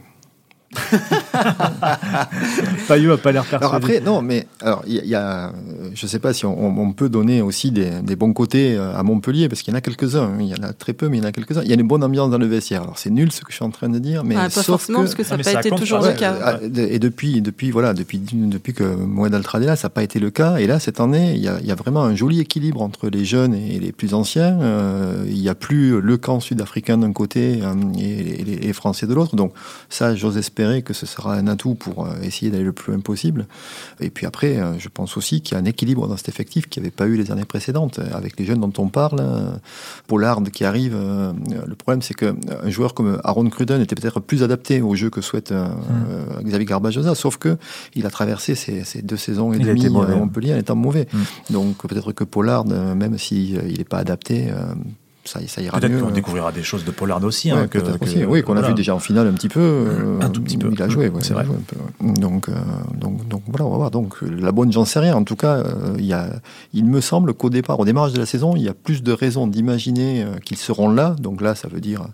Payot 2.87 3.13
a 3.13 3.19
pas 3.19 3.33
l'air 3.33 3.45
persuadé. 3.45 3.65
Alors 3.65 3.75
après, 3.75 4.01
non, 4.01 4.23
mais 4.23 4.47
alors 4.61 4.85
il 4.87 5.05
y, 5.05 5.17
a, 5.17 5.53
je 5.95 6.07
sais 6.07 6.21
pas 6.21 6.33
si 6.33 6.47
on, 6.47 6.93
peut 6.93 7.09
donner 7.09 7.43
aussi 7.43 7.73
des, 7.73 8.17
bons 8.17 8.33
côtés 8.33 8.77
euh, 8.77 8.97
à 8.97 9.03
Montpellier 9.03 9.49
parce 9.49 9.63
qu'il 9.63 9.73
y 9.73 9.75
en 9.75 9.79
a 9.79 9.81
quelques-uns. 9.81 10.23
Hein. 10.23 10.37
Il 10.39 10.47
y 10.47 10.55
en 10.55 10.63
a 10.63 10.73
très 10.73 10.93
peu, 10.93 11.09
mais 11.09 11.19
il 11.19 11.23
y 11.23 11.25
en 11.25 11.29
a 11.29 11.33
quelques-uns. 11.33 11.63
Il 11.63 11.69
y 11.69 11.73
a 11.73 11.75
une 11.75 11.89
bonne 11.89 12.05
ambiance 12.05 12.31
dans 12.31 12.39
le 12.39 12.47
vestiaire. 12.47 12.83
Alors 12.83 12.99
c'est 12.99 13.11
nul 13.11 13.33
ce 13.33 13.41
que 13.41 13.51
je 13.51 13.57
suis 13.57 13.65
en 13.65 13.71
train 13.71 13.89
de 13.89 13.99
dire, 13.99 14.23
mais 14.23 14.37
ah, 14.37 14.45
pas 14.45 14.63
forcément 14.63 15.01
parce 15.01 15.17
que 15.17 15.25
ça 15.25 15.37
n'a 15.37 15.43
pas 15.43 15.55
été 15.55 15.71
toujours 15.71 16.03
le 16.03 16.13
cas. 16.13 16.37
Ah, 16.43 16.59
et 16.77 17.01
depuis, 17.01 17.43
depuis 17.43 17.73
voilà, 17.73 17.93
depuis 17.93 18.21
depuis 18.33 18.73
que 18.73 18.85
Moed 18.85 19.35
Altradella, 19.35 19.75
ça 19.75 19.89
n'a 19.89 19.91
pas 19.91 20.05
été 20.05 20.21
le 20.21 20.31
cas. 20.31 20.59
Et 20.59 20.69
là, 20.69 20.79
cette 20.79 21.01
année, 21.01 21.35
il 21.35 21.43
y, 21.43 21.49
a, 21.49 21.75
vraiment 21.75 22.05
un 22.05 22.15
joli 22.15 22.41
équilibre 22.41 22.81
entre 22.81 23.09
les 23.09 23.25
jeunes 23.25 23.55
et 23.55 23.81
les 23.81 23.91
plus 23.91 24.15
anciens. 24.15 24.61
Euh, 24.61 25.25
il 25.27 25.41
n'y 25.41 25.49
a 25.49 25.57
plus 25.57 26.01
le 26.01 26.17
camp 26.17 26.39
sud-africain 26.39 26.99
d'un 26.99 27.13
côté 27.13 27.61
euh, 27.63 27.75
et, 27.99 28.45
les, 28.45 28.57
les 28.57 28.73
Français 28.73 29.07
de 29.07 29.15
l'autre. 29.15 29.35
Donc 29.35 29.53
ça, 29.89 30.15
j'ose 30.15 30.37
espérer 30.37 30.60
que 30.83 30.95
ce 30.95 31.07
sera 31.07 31.35
un 31.35 31.47
atout 31.47 31.75
pour 31.75 32.07
euh, 32.07 32.11
essayer 32.23 32.51
d'aller 32.51 32.65
le 32.65 32.73
plus 32.73 32.93
loin 32.93 33.01
possible. 33.01 33.47
Et 33.99 34.11
puis 34.11 34.27
après, 34.27 34.57
euh, 34.57 34.79
je 34.79 34.89
pense 34.89 35.17
aussi 35.17 35.41
qu'il 35.41 35.57
y 35.57 35.59
a 35.59 35.63
un 35.63 35.65
équilibre 35.65 36.07
dans 36.07 36.17
cet 36.17 36.29
effectif 36.29 36.69
qui 36.69 36.79
n'y 36.79 36.85
avait 36.85 36.91
pas 36.91 37.07
eu 37.07 37.17
les 37.17 37.31
années 37.31 37.45
précédentes. 37.45 37.99
Avec 38.13 38.39
les 38.39 38.45
jeunes 38.45 38.61
dont 38.61 38.73
on 38.79 38.89
parle, 38.89 39.21
euh, 39.21 39.53
Pollard 40.07 40.43
qui 40.53 40.65
arrive, 40.65 40.95
le 40.95 41.75
problème 41.75 42.03
c'est 42.03 42.15
qu'un 42.15 42.35
joueur 42.67 42.95
comme 42.95 43.21
Aaron 43.25 43.49
Cruden 43.49 43.81
était 43.81 43.95
peut-être 43.95 44.21
plus 44.21 44.43
adapté 44.43 44.81
au 44.81 44.95
jeu 44.95 45.11
que 45.11 45.21
souhaite 45.21 45.53
mmh. 45.53 46.45
Xavier 46.45 46.67
Garbajosa, 46.67 47.15
sauf 47.15 47.37
que 47.37 47.57
il 47.95 48.07
a 48.07 48.11
traversé 48.11 48.55
ces, 48.55 49.03
deux 49.03 49.17
saisons 49.17 49.53
et 49.53 49.59
demie 49.59 49.87
à 49.87 49.91
Montpellier 49.91 50.55
en 50.55 50.59
étant 50.59 50.77
mauvais. 50.77 51.09
Mmh. 51.13 51.53
Donc 51.53 51.87
peut-être 51.87 52.13
que 52.13 52.25
Pollard, 52.25 52.65
même 52.65 53.19
s'il 53.19 53.59
n'est 53.59 53.85
pas 53.85 53.99
adapté, 53.99 54.51
ça, 55.25 55.41
ça 55.47 55.61
ira 55.61 55.79
Peut-être 55.79 56.01
qu'on 56.01 56.09
euh. 56.09 56.13
découvrira 56.13 56.53
des 56.53 56.63
choses 56.63 56.85
de 56.85 56.91
Pollard 56.91 57.23
aussi. 57.25 57.51
Hein, 57.51 57.69
oui, 58.29 58.43
qu'on 58.43 58.57
a 58.57 58.63
vu 58.63 58.75
déjà 58.75 58.95
en 58.95 58.99
finale 58.99 59.27
un 59.27 59.33
petit 59.33 59.49
peu. 59.49 60.19
un 60.21 60.31
tout 60.31 60.43
petit 60.43 60.57
peu. 60.57 60.71
Il 60.73 60.83
a 60.83 60.89
joué, 60.89 61.11
c'est 61.21 61.35
vrai. 61.35 61.47
Donc, 62.01 62.49
euh, 62.49 62.53
donc, 62.95 63.29
donc, 63.29 63.43
voilà, 63.47 63.67
on 63.67 63.71
va 63.71 63.77
voir. 63.77 63.91
Donc 63.91 64.17
la 64.23 64.53
bonne, 64.53 64.73
j'en 64.73 64.85
sais 64.85 64.99
rien. 64.99 65.15
En 65.15 65.25
tout 65.25 65.37
cas, 65.37 65.57
euh, 65.57 65.95
il, 65.99 66.07
y 66.07 66.13
a, 66.13 66.29
il 66.73 66.85
me 66.85 67.01
semble 67.01 67.35
qu'au 67.35 67.51
départ, 67.51 67.79
au 67.81 67.85
démarrage 67.85 68.13
de 68.13 68.19
la 68.19 68.27
saison, 68.27 68.55
il 68.57 68.63
y 68.63 68.69
a 68.69 68.75
plus 68.75 69.03
de 69.03 69.13
raisons 69.13 69.47
d'imaginer 69.47 70.27
qu'ils 70.45 70.59
seront 70.59 70.91
là. 70.91 71.15
Donc 71.19 71.41
là, 71.41 71.55
ça 71.55 71.69
veut 71.69 71.81
dire 71.81 72.07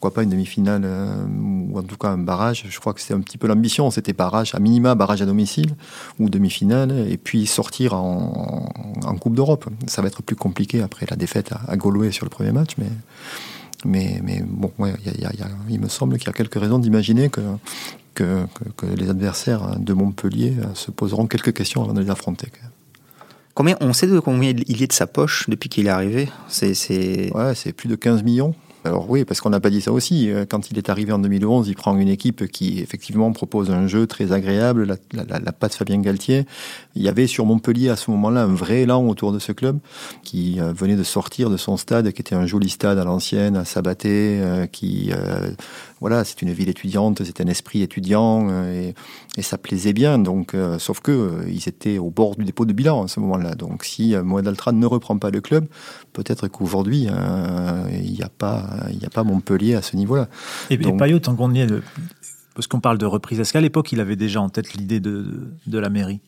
pourquoi 0.00 0.14
pas 0.14 0.22
une 0.22 0.30
demi-finale 0.30 0.80
euh, 0.86 1.26
ou 1.26 1.78
en 1.78 1.82
tout 1.82 1.98
cas 1.98 2.08
un 2.08 2.16
barrage. 2.16 2.64
Je 2.70 2.80
crois 2.80 2.94
que 2.94 3.02
c'était 3.02 3.12
un 3.12 3.20
petit 3.20 3.36
peu 3.36 3.46
l'ambition, 3.46 3.90
c'était 3.90 4.14
barrage 4.14 4.54
à 4.54 4.58
minima, 4.58 4.94
barrage 4.94 5.20
à 5.20 5.26
domicile 5.26 5.74
ou 6.18 6.30
demi-finale, 6.30 7.06
et 7.10 7.18
puis 7.18 7.46
sortir 7.46 7.92
en, 7.92 8.66
Coupe 9.20 9.34
d'Europe. 9.34 9.68
Ça 9.86 10.00
va 10.00 10.08
être 10.08 10.22
plus 10.22 10.36
compliqué 10.36 10.80
après 10.80 11.04
la 11.10 11.16
défaite 11.16 11.52
à, 11.52 11.60
à 11.68 11.76
sur 12.12 12.24
le 12.24 12.30
premier 12.30 12.52
match, 12.52 12.70
mais 12.78 12.86
mais, 13.84 14.20
mais 14.22 14.42
bon, 14.46 14.72
il 15.68 15.80
me 15.80 15.88
semble 15.88 16.16
qu'il 16.16 16.26
y 16.28 16.30
a 16.30 16.32
quelques 16.32 16.58
raisons 16.58 16.78
d'imaginer 16.78 17.28
que, 17.28 17.40
que, 18.14 18.46
que, 18.76 18.86
les 18.86 19.10
adversaires 19.10 19.78
de 19.78 19.92
Montpellier 19.92 20.54
se 20.74 20.90
poseront 20.90 21.26
quelques 21.26 21.52
questions 21.52 21.82
avant 21.82 21.94
de 21.94 22.00
les 22.00 22.10
affronter. 22.10 22.48
Combien, 23.54 23.76
on 23.80 23.92
sait 23.92 24.06
de 24.06 24.18
combien 24.20 24.50
il 24.50 24.82
est 24.82 24.86
de 24.86 24.92
sa 24.92 25.06
poche 25.06 25.48
depuis 25.48 25.68
qu'il 25.68 25.86
est 25.86 25.90
arrivé? 25.90 26.28
C'est 26.48 27.32
ouais, 27.34 27.72
plus 27.72 27.88
de 27.88 27.96
15 27.96 28.22
millions. 28.22 28.54
Alors 28.84 29.10
oui, 29.10 29.24
parce 29.26 29.40
qu'on 29.40 29.50
n'a 29.50 29.60
pas 29.60 29.68
dit 29.68 29.82
ça 29.82 29.92
aussi. 29.92 30.30
Euh, 30.30 30.46
quand 30.48 30.70
il 30.70 30.78
est 30.78 30.88
arrivé 30.88 31.12
en 31.12 31.18
2011, 31.18 31.68
il 31.68 31.74
prend 31.74 31.96
une 31.98 32.08
équipe 32.08 32.46
qui 32.50 32.80
effectivement 32.80 33.30
propose 33.32 33.70
un 33.70 33.86
jeu 33.86 34.06
très 34.06 34.32
agréable, 34.32 34.84
la, 34.84 34.96
la, 35.12 35.38
la 35.38 35.52
patte 35.52 35.74
Fabien 35.74 36.00
Galtier. 36.00 36.46
Il 36.94 37.02
y 37.02 37.08
avait 37.08 37.26
sur 37.26 37.44
Montpellier 37.44 37.90
à 37.90 37.96
ce 37.96 38.10
moment-là 38.10 38.44
un 38.44 38.54
vrai 38.54 38.82
élan 38.82 39.06
autour 39.06 39.32
de 39.32 39.38
ce 39.38 39.52
club 39.52 39.78
qui 40.22 40.60
euh, 40.60 40.72
venait 40.72 40.96
de 40.96 41.02
sortir 41.02 41.50
de 41.50 41.58
son 41.58 41.76
stade, 41.76 42.10
qui 42.12 42.22
était 42.22 42.34
un 42.34 42.46
joli 42.46 42.70
stade 42.70 42.98
à 42.98 43.04
l'ancienne, 43.04 43.56
à 43.56 43.66
Sabaté, 43.66 44.40
euh, 44.40 44.66
qui 44.66 45.12
voilà, 46.00 46.24
c'est 46.24 46.42
une 46.42 46.50
ville 46.50 46.68
étudiante, 46.68 47.22
c'est 47.24 47.40
un 47.40 47.46
esprit 47.46 47.82
étudiant 47.82 48.48
et, 48.64 48.94
et, 49.36 49.42
ça 49.42 49.58
plaisait 49.58 49.92
bien. 49.92 50.18
Donc, 50.18 50.56
sauf 50.78 51.00
que 51.00 51.44
ils 51.48 51.68
étaient 51.68 51.98
au 51.98 52.10
bord 52.10 52.36
du 52.36 52.44
dépôt 52.44 52.64
de 52.64 52.72
bilan 52.72 53.04
à 53.04 53.08
ce 53.08 53.20
moment-là. 53.20 53.54
Donc, 53.54 53.84
si 53.84 54.14
Altra 54.14 54.72
ne 54.72 54.86
reprend 54.86 55.18
pas 55.18 55.30
le 55.30 55.40
club, 55.40 55.66
peut-être 56.12 56.48
qu'aujourd'hui 56.48 57.08
il 57.92 58.12
n'y 58.12 58.22
a 58.22 58.30
pas 58.30 58.86
il 58.90 58.98
n'y 58.98 59.04
a 59.04 59.10
pas 59.10 59.24
Montpellier 59.24 59.74
à 59.74 59.82
ce 59.82 59.96
niveau-là. 59.96 60.28
Et, 60.70 60.78
Donc, 60.78 60.98
Payot, 60.98 61.18
tant 61.18 61.36
qu'on 61.36 61.52
y 61.52 61.60
est, 61.60 61.68
parce 62.54 62.66
qu'on 62.66 62.80
parle 62.80 62.98
de 62.98 63.06
reprise, 63.06 63.40
est-ce 63.40 63.52
qu'à 63.52 63.60
l'époque, 63.60 63.92
il 63.92 64.00
avait 64.00 64.16
déjà 64.16 64.40
en 64.40 64.48
tête 64.48 64.74
l'idée 64.74 65.00
de, 65.00 65.50
de 65.66 65.78
la 65.78 65.88
mairie? 65.88 66.20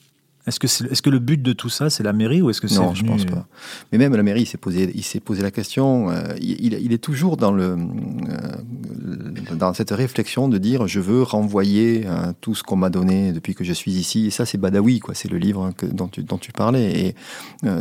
Est-ce 0.46 0.59
que, 0.59 0.66
est, 0.66 1.00
que 1.00 1.11
le 1.11 1.20
but 1.20 1.40
de 1.40 1.52
tout 1.52 1.68
ça, 1.68 1.88
c'est 1.88 2.02
la 2.02 2.12
mairie 2.12 2.42
ou 2.42 2.50
est-ce 2.50 2.61
que 2.61 2.66
c'est 2.66 2.81
Non, 2.81 2.94
je 2.94 3.05
pense 3.05 3.24
pas. 3.24 3.46
Mais 3.92 3.98
même 3.98 4.14
la 4.16 4.24
mairie, 4.24 4.42
il 4.42 4.46
s'est 4.46 4.59
posé, 4.59 4.90
il 4.92 5.05
s'est 5.05 5.20
posé 5.20 5.40
la 5.40 5.52
question. 5.52 6.11
Euh, 6.11 6.35
il, 6.40 6.74
il, 6.74 6.92
est 6.92 6.98
toujours 6.98 7.37
dans 7.37 7.52
le, 7.52 7.76
euh, 7.76 9.55
dans 9.55 9.72
cette 9.72 9.92
réflexion 9.92 10.48
de 10.48 10.59
dire, 10.59 10.88
je 10.88 10.98
veux 10.98 11.22
renvoyer 11.22 12.05
euh, 12.07 12.33
tout 12.40 12.57
ce 12.57 12.64
qu'on 12.64 12.74
m'a 12.74 12.90
donné 12.90 13.33
depuis 13.33 13.55
que 13.55 13.62
je 13.62 13.72
suis 13.72 13.92
ici. 13.92 14.26
Et 14.26 14.31
ça, 14.31 14.44
c'est 14.44 14.59
Badawi, 14.59 14.98
quoi. 14.98 15.14
C'est 15.14 15.31
le 15.31 15.38
livre 15.38 15.72
que, 15.76 15.87
dont, 15.87 16.09
tu, 16.09 16.24
dont 16.24 16.38
tu 16.38 16.50
parlais. 16.50 17.07
Et 17.07 17.14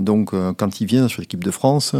donc, 0.01 0.35
quand 0.57 0.81
il 0.81 0.85
vient 0.85 1.07
sur 1.07 1.21
l'équipe 1.21 1.43
de 1.43 1.51
France, 1.51 1.95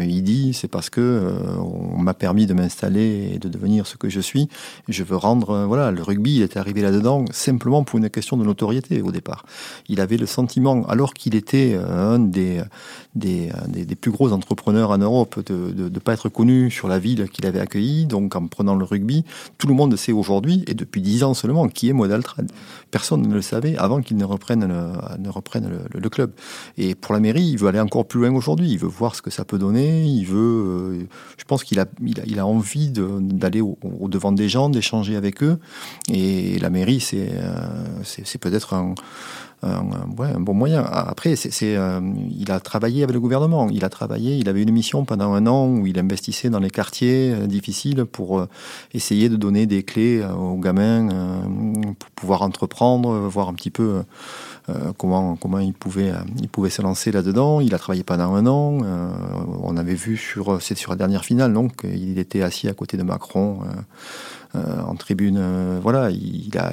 il 0.00 0.22
dit, 0.22 0.54
c'est 0.54 0.68
parce 0.68 0.90
que 0.90 1.32
on 1.58 2.02
m'a 2.02 2.14
permis 2.14 2.46
de 2.46 2.54
m'installer 2.54 3.30
et 3.34 3.38
de 3.38 3.48
devenir 3.48 3.86
ce 3.86 3.96
que 3.96 4.08
je 4.08 4.20
suis. 4.20 4.48
Je 4.88 5.04
veux 5.04 5.16
rendre, 5.16 5.66
voilà, 5.66 5.92
le 5.92 6.02
rugby, 6.02 6.36
il 6.36 6.42
est 6.42 6.56
arrivé 6.56 6.82
là-dedans 6.82 7.24
simplement 7.30 7.84
pour 7.84 7.98
une 7.98 8.10
question 8.10 8.36
de 8.36 8.44
notoriété 8.44 9.02
au 9.02 9.12
départ. 9.12 9.44
Il 9.88 9.99
il 10.00 10.02
avait 10.02 10.16
le 10.16 10.24
sentiment, 10.24 10.86
alors 10.88 11.12
qu'il 11.12 11.34
était 11.34 11.74
euh, 11.74 12.14
un 12.14 12.18
des, 12.18 12.62
des, 13.14 13.50
des, 13.68 13.94
plus 13.94 14.10
gros 14.10 14.32
entrepreneurs 14.32 14.90
en 14.90 14.98
Europe, 14.98 15.40
de 15.46 15.90
ne 15.90 15.98
pas 15.98 16.14
être 16.14 16.30
connu 16.30 16.70
sur 16.70 16.88
la 16.88 16.98
ville 16.98 17.28
qu'il 17.28 17.44
avait 17.44 17.60
accueillie. 17.60 18.06
Donc, 18.06 18.34
en 18.34 18.46
prenant 18.46 18.76
le 18.76 18.84
rugby, 18.84 19.24
tout 19.58 19.66
le 19.66 19.74
monde 19.74 19.94
sait 19.96 20.12
aujourd'hui, 20.12 20.64
et 20.68 20.74
depuis 20.74 21.02
dix 21.02 21.22
ans 21.22 21.34
seulement, 21.34 21.68
qui 21.68 21.90
est 21.90 21.92
Modaltrad. 21.92 22.50
Personne 22.90 23.22
ne 23.22 23.34
le 23.34 23.42
savait 23.42 23.76
avant 23.76 24.00
qu'il 24.00 24.16
ne 24.16 24.24
reprenne, 24.24 24.66
le, 24.66 25.18
ne 25.22 25.28
reprenne 25.28 25.70
le, 25.92 26.08
club. 26.08 26.32
Et 26.78 26.94
pour 26.94 27.12
la 27.12 27.20
mairie, 27.20 27.44
il 27.44 27.58
veut 27.58 27.68
aller 27.68 27.78
encore 27.78 28.06
plus 28.06 28.20
loin 28.20 28.34
aujourd'hui. 28.34 28.70
Il 28.70 28.78
veut 28.78 28.88
voir 28.88 29.14
ce 29.14 29.22
que 29.22 29.30
ça 29.30 29.44
peut 29.44 29.58
donner. 29.58 30.04
Il 30.04 30.24
veut, 30.24 30.38
euh, 30.38 31.08
je 31.36 31.44
pense 31.44 31.62
qu'il 31.62 31.78
a, 31.78 31.86
il 32.02 32.38
a, 32.38 32.46
envie 32.46 32.90
d'aller 32.90 33.60
au, 33.60 33.76
devant 34.08 34.32
des 34.32 34.48
gens, 34.48 34.70
d'échanger 34.70 35.14
avec 35.14 35.42
eux. 35.42 35.58
Et 36.08 36.58
la 36.58 36.70
mairie, 36.70 37.00
c'est 37.00 37.28
euh, 37.32 38.38
peut-être 38.40 38.74
un, 38.74 38.94
ouais, 39.62 40.28
un 40.34 40.40
bon 40.40 40.54
moyen. 40.54 40.82
Après, 40.82 41.36
c'est, 41.36 41.76
euh, 41.76 42.00
il 42.30 42.50
a 42.50 42.60
travaillé 42.60 43.02
avec 43.02 43.14
le 43.14 43.20
gouvernement. 43.20 43.68
Il 43.70 43.84
a 43.84 43.88
travaillé, 43.88 44.36
il 44.36 44.48
avait 44.48 44.62
une 44.62 44.72
mission 44.72 45.04
pendant 45.04 45.32
un 45.32 45.46
an 45.46 45.68
où 45.68 45.86
il 45.86 45.98
investissait 45.98 46.50
dans 46.50 46.60
les 46.60 46.70
quartiers 46.70 47.32
euh, 47.32 47.46
difficiles 47.46 48.04
pour 48.04 48.40
euh, 48.40 48.48
essayer 48.94 49.28
de 49.28 49.36
donner 49.36 49.66
des 49.66 49.82
clés 49.82 50.24
aux 50.24 50.56
gamins 50.56 51.08
pour 51.98 52.10
pouvoir 52.10 52.42
entreprendre, 52.42 53.10
voir 53.28 53.48
un 53.48 53.54
petit 53.54 53.70
peu 53.70 54.02
comment 54.98 55.36
comment 55.36 55.58
il 55.58 55.72
pouvait 55.72 56.12
il 56.40 56.48
pouvait 56.48 56.70
se 56.70 56.82
lancer 56.82 57.12
là-dedans. 57.12 57.60
Il 57.60 57.74
a 57.74 57.78
travaillé 57.78 58.02
pendant 58.02 58.34
un 58.34 58.46
an. 58.46 58.78
on 59.62 59.76
avait 59.76 59.94
vu 59.94 60.16
sur 60.16 60.60
c'est 60.60 60.76
sur 60.76 60.90
la 60.90 60.96
dernière 60.96 61.24
finale 61.24 61.52
donc 61.52 61.84
il 61.84 62.18
était 62.18 62.42
assis 62.42 62.68
à 62.68 62.72
côté 62.72 62.96
de 62.96 63.02
Macron. 63.02 63.60
Euh, 63.62 63.80
en 64.54 64.94
tribune. 64.96 65.36
Euh, 65.38 65.78
voilà, 65.82 66.10
il, 66.10 66.50
a, 66.58 66.72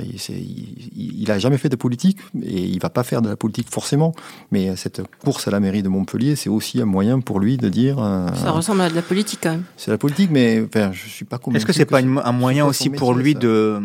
il, 0.96 1.32
a 1.32 1.40
jamais 1.40 1.58
fait 1.58 1.70
de 1.70 1.76
politique 1.76 2.18
et 2.42 2.64
il 2.64 2.80
va 2.80 2.90
pas 2.90 3.04
faire 3.04 3.22
de 3.22 3.30
la 3.30 3.36
politique 3.36 3.68
forcément. 3.70 4.14
Mais 4.52 4.76
cette 4.76 5.02
course 5.24 5.48
à 5.48 5.52
la 5.52 5.60
mairie 5.60 5.84
de 5.84 5.90
Montpellier, 5.90 6.36
c'est 6.36 6.50
aussi 6.50 6.82
un 6.82 6.86
moyen 6.86 7.20
pour 7.20 7.40
lui 7.40 7.58
de 7.58 7.70
dire. 7.70 7.98
Euh, 8.00 8.28
Ça 8.36 8.52
ressemble 8.52 8.82
à 8.82 8.90
de 8.90 8.96
la 8.96 9.02
politique 9.02 9.40
quand 9.44 9.52
même. 9.52 9.64
C'est 9.78 9.92
la 9.92 9.98
politique, 9.98 10.30
mais 10.32 10.64
enfin, 10.66 10.92
je 10.94 11.08
suis 11.08 11.26
pas 11.26 11.38
convaincu. 11.38 11.58
Est-ce 11.58 11.66
que 11.66 11.74
c'est 11.74 11.86
pas 11.86 12.00
un 12.00 12.32
moyen 12.32 12.66
aussi 12.66 12.90
pour 12.90 13.14
lui 13.14 13.36
de 13.36 13.80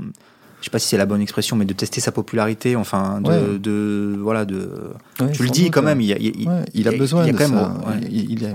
je 0.60 0.66
sais 0.66 0.70
pas 0.70 0.78
si 0.78 0.86
c'est 0.86 0.96
la 0.96 1.06
bonne 1.06 1.20
expression, 1.20 1.56
mais 1.56 1.64
de 1.64 1.72
tester 1.72 2.00
sa 2.00 2.12
popularité, 2.12 2.76
enfin, 2.76 3.20
de, 3.20 3.28
Ouais. 3.28 3.58
de 3.58 4.16
voilà, 4.20 4.44
de. 4.44 4.70
Ouais, 5.20 5.32
tu 5.32 5.42
le 5.42 5.48
dis 5.50 5.72
quand 5.72 5.82
même, 5.82 6.00
il, 6.00 6.12
a, 6.12 6.16
il, 6.20 6.48
Ouais, 6.48 6.64
il 6.72 6.86
a 6.86 6.92
il- 6.92 6.98
besoin 7.00 7.24
il 7.24 7.26
y 7.26 7.30
a 7.30 7.32
de 7.32 7.38
quand 7.38 7.48
ça. 7.48 7.74
Il, 8.08 8.44
a, 8.46 8.54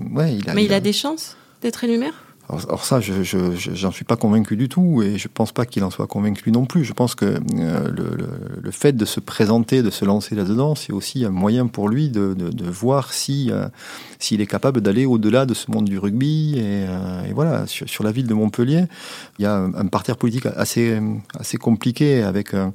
Mais 0.53 0.63
il 0.63 0.71
a 0.73 0.77
a- 0.77 0.79
des 0.79 0.93
chances 0.93 1.35
d'être 1.61 1.83
élu 1.83 1.97
maire 1.97 2.13
Alors 2.49 2.85
ça, 2.85 3.01
je, 3.01 3.23
j'en 3.23 3.91
suis 3.91 4.05
pas 4.05 4.15
convaincu 4.15 4.55
du 4.55 4.69
tout, 4.69 5.01
et 5.01 5.17
je 5.17 5.27
pense 5.27 5.51
pas 5.51 5.65
qu'il 5.65 5.83
en 5.83 5.89
soit 5.89 6.07
convaincu 6.07 6.51
non 6.51 6.65
plus. 6.65 6.85
Je 6.85 6.93
pense 6.93 7.13
que 7.13 7.25
euh, 7.25 7.91
le, 8.61 8.71
fait 8.71 8.93
de 8.93 9.03
se 9.03 9.19
présenter, 9.19 9.81
de 9.81 9.89
se 9.89 10.05
lancer 10.05 10.33
là-dedans, 10.33 10.73
c'est 10.75 10.93
aussi 10.93 11.25
un 11.25 11.29
moyen 11.29 11.67
pour 11.67 11.89
lui 11.89 12.09
de, 12.09 12.35
voir 12.69 13.11
si 13.11 13.49
euh, 13.51 13.67
s'il 14.19 14.39
est 14.39 14.47
capable 14.47 14.81
d'aller 14.81 15.05
au-delà 15.05 15.45
de 15.45 15.53
ce 15.53 15.71
monde 15.71 15.85
du 15.85 15.99
rugby. 15.99 16.53
Et, 16.57 16.85
euh, 16.87 17.21
voilà, 17.33 17.65
sur, 17.67 18.03
la 18.03 18.11
ville 18.11 18.27
de 18.27 18.33
Montpellier, 18.33 18.85
il 19.39 19.43
y 19.43 19.45
a 19.45 19.55
un, 19.55 19.87
parterre 19.87 20.17
politique 20.17 20.45
assez 20.45 20.99
compliqué 21.59 22.23
avec 22.23 22.53
un, 22.53 22.71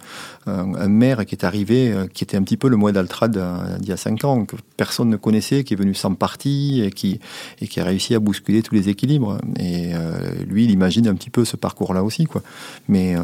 maire 0.89 1.25
qui 1.25 1.35
est 1.35 1.45
arrivé, 1.45 1.95
qui 2.13 2.25
était 2.25 2.37
un 2.37 2.43
petit 2.43 2.57
peu 2.57 2.69
le 2.69 2.77
Moed 2.77 2.97
Altrad 2.97 3.37
euh, 3.37 3.79
d'il 3.79 3.89
y 3.89 3.93
a 3.93 3.97
cinq 3.97 4.25
ans, 4.25 4.45
que 4.45 4.57
personne 4.77 5.09
ne 5.09 5.17
connaissait, 5.17 5.65
qui 5.65 5.75
est 5.75 5.77
venu 5.77 5.95
sans 5.95 6.15
parti 6.15 6.83
et 6.83 6.91
qui 6.91 7.21
a 7.81 7.85
réussi 7.85 8.15
à 8.15 8.19
bousculer 8.19 8.63
tous 8.63 8.75
les 8.75 8.89
équilibres. 8.89 9.39
Euh, 9.95 10.33
lui, 10.47 10.65
il 10.65 10.71
imagine 10.71 11.07
un 11.09 11.15
petit 11.15 11.31
peu 11.31 11.45
ce 11.45 11.57
parcours-là 11.57 12.03
aussi, 12.03 12.25
quoi. 12.27 12.43
Mais 12.89 13.15
euh, 13.17 13.21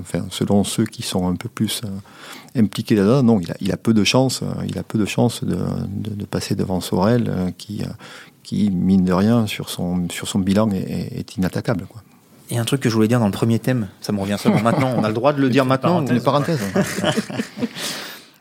enfin, 0.00 0.24
selon 0.30 0.64
ceux 0.64 0.84
qui 0.86 1.02
sont 1.02 1.28
un 1.28 1.34
peu 1.36 1.48
plus 1.48 1.82
euh, 1.84 2.60
impliqués 2.60 2.94
là-dedans, 2.96 3.22
non, 3.22 3.40
il 3.40 3.50
a, 3.50 3.56
il 3.60 3.72
a 3.72 3.76
peu 3.76 3.94
de 3.94 4.04
chance. 4.04 4.42
il 4.68 4.78
a 4.78 4.82
peu 4.82 4.98
de 4.98 5.06
chance 5.06 5.44
de, 5.44 5.56
de, 5.88 6.14
de 6.14 6.24
passer 6.24 6.54
devant 6.54 6.80
Sorel, 6.80 7.52
qui 7.58 7.82
qui 8.42 8.70
mine 8.70 9.04
de 9.04 9.12
rien 9.12 9.46
sur 9.48 9.68
son 9.70 10.08
sur 10.08 10.28
son 10.28 10.38
bilan 10.38 10.70
est, 10.70 11.18
est- 11.18 11.36
inattaquable, 11.36 11.86
quoi. 11.88 12.02
Et 12.48 12.58
un 12.58 12.64
truc 12.64 12.80
que 12.80 12.88
je 12.88 12.94
voulais 12.94 13.08
dire 13.08 13.18
dans 13.18 13.26
le 13.26 13.32
premier 13.32 13.58
thème, 13.58 13.88
ça 14.00 14.12
me 14.12 14.20
revient 14.20 14.36
seulement 14.38 14.62
maintenant. 14.62 14.94
On 14.96 15.02
a 15.02 15.08
le 15.08 15.14
droit 15.14 15.32
de 15.32 15.40
le 15.40 15.50
dire 15.50 15.64
maintenant. 15.64 16.06
Une 16.06 16.20
parenthèse. 16.22 16.60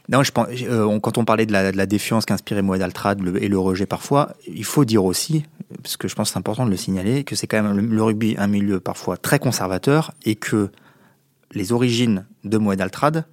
Non, 0.09 0.21
je 0.21 0.31
pense, 0.31 0.47
euh, 0.63 0.99
quand 0.99 1.17
on 1.17 1.25
parlait 1.25 1.45
de 1.45 1.51
la, 1.51 1.85
défiance 1.85 2.25
qu'inspirait 2.25 2.61
Moed 2.61 2.81
Altrad 2.81 3.19
et 3.41 3.47
le 3.47 3.57
rejet 3.59 3.85
parfois, 3.85 4.33
il 4.47 4.63
faut 4.63 4.85
dire 4.85 5.03
aussi, 5.03 5.45
parce 5.81 5.97
que 5.97 6.07
je 6.07 6.15
pense 6.15 6.29
que 6.29 6.33
c'est 6.33 6.39
important 6.39 6.65
de 6.65 6.69
le 6.71 6.77
signaler, 6.77 7.23
que 7.23 7.35
c'est 7.35 7.47
quand 7.47 7.61
même 7.61 7.79
le, 7.79 8.03
rugby 8.03 8.35
un 8.37 8.47
milieu 8.47 8.79
parfois 8.79 9.17
très 9.17 9.39
conservateur 9.39 10.11
et 10.23 10.35
que 10.35 10.69
les 11.53 11.71
origines 11.71 12.25
de 12.43 12.57
Moed 12.57 12.79
Altrad 12.81 13.25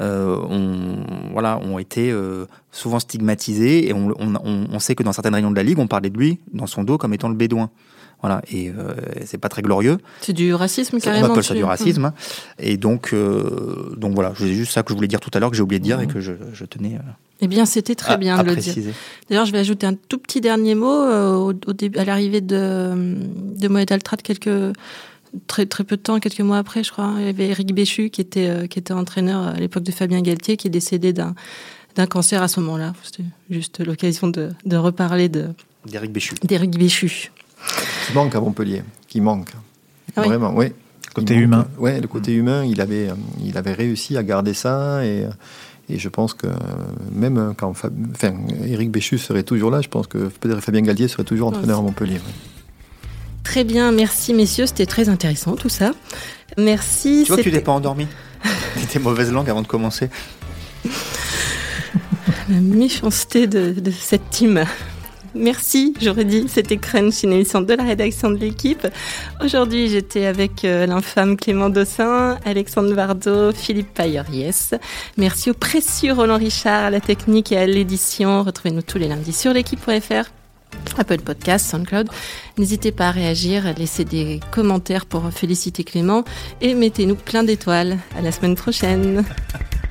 euh, 0.00 0.36
ont, 0.36 1.04
voilà, 1.32 1.58
ont 1.58 1.78
été 1.78 2.10
euh, 2.10 2.46
souvent 2.70 2.98
stigmatisées 2.98 3.88
et 3.88 3.92
on- 3.92 4.14
on 4.18 4.78
sait 4.78 4.94
que 4.94 5.02
dans 5.02 5.12
certaines 5.12 5.34
réunions 5.34 5.50
de 5.50 5.56
la 5.56 5.62
Ligue, 5.62 5.78
on 5.78 5.86
parlait 5.86 6.08
de 6.08 6.16
lui 6.18 6.38
dans 6.52 6.66
son 6.66 6.82
dos 6.84 6.98
comme 6.98 7.12
étant 7.12 7.28
le 7.28 7.34
bédouin. 7.34 7.70
Voilà, 8.22 8.40
et 8.52 8.68
euh, 8.70 8.94
c'est 9.26 9.36
pas 9.38 9.48
très 9.48 9.62
glorieux. 9.62 9.98
C'est 10.20 10.32
du 10.32 10.54
racisme 10.54 10.96
On 10.96 11.00
carrément. 11.00 11.26
appelle 11.26 11.42
ça 11.42 11.54
du 11.54 11.64
racisme. 11.64 12.04
hein. 12.04 12.14
Et 12.58 12.76
donc, 12.76 13.12
euh, 13.12 13.92
donc 13.96 14.14
voilà, 14.14 14.32
c'est 14.38 14.52
juste 14.52 14.72
ça 14.72 14.82
que 14.84 14.90
je 14.90 14.94
voulais 14.94 15.08
dire 15.08 15.18
tout 15.20 15.30
à 15.34 15.40
l'heure, 15.40 15.50
que 15.50 15.56
j'ai 15.56 15.62
oublié 15.62 15.80
de 15.80 15.84
dire 15.84 16.00
et 16.00 16.06
que 16.06 16.20
je, 16.20 16.32
je 16.52 16.64
tenais 16.64 16.94
euh, 16.94 17.10
Eh 17.40 17.48
bien, 17.48 17.66
c'était 17.66 17.96
très 17.96 18.12
à- 18.12 18.16
bien 18.16 18.40
de 18.42 18.48
le 18.50 18.56
dire. 18.56 18.74
D'ailleurs, 19.28 19.44
je 19.44 19.50
vais 19.52 19.58
ajouter 19.58 19.86
un 19.88 19.94
tout 19.94 20.18
petit 20.18 20.40
dernier 20.40 20.76
mot 20.76 20.88
euh, 21.02 21.34
au, 21.34 21.48
au 21.66 21.72
début, 21.72 21.98
à 21.98 22.04
l'arrivée 22.04 22.40
de, 22.40 23.16
de 23.56 23.68
Moed 23.68 23.90
Altrad, 23.90 24.22
quelques 24.22 24.48
très 25.46 25.66
très 25.66 25.82
peu 25.82 25.96
de 25.96 26.02
temps, 26.02 26.20
quelques 26.20 26.40
mois 26.40 26.58
après, 26.58 26.84
je 26.84 26.92
crois. 26.92 27.14
Il 27.18 27.24
y 27.24 27.28
avait 27.28 27.48
Eric 27.48 27.74
Béchu 27.74 28.10
qui 28.10 28.20
était 28.20 28.48
euh, 28.48 28.66
qui 28.66 28.78
était 28.78 28.92
entraîneur 28.94 29.48
à 29.48 29.54
l'époque 29.54 29.82
de 29.82 29.90
Fabien 29.92 30.20
Galtier, 30.20 30.56
qui 30.56 30.68
est 30.68 30.70
décédé 30.70 31.12
d'un 31.12 31.34
d'un 31.96 32.06
cancer 32.06 32.40
à 32.42 32.48
ce 32.48 32.60
moment-là. 32.60 32.92
C'était 33.02 33.24
juste 33.50 33.84
l'occasion 33.84 34.28
de, 34.28 34.50
de 34.64 34.76
reparler 34.76 35.28
de 35.28 35.48
D'Éric 35.86 36.12
Béchu. 36.12 36.34
d'Éric 36.44 36.78
Béchu. 36.78 37.30
Qui 38.12 38.18
manque 38.18 38.34
à 38.34 38.40
Montpellier, 38.40 38.82
qui 39.08 39.20
manque. 39.22 39.48
Ah 40.14 40.20
oui. 40.20 40.28
Vraiment, 40.28 40.52
oui. 40.54 40.66
Côté 41.14 41.34
manque. 41.34 41.42
humain. 41.44 41.66
Ouais, 41.78 42.00
le 42.00 42.08
côté 42.08 42.34
humain, 42.34 42.64
il 42.64 42.80
avait, 42.80 43.08
il 43.42 43.56
avait 43.56 43.72
réussi 43.72 44.18
à 44.18 44.22
garder 44.22 44.52
ça 44.52 45.04
et, 45.04 45.26
et 45.88 45.98
je 45.98 46.08
pense 46.10 46.34
que 46.34 46.46
même 47.10 47.54
quand 47.56 47.72
Fab... 47.72 47.94
enfin, 48.12 48.34
Eric 48.66 48.90
Béchu 48.90 49.16
serait 49.16 49.42
toujours 49.42 49.70
là, 49.70 49.80
je 49.80 49.88
pense 49.88 50.06
que 50.06 50.28
peut-être 50.28 50.60
Fabien 50.60 50.82
Galtier 50.82 51.08
serait 51.08 51.24
toujours 51.24 51.48
entraîneur 51.48 51.78
à 51.78 51.82
Montpellier. 51.82 52.20
Très 53.44 53.64
bien, 53.64 53.92
merci 53.92 54.34
messieurs, 54.34 54.66
c'était 54.66 54.86
très 54.86 55.08
intéressant 55.08 55.56
tout 55.56 55.70
ça. 55.70 55.92
Merci. 56.58 57.22
Tu 57.24 57.28
vois 57.28 57.38
que 57.38 57.42
tu 57.42 57.50
t'es 57.50 57.60
pas 57.60 57.72
endormi 57.72 58.06
T'étais 58.74 58.98
mauvaise 58.98 59.32
langue 59.32 59.48
avant 59.48 59.62
de 59.62 59.66
commencer. 59.66 60.10
La 62.48 62.60
méchanceté 62.60 63.46
de, 63.46 63.72
de 63.72 63.90
cette 63.90 64.28
team. 64.28 64.64
Merci, 65.34 65.94
j'aurais 66.00 66.24
dit, 66.24 66.46
c'était 66.48 66.76
Crunch, 66.76 67.22
une 67.22 67.32
émission 67.32 67.62
de 67.62 67.72
la 67.72 67.84
rédaction 67.84 68.30
de 68.30 68.36
l'équipe. 68.36 68.86
Aujourd'hui, 69.42 69.88
j'étais 69.88 70.26
avec 70.26 70.64
euh, 70.64 70.84
l'infâme 70.86 71.36
Clément 71.36 71.70
Dossin, 71.70 72.38
Alexandre 72.44 72.92
Vardo, 72.92 73.52
Philippe 73.52 73.94
Payer-Yes. 73.94 74.74
Merci 75.16 75.50
au 75.50 75.54
précieux 75.54 76.12
Roland 76.12 76.36
Richard 76.36 76.84
à 76.84 76.90
la 76.90 77.00
technique 77.00 77.50
et 77.52 77.56
à 77.56 77.66
l'édition. 77.66 78.42
Retrouvez-nous 78.42 78.82
tous 78.82 78.98
les 78.98 79.08
lundis 79.08 79.32
sur 79.32 79.52
l'équipe.fr. 79.52 80.30
Apple 80.98 81.20
Podcast, 81.20 81.70
SoundCloud. 81.70 82.08
N'hésitez 82.58 82.92
pas 82.92 83.08
à 83.08 83.10
réagir, 83.10 83.66
à 83.66 83.72
laisser 83.72 84.04
des 84.04 84.40
commentaires 84.50 85.06
pour 85.06 85.30
féliciter 85.30 85.84
Clément 85.84 86.24
et 86.60 86.74
mettez-nous 86.74 87.16
plein 87.16 87.42
d'étoiles. 87.42 87.98
À 88.16 88.20
la 88.20 88.32
semaine 88.32 88.54
prochaine. 88.54 89.24